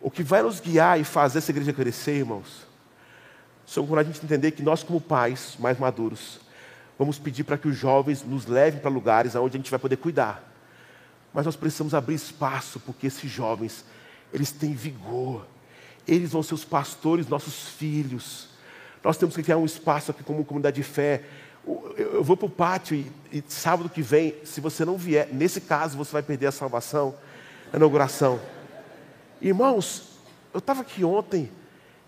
O 0.00 0.10
que 0.10 0.22
vai 0.22 0.42
nos 0.42 0.60
guiar 0.60 1.00
e 1.00 1.04
fazer 1.04 1.38
essa 1.38 1.50
igreja 1.50 1.72
crescer, 1.72 2.16
irmãos, 2.16 2.66
são 3.66 3.86
quando 3.86 4.00
a 4.00 4.02
gente 4.04 4.22
entender 4.22 4.50
que 4.50 4.62
nós, 4.62 4.82
como 4.82 5.00
pais 5.00 5.56
mais 5.58 5.78
maduros, 5.78 6.40
vamos 6.98 7.18
pedir 7.18 7.44
para 7.44 7.58
que 7.58 7.68
os 7.68 7.76
jovens 7.76 8.22
nos 8.22 8.46
levem 8.46 8.80
para 8.80 8.90
lugares 8.90 9.34
onde 9.34 9.56
a 9.56 9.58
gente 9.58 9.70
vai 9.70 9.78
poder 9.78 9.96
cuidar. 9.96 10.42
Mas 11.32 11.44
nós 11.44 11.56
precisamos 11.56 11.94
abrir 11.94 12.14
espaço, 12.14 12.78
porque 12.78 13.08
esses 13.08 13.30
jovens, 13.30 13.84
eles 14.32 14.52
têm 14.52 14.72
vigor. 14.72 15.44
Eles 16.06 16.30
vão 16.30 16.42
ser 16.42 16.54
os 16.54 16.64
pastores, 16.64 17.26
nossos 17.26 17.70
filhos. 17.70 18.48
Nós 19.02 19.16
temos 19.16 19.34
que 19.34 19.42
criar 19.42 19.56
um 19.56 19.64
espaço 19.64 20.12
aqui 20.12 20.22
como 20.22 20.44
comunidade 20.44 20.76
de 20.76 20.84
fé. 20.84 21.24
Eu 21.96 22.22
vou 22.22 22.36
para 22.36 22.46
o 22.46 22.50
pátio 22.50 22.96
e, 22.96 23.38
e, 23.38 23.44
sábado 23.48 23.88
que 23.88 24.02
vem, 24.02 24.34
se 24.44 24.60
você 24.60 24.84
não 24.84 24.96
vier, 24.96 25.28
nesse 25.32 25.60
caso 25.60 25.96
você 25.96 26.12
vai 26.12 26.22
perder 26.22 26.46
a 26.46 26.52
salvação, 26.52 27.14
a 27.72 27.76
inauguração. 27.76 28.38
Irmãos, 29.40 30.10
eu 30.52 30.58
estava 30.58 30.82
aqui 30.82 31.02
ontem, 31.04 31.50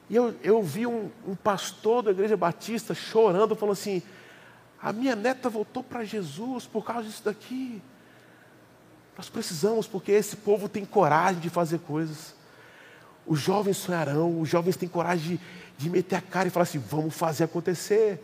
e 0.09 0.15
eu, 0.15 0.35
eu 0.43 0.63
vi 0.63 0.87
um, 0.87 1.11
um 1.27 1.35
pastor 1.35 2.03
da 2.03 2.13
igreja 2.13 2.37
batista 2.37 2.95
chorando, 2.95 3.57
falando 3.57 3.73
assim: 3.73 4.03
a 4.87 4.93
minha 4.93 5.17
neta 5.17 5.51
voltou 5.51 5.83
para 5.83 6.05
Jesus 6.05 6.65
por 6.65 6.85
causa 6.85 7.09
disso 7.09 7.25
daqui. 7.25 7.83
Nós 9.19 9.29
precisamos, 9.29 9.89
porque 9.89 10.13
esse 10.13 10.37
povo 10.37 10.69
tem 10.69 10.85
coragem 10.85 11.41
de 11.41 11.51
fazer 11.51 11.81
coisas. 11.81 12.37
Os 13.27 13.41
jovens 13.41 13.79
sonharão, 13.79 14.41
os 14.41 14.49
jovens 14.49 14.77
têm 14.77 14.89
coragem 14.89 15.39
de, 15.39 15.41
de 15.77 15.91
meter 15.91 16.15
a 16.15 16.21
cara 16.21 16.47
e 16.47 16.53
falar 16.53 16.63
assim: 16.63 16.79
vamos 16.79 17.17
fazer 17.17 17.43
acontecer. 17.43 18.23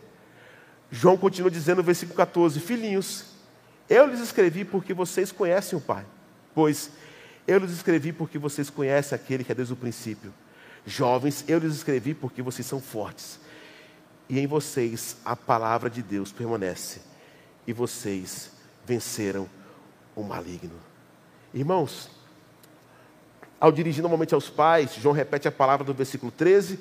João 0.89 1.17
continua 1.17 1.51
dizendo 1.51 1.79
no 1.79 1.83
versículo 1.83 2.15
14: 2.15 2.57
Filhinhos, 2.61 3.25
eu 3.89 4.07
lhes 4.07 4.21
escrevi 4.21 4.63
porque 4.63 4.93
vocês 4.93 5.33
conhecem 5.33 5.77
o 5.77 5.81
Pai. 5.81 6.05
Pois 6.55 6.91
eu 7.45 7.59
lhes 7.59 7.71
escrevi 7.71 8.13
porque 8.13 8.37
vocês 8.37 8.69
conhecem 8.69 9.13
aquele 9.13 9.43
que 9.43 9.51
é 9.51 9.55
desde 9.55 9.73
o 9.73 9.75
princípio. 9.75 10.33
Jovens, 10.85 11.43
eu 11.45 11.59
lhes 11.59 11.75
escrevi 11.75 12.13
porque 12.13 12.41
vocês 12.41 12.65
são 12.65 12.79
fortes. 12.79 13.42
E 14.29 14.39
em 14.39 14.47
vocês 14.47 15.17
a 15.23 15.35
palavra 15.35 15.89
de 15.89 16.01
Deus 16.01 16.31
permanece. 16.31 17.01
E 17.67 17.73
vocês 17.73 18.51
venceram 18.85 19.47
o 20.15 20.23
maligno. 20.23 20.75
Irmãos, 21.53 22.09
ao 23.59 23.71
dirigir 23.71 24.01
normalmente 24.01 24.33
aos 24.33 24.49
pais, 24.49 24.95
João 24.95 25.13
repete 25.13 25.47
a 25.47 25.51
palavra 25.51 25.85
do 25.85 25.93
versículo 25.93 26.31
13, 26.31 26.79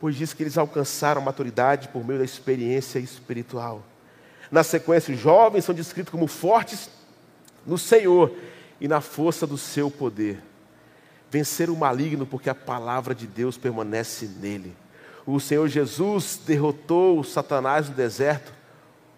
pois 0.00 0.14
diz 0.14 0.32
que 0.32 0.42
eles 0.42 0.56
alcançaram 0.56 1.20
maturidade 1.20 1.88
por 1.88 2.04
meio 2.04 2.20
da 2.20 2.24
experiência 2.24 2.98
espiritual. 2.98 3.82
Na 4.50 4.62
sequência, 4.62 5.12
os 5.12 5.20
jovens 5.20 5.64
são 5.64 5.74
descritos 5.74 6.10
como 6.10 6.26
fortes 6.26 6.88
no 7.66 7.76
Senhor 7.76 8.34
e 8.80 8.86
na 8.86 9.00
força 9.00 9.46
do 9.46 9.58
seu 9.58 9.90
poder 9.90 10.42
vencer 11.30 11.68
o 11.70 11.76
maligno, 11.76 12.26
porque 12.26 12.48
a 12.48 12.54
palavra 12.54 13.14
de 13.14 13.26
Deus 13.26 13.56
permanece 13.58 14.26
nele. 14.26 14.74
O 15.30 15.38
Senhor 15.38 15.68
Jesus 15.68 16.40
derrotou 16.46 17.22
Satanás 17.22 17.86
no 17.86 17.94
deserto, 17.94 18.50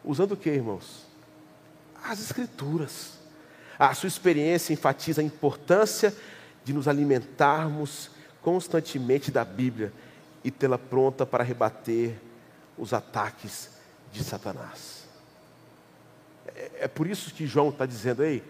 usando 0.05 0.33
o 0.33 0.37
que, 0.37 0.51
irmãos? 0.51 1.07
As 2.03 2.21
Escrituras. 2.21 3.13
A 3.79 3.95
sua 3.95 4.09
experiência 4.09 4.73
enfatiza 4.73 5.21
a 5.21 5.25
importância 5.25 6.13
de 6.65 6.73
nos 6.73 6.89
alimentarmos 6.89 8.11
constantemente 8.43 9.31
da 9.31 9.45
Bíblia 9.45 9.93
e 10.43 10.51
tê-la 10.51 10.79
pronta 10.79 11.25
para 11.25 11.45
rebater 11.45 12.21
os 12.77 12.93
ataques 12.93 13.71
de 14.11 14.25
Satanás. 14.25 15.05
É, 16.57 16.71
é 16.81 16.89
por 16.89 17.07
isso 17.07 17.33
que 17.33 17.47
João 17.47 17.69
está 17.69 17.87
dizendo, 17.87 18.25
ei, 18.25 18.43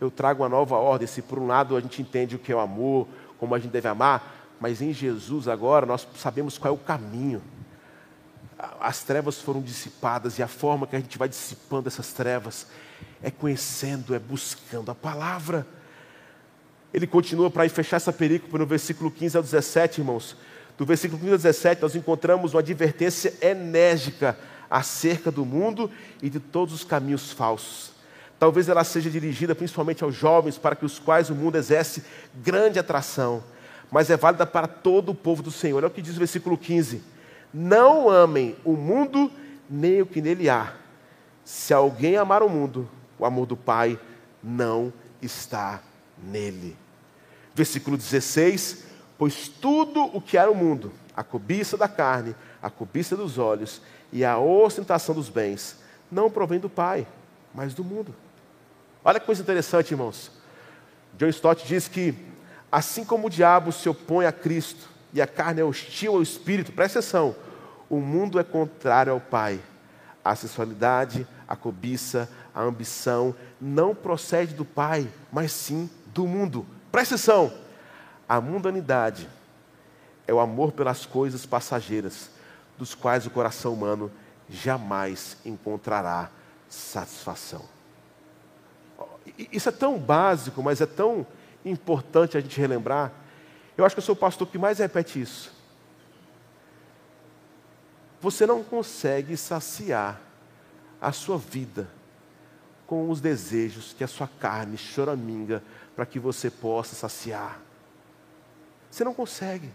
eu 0.00 0.10
trago 0.10 0.42
uma 0.42 0.48
nova 0.48 0.76
ordem. 0.76 1.06
Se 1.06 1.20
por 1.20 1.38
um 1.38 1.46
lado 1.46 1.76
a 1.76 1.80
gente 1.80 2.00
entende 2.00 2.36
o 2.36 2.38
que 2.38 2.50
é 2.50 2.56
o 2.56 2.60
amor, 2.60 3.06
como 3.38 3.54
a 3.54 3.58
gente 3.58 3.70
deve 3.70 3.88
amar, 3.88 4.41
mas 4.62 4.80
em 4.80 4.92
Jesus 4.92 5.48
agora 5.48 5.84
nós 5.84 6.06
sabemos 6.14 6.56
qual 6.56 6.72
é 6.72 6.76
o 6.76 6.78
caminho. 6.78 7.42
As 8.80 9.02
trevas 9.02 9.40
foram 9.40 9.60
dissipadas 9.60 10.38
e 10.38 10.42
a 10.42 10.46
forma 10.46 10.86
que 10.86 10.94
a 10.94 11.00
gente 11.00 11.18
vai 11.18 11.28
dissipando 11.28 11.88
essas 11.88 12.12
trevas 12.12 12.68
é 13.20 13.28
conhecendo, 13.28 14.14
é 14.14 14.20
buscando 14.20 14.88
a 14.92 14.94
palavra. 14.94 15.66
Ele 16.94 17.08
continua 17.08 17.50
para 17.50 17.68
fechar 17.68 17.96
essa 17.96 18.12
perícope 18.12 18.56
no 18.56 18.64
versículo 18.64 19.10
15 19.10 19.36
ao 19.36 19.42
17, 19.42 20.00
irmãos. 20.00 20.36
Do 20.78 20.86
versículo 20.86 21.18
15 21.18 21.32
ao 21.32 21.38
17, 21.38 21.82
nós 21.82 21.96
encontramos 21.96 22.54
uma 22.54 22.60
advertência 22.60 23.34
enérgica 23.42 24.38
acerca 24.70 25.32
do 25.32 25.44
mundo 25.44 25.90
e 26.22 26.30
de 26.30 26.38
todos 26.38 26.72
os 26.72 26.84
caminhos 26.84 27.32
falsos 27.32 27.92
Talvez 28.42 28.68
ela 28.68 28.82
seja 28.82 29.08
dirigida 29.08 29.54
principalmente 29.54 30.02
aos 30.02 30.16
jovens, 30.16 30.58
para 30.58 30.74
que 30.74 30.84
os 30.84 30.98
quais 30.98 31.30
o 31.30 31.34
mundo 31.34 31.54
exerce 31.54 32.02
grande 32.34 32.76
atração, 32.76 33.40
mas 33.92 34.08
é 34.08 34.16
válida 34.16 34.46
para 34.46 34.66
todo 34.66 35.10
o 35.10 35.14
povo 35.14 35.42
do 35.42 35.50
Senhor. 35.50 35.76
Olha 35.76 35.86
o 35.86 35.90
que 35.90 36.00
diz 36.00 36.16
o 36.16 36.18
versículo 36.18 36.56
15: 36.56 37.02
Não 37.52 38.08
amem 38.08 38.56
o 38.64 38.72
mundo 38.72 39.30
nem 39.68 40.00
o 40.00 40.06
que 40.06 40.22
nele 40.22 40.48
há. 40.48 40.72
Se 41.44 41.74
alguém 41.74 42.16
amar 42.16 42.42
o 42.42 42.48
mundo, 42.48 42.88
o 43.18 43.26
amor 43.26 43.46
do 43.46 43.56
Pai 43.56 44.00
não 44.42 44.92
está 45.20 45.82
nele. 46.24 46.74
Versículo 47.54 47.98
16: 47.98 48.86
Pois 49.18 49.46
tudo 49.46 50.04
o 50.16 50.20
que 50.20 50.38
era 50.38 50.50
o 50.50 50.54
mundo, 50.54 50.90
a 51.14 51.22
cobiça 51.22 51.76
da 51.76 51.86
carne, 51.86 52.34
a 52.62 52.70
cobiça 52.70 53.14
dos 53.14 53.36
olhos 53.36 53.82
e 54.10 54.24
a 54.24 54.38
ostentação 54.38 55.14
dos 55.14 55.28
bens, 55.28 55.76
não 56.10 56.30
provém 56.30 56.58
do 56.58 56.70
Pai, 56.70 57.06
mas 57.54 57.74
do 57.74 57.84
mundo. 57.84 58.14
Olha 59.04 59.20
que 59.20 59.26
coisa 59.26 59.42
interessante, 59.42 59.90
irmãos. 59.90 60.30
John 61.18 61.28
Stott 61.28 61.66
diz 61.66 61.88
que, 61.88 62.14
assim 62.72 63.04
como 63.04 63.26
o 63.26 63.30
diabo 63.30 63.70
se 63.70 63.86
opõe 63.86 64.24
a 64.24 64.32
Cristo 64.32 64.88
e 65.12 65.20
a 65.20 65.26
carne 65.26 65.60
é 65.60 65.64
hostil 65.64 66.14
ao 66.14 66.22
Espírito, 66.22 66.72
presta 66.72 67.00
atenção, 67.00 67.36
o 67.90 68.00
mundo 68.00 68.40
é 68.40 68.42
contrário 68.42 69.12
ao 69.12 69.20
Pai. 69.20 69.60
A 70.24 70.34
sensualidade, 70.34 71.26
a 71.46 71.54
cobiça, 71.54 72.30
a 72.54 72.62
ambição 72.62 73.34
não 73.60 73.94
procede 73.94 74.54
do 74.54 74.64
Pai, 74.64 75.06
mas 75.30 75.52
sim 75.52 75.90
do 76.06 76.26
mundo. 76.26 76.64
Presta 76.90 77.16
atenção, 77.16 77.52
a 78.26 78.40
mundanidade 78.40 79.28
é 80.26 80.32
o 80.32 80.40
amor 80.40 80.72
pelas 80.72 81.04
coisas 81.04 81.44
passageiras, 81.44 82.30
dos 82.78 82.94
quais 82.94 83.26
o 83.26 83.30
coração 83.30 83.74
humano 83.74 84.10
jamais 84.48 85.36
encontrará 85.44 86.30
satisfação. 86.68 87.62
Isso 89.36 89.68
é 89.68 89.72
tão 89.72 89.98
básico, 89.98 90.62
mas 90.62 90.80
é 90.80 90.86
tão 90.86 91.26
importante 91.64 92.36
a 92.36 92.40
gente 92.40 92.58
relembrar. 92.60 93.12
Eu 93.76 93.84
acho 93.84 93.94
que 93.94 94.00
eu 94.00 94.04
sou 94.04 94.14
o 94.14 94.18
pastor 94.18 94.48
que 94.48 94.58
mais 94.58 94.78
repete 94.78 95.20
isso. 95.20 95.52
Você 98.20 98.46
não 98.46 98.62
consegue 98.62 99.36
saciar 99.36 100.20
a 101.00 101.10
sua 101.10 101.36
vida 101.36 101.88
com 102.86 103.10
os 103.10 103.20
desejos 103.20 103.92
que 103.92 104.04
a 104.04 104.08
sua 104.08 104.28
carne 104.28 104.76
choraminga 104.76 105.62
para 105.96 106.06
que 106.06 106.18
você 106.20 106.50
possa 106.50 106.94
saciar. 106.94 107.60
Você 108.90 109.02
não 109.02 109.14
consegue. 109.14 109.68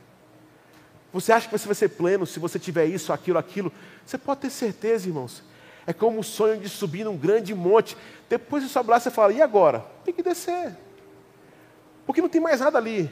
Você 1.11 1.31
acha 1.31 1.47
que 1.47 1.57
você 1.57 1.65
vai 1.65 1.75
ser 1.75 1.89
pleno 1.89 2.25
se 2.25 2.39
você 2.39 2.59
tiver 2.59 2.85
isso, 2.85 3.11
aquilo, 3.11 3.39
aquilo. 3.39 3.71
Você 4.05 4.17
pode 4.17 4.41
ter 4.41 4.49
certeza, 4.49 5.07
irmãos. 5.07 5.43
É 5.85 5.93
como 5.93 6.19
o 6.19 6.23
sonho 6.23 6.59
de 6.59 6.69
subir 6.69 7.03
num 7.05 7.17
grande 7.17 7.55
monte. 7.55 7.97
Depois 8.29 8.63
de 8.63 8.69
sobe 8.69 8.89
lá, 8.89 8.99
você 8.99 9.09
fala, 9.09 9.33
e 9.33 9.41
agora? 9.41 9.79
Tem 10.05 10.13
que 10.13 10.21
descer. 10.21 10.75
Porque 12.07 12.21
não 12.21 12.29
tem 12.29 12.41
mais 12.41 12.61
nada 12.61 12.79
ali. 12.79 13.11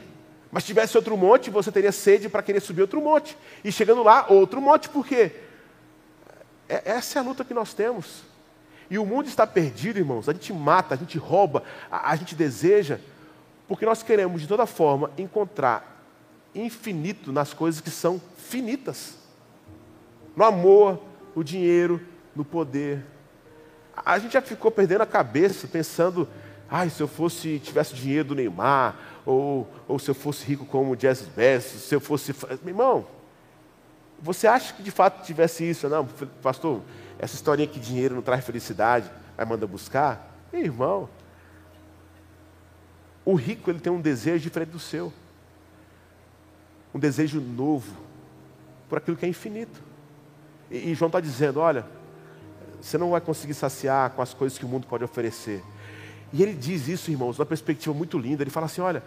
Mas 0.50 0.62
se 0.62 0.68
tivesse 0.68 0.96
outro 0.96 1.16
monte, 1.16 1.50
você 1.50 1.70
teria 1.70 1.92
sede 1.92 2.28
para 2.28 2.42
querer 2.42 2.60
subir 2.60 2.80
outro 2.80 3.00
monte. 3.00 3.36
E 3.62 3.70
chegando 3.70 4.02
lá, 4.02 4.26
outro 4.28 4.60
monte. 4.60 4.88
Por 4.88 5.06
quê? 5.06 5.32
É, 6.68 6.82
essa 6.92 7.18
é 7.18 7.20
a 7.20 7.24
luta 7.24 7.44
que 7.44 7.52
nós 7.52 7.74
temos. 7.74 8.22
E 8.90 8.98
o 8.98 9.04
mundo 9.04 9.28
está 9.28 9.46
perdido, 9.46 9.98
irmãos. 9.98 10.28
A 10.28 10.32
gente 10.32 10.52
mata, 10.52 10.94
a 10.94 10.98
gente 10.98 11.18
rouba, 11.18 11.62
a, 11.90 12.10
a 12.10 12.16
gente 12.16 12.34
deseja, 12.34 12.98
porque 13.68 13.84
nós 13.84 14.02
queremos, 14.02 14.40
de 14.40 14.48
toda 14.48 14.64
forma, 14.64 15.10
encontrar 15.18 16.02
infinito 16.54 17.32
nas 17.32 17.52
coisas 17.52 17.80
que 17.80 17.90
são 17.90 18.20
finitas. 18.38 19.18
No 20.34 20.44
amor, 20.44 21.02
no 21.34 21.44
dinheiro, 21.44 22.00
no 22.34 22.44
poder. 22.44 23.04
A 23.94 24.18
gente 24.18 24.32
já 24.32 24.40
ficou 24.40 24.70
perdendo 24.70 25.02
a 25.02 25.06
cabeça 25.06 25.66
pensando, 25.66 26.28
ai, 26.70 26.90
se 26.90 27.02
eu 27.02 27.08
fosse, 27.08 27.58
tivesse 27.58 27.94
dinheiro 27.94 28.28
do 28.28 28.34
Neymar, 28.34 28.96
ou, 29.24 29.68
ou 29.86 29.98
se 29.98 30.10
eu 30.10 30.14
fosse 30.14 30.44
rico 30.44 30.64
como 30.64 30.92
o 30.92 30.96
Jazz 30.96 31.22
Best, 31.22 31.78
se 31.78 31.94
eu 31.94 32.00
fosse. 32.00 32.34
Meu 32.62 32.68
irmão, 32.68 33.06
você 34.20 34.46
acha 34.46 34.72
que 34.72 34.82
de 34.82 34.90
fato 34.90 35.24
tivesse 35.24 35.68
isso? 35.68 35.88
Não, 35.88 36.06
pastor, 36.42 36.82
essa 37.18 37.34
historinha 37.34 37.68
que 37.68 37.78
dinheiro 37.78 38.14
não 38.14 38.22
traz 38.22 38.44
felicidade, 38.44 39.10
aí 39.36 39.46
manda 39.46 39.66
buscar? 39.66 40.34
Meu 40.52 40.62
irmão, 40.62 41.08
o 43.24 43.34
rico 43.34 43.70
ele 43.70 43.80
tem 43.80 43.92
um 43.92 44.00
desejo 44.00 44.42
diferente 44.42 44.70
do 44.70 44.78
seu. 44.78 45.12
Um 46.94 46.98
desejo 46.98 47.40
novo 47.40 47.92
por 48.88 48.98
aquilo 48.98 49.16
que 49.16 49.26
é 49.26 49.28
infinito. 49.28 49.82
E, 50.70 50.90
e 50.90 50.94
João 50.94 51.08
está 51.08 51.20
dizendo: 51.20 51.60
olha, 51.60 51.84
você 52.80 52.96
não 52.96 53.10
vai 53.10 53.20
conseguir 53.20 53.54
saciar 53.54 54.10
com 54.10 54.22
as 54.22 54.32
coisas 54.32 54.56
que 54.58 54.64
o 54.64 54.68
mundo 54.68 54.86
pode 54.86 55.04
oferecer. 55.04 55.62
E 56.36 56.42
ele 56.42 56.52
diz 56.52 56.86
isso, 56.86 57.10
irmãos, 57.10 57.38
numa 57.38 57.46
perspectiva 57.46 57.94
muito 57.94 58.18
linda. 58.18 58.42
Ele 58.42 58.50
fala 58.50 58.66
assim: 58.66 58.82
olha, 58.82 59.02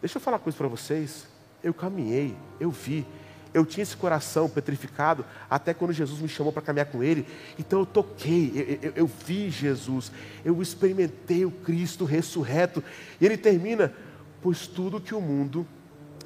deixa 0.00 0.16
eu 0.18 0.20
falar 0.20 0.38
uma 0.38 0.42
coisa 0.42 0.58
para 0.58 0.66
vocês. 0.66 1.28
Eu 1.62 1.72
caminhei, 1.72 2.36
eu 2.58 2.70
vi, 2.70 3.06
eu 3.54 3.64
tinha 3.64 3.84
esse 3.84 3.96
coração 3.96 4.50
petrificado 4.50 5.24
até 5.48 5.72
quando 5.72 5.92
Jesus 5.92 6.20
me 6.20 6.28
chamou 6.28 6.52
para 6.52 6.60
caminhar 6.60 6.86
com 6.86 7.00
Ele. 7.00 7.24
Então 7.56 7.78
eu 7.78 7.86
toquei, 7.86 8.52
eu, 8.82 8.90
eu, 8.90 8.92
eu, 8.96 9.06
vi 9.06 9.48
Jesus, 9.48 10.10
eu 10.44 10.60
experimentei 10.60 11.44
o 11.44 11.50
Cristo 11.52 12.04
ressurreto. 12.04 12.82
E 13.20 13.24
ele 13.24 13.36
termina: 13.36 13.94
pois 14.42 14.66
tudo 14.66 15.00
que 15.00 15.14
o 15.14 15.20
mundo 15.20 15.64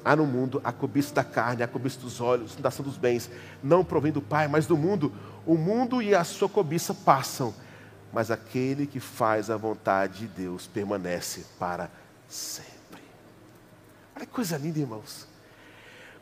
há 0.03 0.15
no 0.15 0.25
mundo, 0.25 0.59
a 0.63 0.71
cobiça 0.71 1.13
da 1.13 1.23
carne, 1.23 1.61
a 1.61 1.67
cobiça 1.67 1.99
dos 1.99 2.19
olhos, 2.19 2.53
a 2.53 2.55
tentação 2.55 2.83
dos 2.83 2.97
bens, 2.97 3.29
não 3.61 3.85
provém 3.85 4.11
do 4.11 4.21
Pai, 4.21 4.47
mas 4.47 4.65
do 4.65 4.75
mundo. 4.75 5.13
O 5.45 5.55
mundo 5.55 6.01
e 6.01 6.15
a 6.15 6.23
sua 6.23 6.49
cobiça 6.49 6.93
passam, 6.95 7.53
mas 8.11 8.31
aquele 8.31 8.87
que 8.87 8.99
faz 8.99 9.49
a 9.49 9.57
vontade 9.57 10.19
de 10.19 10.27
Deus 10.27 10.67
permanece 10.67 11.45
para 11.59 11.89
sempre. 12.27 13.01
Olha 14.15 14.25
que 14.25 14.31
coisa 14.31 14.57
linda, 14.57 14.79
irmãos. 14.79 15.27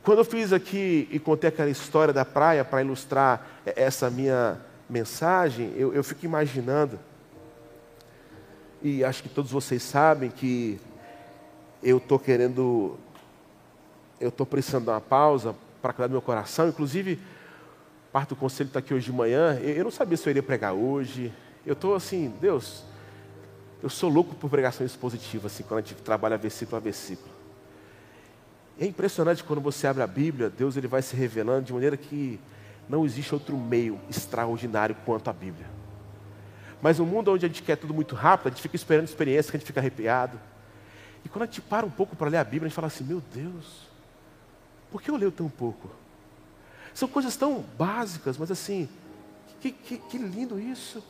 Quando 0.03 0.19
eu 0.19 0.25
fiz 0.25 0.53
aqui 0.53 1.07
e 1.11 1.19
contei 1.19 1.49
aquela 1.49 1.69
história 1.69 2.13
da 2.13 2.23
praia 2.23 2.63
para 2.63 2.81
ilustrar 2.81 3.45
essa 3.65 4.09
minha 4.09 4.59
mensagem, 4.89 5.73
eu, 5.75 5.93
eu 5.93 6.03
fico 6.03 6.25
imaginando, 6.25 6.99
e 8.81 9.03
acho 9.03 9.23
que 9.23 9.29
todos 9.29 9.51
vocês 9.51 9.83
sabem 9.83 10.29
que 10.29 10.79
eu 11.83 11.97
estou 11.97 12.17
querendo, 12.17 12.97
eu 14.19 14.29
estou 14.29 14.45
precisando 14.45 14.85
de 14.85 14.91
uma 14.91 15.01
pausa 15.01 15.55
para 15.81 15.91
cuidar 15.93 16.07
do 16.07 16.11
meu 16.11 16.21
coração, 16.21 16.69
inclusive 16.69 17.19
parte 18.11 18.29
do 18.29 18.35
conselho 18.35 18.67
está 18.67 18.79
aqui 18.79 18.93
hoje 18.93 19.05
de 19.05 19.13
manhã. 19.13 19.59
Eu 19.59 19.83
não 19.83 19.91
sabia 19.91 20.17
se 20.17 20.27
eu 20.27 20.31
iria 20.31 20.41
pregar 20.41 20.73
hoje. 20.73 21.31
Eu 21.67 21.73
estou 21.73 21.95
assim, 21.95 22.33
Deus, 22.39 22.81
eu 23.83 23.89
sou 23.89 24.09
louco 24.09 24.33
por 24.33 24.49
pregações 24.49 24.95
positivas, 24.95 25.51
assim, 25.51 25.63
quando 25.63 25.79
a 25.79 25.81
gente 25.83 25.95
trabalha 25.95 26.37
versículo 26.37 26.77
a 26.77 26.79
versículo. 26.79 27.29
É 28.79 28.85
impressionante 28.85 29.43
quando 29.43 29.61
você 29.61 29.85
abre 29.85 30.01
a 30.01 30.07
Bíblia, 30.07 30.49
Deus 30.49 30.77
ele 30.77 30.87
vai 30.87 31.01
se 31.01 31.13
revelando 31.13 31.65
de 31.65 31.73
maneira 31.73 31.97
que 31.97 32.39
não 32.87 33.05
existe 33.05 33.33
outro 33.33 33.57
meio 33.57 33.99
extraordinário 34.09 34.95
quanto 35.05 35.29
a 35.29 35.33
Bíblia. 35.33 35.67
Mas 36.81 36.99
no 36.99 37.05
mundo 37.05 37.33
onde 37.33 37.45
a 37.45 37.49
gente 37.49 37.61
quer 37.61 37.75
tudo 37.75 37.93
muito 37.93 38.15
rápido, 38.15 38.47
a 38.47 38.49
gente 38.51 38.61
fica 38.61 38.77
esperando 38.77 39.03
experiência, 39.03 39.51
que 39.51 39.57
a 39.57 39.59
gente 39.59 39.67
fica 39.67 39.81
arrepiado. 39.81 40.39
E 41.25 41.27
quando 41.27 41.43
a 41.43 41.45
gente 41.47 41.59
para 41.59 41.85
um 41.85 41.89
pouco 41.89 42.15
para 42.15 42.29
ler 42.29 42.37
a 42.37 42.45
Bíblia, 42.45 42.67
a 42.67 42.69
gente 42.69 42.75
fala 42.75 42.87
assim: 42.87 43.03
meu 43.03 43.21
Deus, 43.33 43.89
por 44.89 45.01
que 45.01 45.11
eu 45.11 45.17
leio 45.17 45.31
tão 45.33 45.49
pouco? 45.49 45.89
São 46.93 47.09
coisas 47.09 47.35
tão 47.35 47.65
básicas, 47.77 48.37
mas 48.37 48.51
assim, 48.51 48.87
que, 49.59 49.69
que, 49.71 49.97
que 49.97 50.17
lindo 50.17 50.57
isso. 50.57 51.03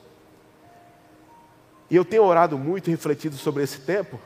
E 1.89 1.95
eu 1.95 2.03
tenho 2.03 2.23
orado 2.23 2.57
muito 2.57 2.87
e 2.87 2.91
refletido 2.91 3.35
sobre 3.37 3.63
esse 3.63 3.81
tempo. 3.81 4.19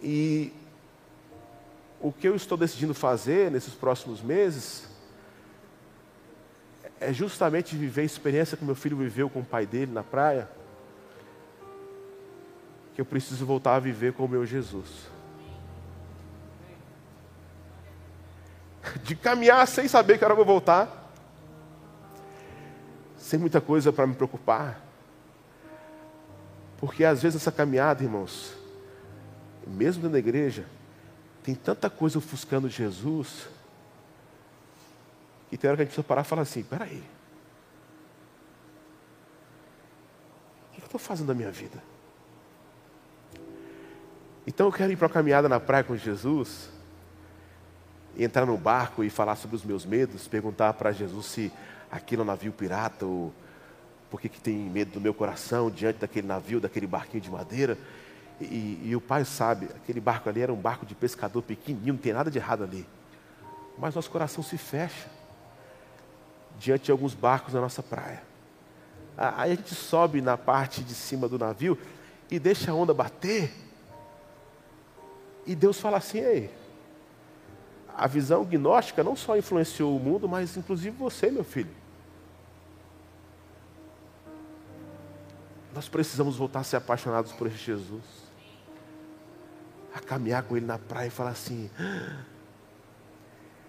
E 0.00 0.52
o 2.00 2.12
que 2.12 2.26
eu 2.26 2.34
estou 2.34 2.58
decidindo 2.58 2.94
fazer 2.94 3.50
nesses 3.50 3.74
próximos 3.74 4.20
meses 4.22 4.88
é 6.98 7.12
justamente 7.12 7.76
viver 7.76 8.02
a 8.02 8.04
experiência 8.04 8.56
que 8.56 8.64
meu 8.64 8.74
filho 8.74 8.96
viveu 8.96 9.28
com 9.28 9.40
o 9.40 9.44
pai 9.44 9.66
dele 9.66 9.92
na 9.92 10.02
praia, 10.02 10.48
que 12.94 13.00
eu 13.00 13.04
preciso 13.04 13.44
voltar 13.44 13.76
a 13.76 13.80
viver 13.80 14.12
com 14.12 14.24
o 14.24 14.28
meu 14.28 14.46
Jesus. 14.46 15.12
de 19.02 19.16
caminhar 19.16 19.66
sem 19.66 19.88
saber 19.88 20.18
que 20.18 20.24
hora 20.24 20.32
eu 20.32 20.36
vou 20.36 20.44
voltar, 20.44 21.10
sem 23.16 23.38
muita 23.38 23.60
coisa 23.60 23.92
para 23.92 24.06
me 24.06 24.14
preocupar. 24.14 24.91
Porque 26.82 27.04
às 27.04 27.22
vezes 27.22 27.40
essa 27.40 27.52
caminhada, 27.52 28.02
irmãos, 28.02 28.54
mesmo 29.64 30.02
dentro 30.02 30.14
da 30.14 30.18
igreja, 30.18 30.66
tem 31.44 31.54
tanta 31.54 31.88
coisa 31.88 32.18
ofuscando 32.18 32.68
Jesus, 32.68 33.46
que 35.48 35.56
tem 35.56 35.70
hora 35.70 35.76
que 35.76 35.82
a 35.82 35.84
gente 35.84 35.94
precisa 35.94 36.02
parar 36.02 36.22
e 36.22 36.24
falar 36.24 36.42
assim: 36.42 36.64
peraí, 36.64 37.04
o 40.70 40.74
que 40.74 40.80
eu 40.80 40.86
estou 40.86 40.98
fazendo 40.98 41.28
da 41.28 41.34
minha 41.34 41.52
vida? 41.52 41.80
Então 44.44 44.66
eu 44.66 44.72
quero 44.72 44.90
ir 44.90 44.96
para 44.96 45.06
uma 45.06 45.14
caminhada 45.14 45.48
na 45.48 45.60
praia 45.60 45.84
com 45.84 45.96
Jesus, 45.96 46.68
entrar 48.18 48.44
no 48.44 48.58
barco 48.58 49.04
e 49.04 49.08
falar 49.08 49.36
sobre 49.36 49.54
os 49.54 49.64
meus 49.64 49.86
medos, 49.86 50.26
perguntar 50.26 50.72
para 50.72 50.90
Jesus 50.90 51.26
se 51.26 51.52
aquilo 51.92 52.22
é 52.22 52.24
um 52.24 52.26
navio 52.26 52.52
pirata 52.52 53.06
ou 53.06 53.32
por 54.12 54.20
que, 54.20 54.28
que 54.28 54.38
tem 54.38 54.54
medo 54.54 54.90
do 54.90 55.00
meu 55.00 55.14
coração 55.14 55.70
diante 55.70 56.00
daquele 56.00 56.26
navio, 56.26 56.60
daquele 56.60 56.86
barquinho 56.86 57.22
de 57.22 57.30
madeira. 57.30 57.78
E, 58.38 58.78
e, 58.84 58.94
o 58.94 59.00
pai 59.00 59.24
sabe, 59.24 59.70
aquele 59.74 60.02
barco 60.02 60.28
ali 60.28 60.42
era 60.42 60.52
um 60.52 60.56
barco 60.56 60.84
de 60.84 60.94
pescador 60.94 61.40
pequenininho, 61.40 61.94
não 61.94 62.00
tem 62.00 62.12
nada 62.12 62.30
de 62.30 62.36
errado 62.36 62.62
ali. 62.62 62.86
Mas 63.78 63.94
nosso 63.94 64.10
coração 64.10 64.44
se 64.44 64.58
fecha 64.58 65.08
diante 66.58 66.84
de 66.84 66.92
alguns 66.92 67.14
barcos 67.14 67.54
na 67.54 67.62
nossa 67.62 67.82
praia. 67.82 68.22
Aí 69.16 69.52
a 69.52 69.54
gente 69.54 69.74
sobe 69.74 70.20
na 70.20 70.36
parte 70.36 70.84
de 70.84 70.92
cima 70.92 71.26
do 71.26 71.38
navio 71.38 71.78
e 72.30 72.38
deixa 72.38 72.70
a 72.70 72.74
onda 72.74 72.92
bater. 72.92 73.50
E 75.46 75.54
Deus 75.54 75.80
fala 75.80 75.96
assim: 75.96 76.18
ei, 76.18 76.50
a 77.96 78.06
visão 78.06 78.44
gnóstica 78.44 79.02
não 79.02 79.16
só 79.16 79.38
influenciou 79.38 79.96
o 79.96 80.00
mundo, 80.00 80.28
mas 80.28 80.54
inclusive 80.54 80.94
você, 80.94 81.30
meu 81.30 81.44
filho. 81.44 81.81
Nós 85.74 85.88
precisamos 85.88 86.36
voltar 86.36 86.60
a 86.60 86.64
ser 86.64 86.76
apaixonados 86.76 87.32
por 87.32 87.46
esse 87.46 87.56
Jesus. 87.56 88.04
A 89.94 90.00
caminhar 90.00 90.42
com 90.42 90.56
Ele 90.56 90.66
na 90.66 90.78
praia 90.78 91.08
e 91.08 91.10
falar 91.10 91.30
assim: 91.30 91.70
ah, 91.78 92.24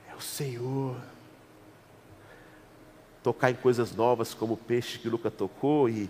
é 0.10 0.16
o 0.16 0.22
Senhor. 0.22 0.98
Tocar 3.22 3.52
em 3.52 3.56
coisas 3.56 3.96
novas, 3.96 4.34
como 4.34 4.56
o 4.56 4.58
peixe 4.58 5.00
que 5.00 5.08
Luca 5.08 5.32
tocou 5.32 5.88
e 5.88 6.10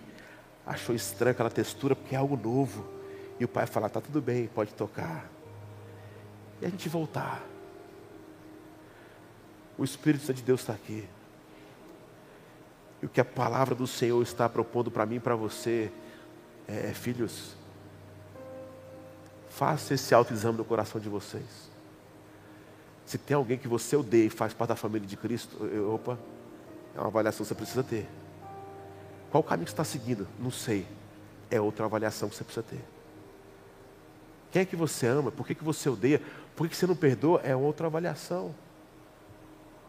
achou 0.65 0.95
estranha 0.95 1.31
aquela 1.31 1.49
textura, 1.49 1.95
porque 1.95 2.15
é 2.15 2.17
algo 2.17 2.35
novo. 2.35 2.87
E 3.39 3.45
o 3.45 3.47
pai 3.47 3.67
falar: 3.67 3.89
tá 3.89 4.01
tudo 4.01 4.19
bem, 4.19 4.47
pode 4.47 4.73
tocar. 4.73 5.29
E 6.59 6.65
a 6.65 6.69
gente 6.69 6.89
voltar. 6.89 7.43
O 9.77 9.83
Espírito 9.83 10.25
Santo 10.25 10.37
de 10.37 10.43
Deus 10.43 10.61
está 10.61 10.73
aqui. 10.73 11.07
E 13.03 13.05
o 13.05 13.09
que 13.09 13.19
a 13.19 13.25
palavra 13.25 13.75
do 13.75 13.85
Senhor 13.85 14.23
está 14.23 14.47
propondo 14.47 14.89
para 14.89 15.05
mim 15.05 15.15
e 15.15 15.19
para 15.19 15.35
você 15.35 15.91
é, 16.65 16.91
é, 16.91 16.93
filhos, 16.93 17.53
faça 19.49 19.93
esse 19.93 20.15
autoexame 20.15 20.57
no 20.57 20.63
coração 20.63 21.01
de 21.01 21.09
vocês. 21.09 21.69
Se 23.05 23.17
tem 23.17 23.35
alguém 23.35 23.57
que 23.57 23.67
você 23.67 23.97
odeia 23.97 24.27
e 24.27 24.29
faz 24.29 24.53
parte 24.53 24.69
da 24.69 24.77
família 24.77 25.05
de 25.05 25.17
Cristo, 25.17 25.65
eu, 25.65 25.93
opa, 25.93 26.17
é 26.95 26.99
uma 26.99 27.07
avaliação 27.07 27.43
que 27.43 27.49
você 27.49 27.55
precisa 27.55 27.83
ter. 27.83 28.07
Qual 29.29 29.43
o 29.43 29.45
caminho 29.45 29.65
que 29.65 29.71
você 29.71 29.73
está 29.73 29.83
seguindo? 29.83 30.25
Não 30.39 30.49
sei. 30.49 30.87
É 31.51 31.59
outra 31.59 31.83
avaliação 31.83 32.29
que 32.29 32.37
você 32.37 32.43
precisa 32.45 32.65
ter. 32.65 32.85
Quem 34.49 34.61
é 34.61 34.65
que 34.65 34.77
você 34.77 35.07
ama? 35.07 35.29
Por 35.29 35.45
que, 35.45 35.53
que 35.53 35.63
você 35.63 35.89
odeia? 35.89 36.21
Por 36.55 36.67
que, 36.67 36.69
que 36.69 36.77
você 36.77 36.87
não 36.87 36.95
perdoa? 36.95 37.41
É 37.43 37.53
outra 37.53 37.87
avaliação. 37.87 38.55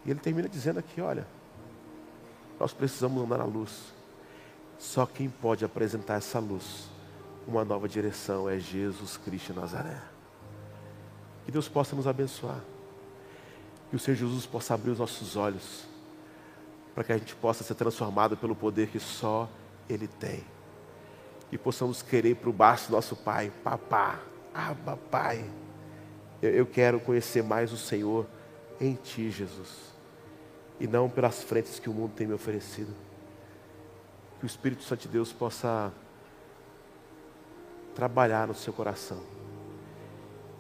E 0.05 0.11
ele 0.11 0.19
termina 0.19 0.49
dizendo 0.49 0.81
aqui: 0.81 1.01
olha, 1.01 1.25
nós 2.59 2.73
precisamos 2.73 3.23
andar 3.23 3.39
na 3.39 3.45
luz. 3.45 3.93
Só 4.79 5.07
quem 5.07 5.29
pode 5.29 5.65
apresentar 5.65 6.15
essa 6.15 6.39
luz, 6.39 6.89
uma 7.47 7.65
nova 7.65 7.89
direção, 7.89 8.49
é 8.49 8.59
Jesus 8.59 9.17
Cristo 9.17 9.53
de 9.53 9.61
Nazaré. 9.61 10.01
Que 11.45 11.53
Deus 11.53 11.69
possa 11.69 11.95
nos 11.95 12.07
abençoar. 12.07 12.61
Que 13.91 13.97
o 13.97 13.99
Senhor 13.99 14.17
Jesus 14.17 14.47
possa 14.47 14.75
abrir 14.75 14.91
os 14.91 14.99
nossos 14.99 15.37
olhos, 15.37 15.85
para 16.95 17.05
que 17.05 17.13
a 17.13 17.19
gente 17.19 17.35
possa 17.35 17.65
ser 17.65 17.75
transformado 17.75 18.37
pelo 18.37 18.55
poder 18.55 18.89
que 18.89 18.99
só 18.99 19.49
Ele 19.89 20.09
tem. 20.09 20.45
E 21.53 21.59
possamos 21.59 22.03
querer 22.03 22.37
para 22.37 22.51
o 22.51 22.53
baixo 22.53 22.91
nosso 22.91 23.15
Pai, 23.15 23.53
papá, 23.63 24.21
aba 24.53 24.97
Pai. 24.97 25.49
Eu 26.43 26.67
quero 26.67 27.01
conhecer 27.01 27.43
mais 27.43 27.73
o 27.73 27.77
Senhor 27.77 28.27
em 28.81 28.95
Ti, 28.95 29.31
Jesus 29.31 29.94
e 30.85 30.87
não 30.87 31.09
pelas 31.09 31.43
frentes 31.43 31.79
que 31.79 31.89
o 31.89 31.95
mundo 31.95 32.13
tem 32.15 32.27
me 32.27 32.35
oferecido. 32.35 32.93
Que 34.39 34.45
o 34.45 34.47
Espírito 34.47 34.83
Santo 34.83 35.01
de 35.01 35.09
Deus 35.09 35.33
possa 35.33 35.91
trabalhar 37.95 38.47
no 38.47 38.55
seu 38.55 38.71
coração 38.71 39.19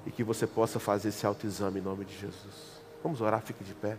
e 0.07 0.11
que 0.11 0.25
você 0.25 0.47
possa 0.47 0.81
fazer 0.81 1.11
esse 1.11 1.27
autoexame 1.27 1.79
em 1.79 1.83
nome 1.83 2.07
de 2.07 2.19
Jesus. 2.19 2.81
Vamos 3.03 3.21
orar, 3.21 3.43
fique 3.43 3.63
de 3.63 3.75
pé. 3.75 3.99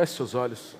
Feche 0.00 0.14
seus 0.14 0.34
olhos. 0.34 0.76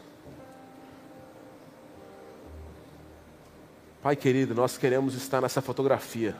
Pai 4.03 4.16
querido, 4.16 4.55
nós 4.55 4.79
queremos 4.79 5.12
estar 5.14 5.43
nessa 5.43 5.61
fotografia. 5.61 6.35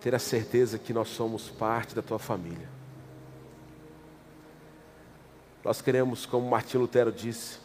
Ter 0.00 0.12
a 0.12 0.18
certeza 0.18 0.76
que 0.76 0.92
nós 0.92 1.06
somos 1.06 1.48
parte 1.50 1.94
da 1.94 2.02
tua 2.02 2.18
família. 2.18 2.68
Nós 5.62 5.80
queremos, 5.80 6.26
como 6.26 6.50
Martim 6.50 6.78
Lutero 6.78 7.12
disse, 7.12 7.60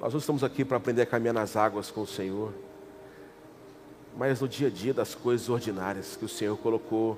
nós 0.00 0.12
não 0.12 0.18
estamos 0.18 0.42
aqui 0.42 0.64
para 0.64 0.78
aprender 0.78 1.02
a 1.02 1.06
caminhar 1.06 1.34
nas 1.34 1.54
águas 1.54 1.92
com 1.92 2.00
o 2.00 2.06
Senhor, 2.08 2.52
mas 4.16 4.40
no 4.40 4.48
dia 4.48 4.66
a 4.66 4.70
dia 4.70 4.92
das 4.92 5.14
coisas 5.14 5.48
ordinárias 5.48 6.16
que 6.16 6.24
o 6.24 6.28
Senhor 6.28 6.56
colocou 6.56 7.16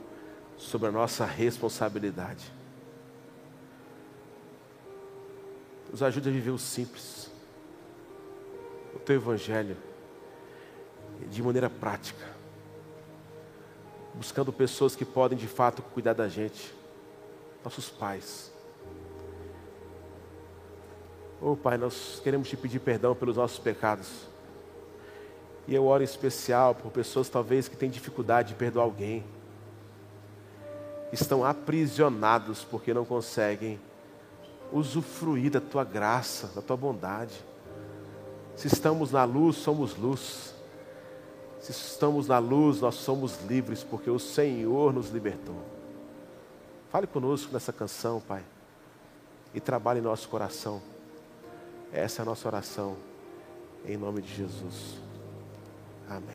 sobre 0.57 0.88
a 0.88 0.92
nossa 0.92 1.24
responsabilidade. 1.24 2.52
Nos 5.90 6.02
ajude 6.02 6.28
a 6.28 6.32
viver 6.32 6.50
o 6.50 6.59
simples, 6.59 7.30
o 8.94 8.98
teu 8.98 9.16
evangelho, 9.16 9.76
de 11.30 11.42
maneira 11.42 11.70
prática, 11.70 12.26
buscando 14.14 14.52
pessoas 14.52 14.96
que 14.96 15.05
podem 15.05 15.38
de 15.38 15.46
fato 15.46 15.82
cuidar 15.82 16.12
da 16.12 16.28
gente, 16.28 16.74
nossos 17.62 17.88
pais. 17.88 18.52
Oh 21.40 21.57
Pai, 21.57 21.76
nós 21.76 22.20
queremos 22.22 22.48
te 22.48 22.57
pedir 22.57 22.80
perdão 22.80 23.14
pelos 23.14 23.36
nossos 23.36 23.59
pecados. 23.59 24.09
E 25.66 25.74
eu 25.74 25.86
oro 25.86 26.02
em 26.02 26.05
especial 26.05 26.74
por 26.74 26.90
pessoas 26.90 27.28
talvez 27.28 27.68
que 27.68 27.76
têm 27.76 27.90
dificuldade 27.90 28.48
de 28.48 28.55
perdoar 28.55 28.84
alguém 28.84 29.24
estão 31.14 31.44
aprisionados 31.44 32.64
porque 32.64 32.92
não 32.92 33.04
conseguem 33.04 33.80
usufruir 34.72 35.50
da 35.50 35.60
tua 35.60 35.84
graça, 35.84 36.48
da 36.48 36.60
tua 36.60 36.76
bondade. 36.76 37.34
Se 38.56 38.66
estamos 38.66 39.12
na 39.12 39.24
luz, 39.24 39.56
somos 39.56 39.96
luz. 39.96 40.54
Se 41.60 41.70
estamos 41.70 42.28
na 42.28 42.38
luz, 42.38 42.80
nós 42.80 42.96
somos 42.96 43.42
livres 43.44 43.82
porque 43.82 44.10
o 44.10 44.18
Senhor 44.18 44.92
nos 44.92 45.10
libertou. 45.10 45.56
Fale 46.90 47.06
conosco 47.06 47.52
nessa 47.52 47.72
canção, 47.72 48.20
Pai, 48.20 48.44
e 49.52 49.60
trabalhe 49.60 50.00
em 50.00 50.02
nosso 50.02 50.28
coração. 50.28 50.80
Essa 51.92 52.20
é 52.20 52.22
a 52.22 52.26
nossa 52.26 52.46
oração, 52.46 52.96
em 53.84 53.96
nome 53.96 54.20
de 54.20 54.34
Jesus. 54.34 55.00
Amém. 56.08 56.28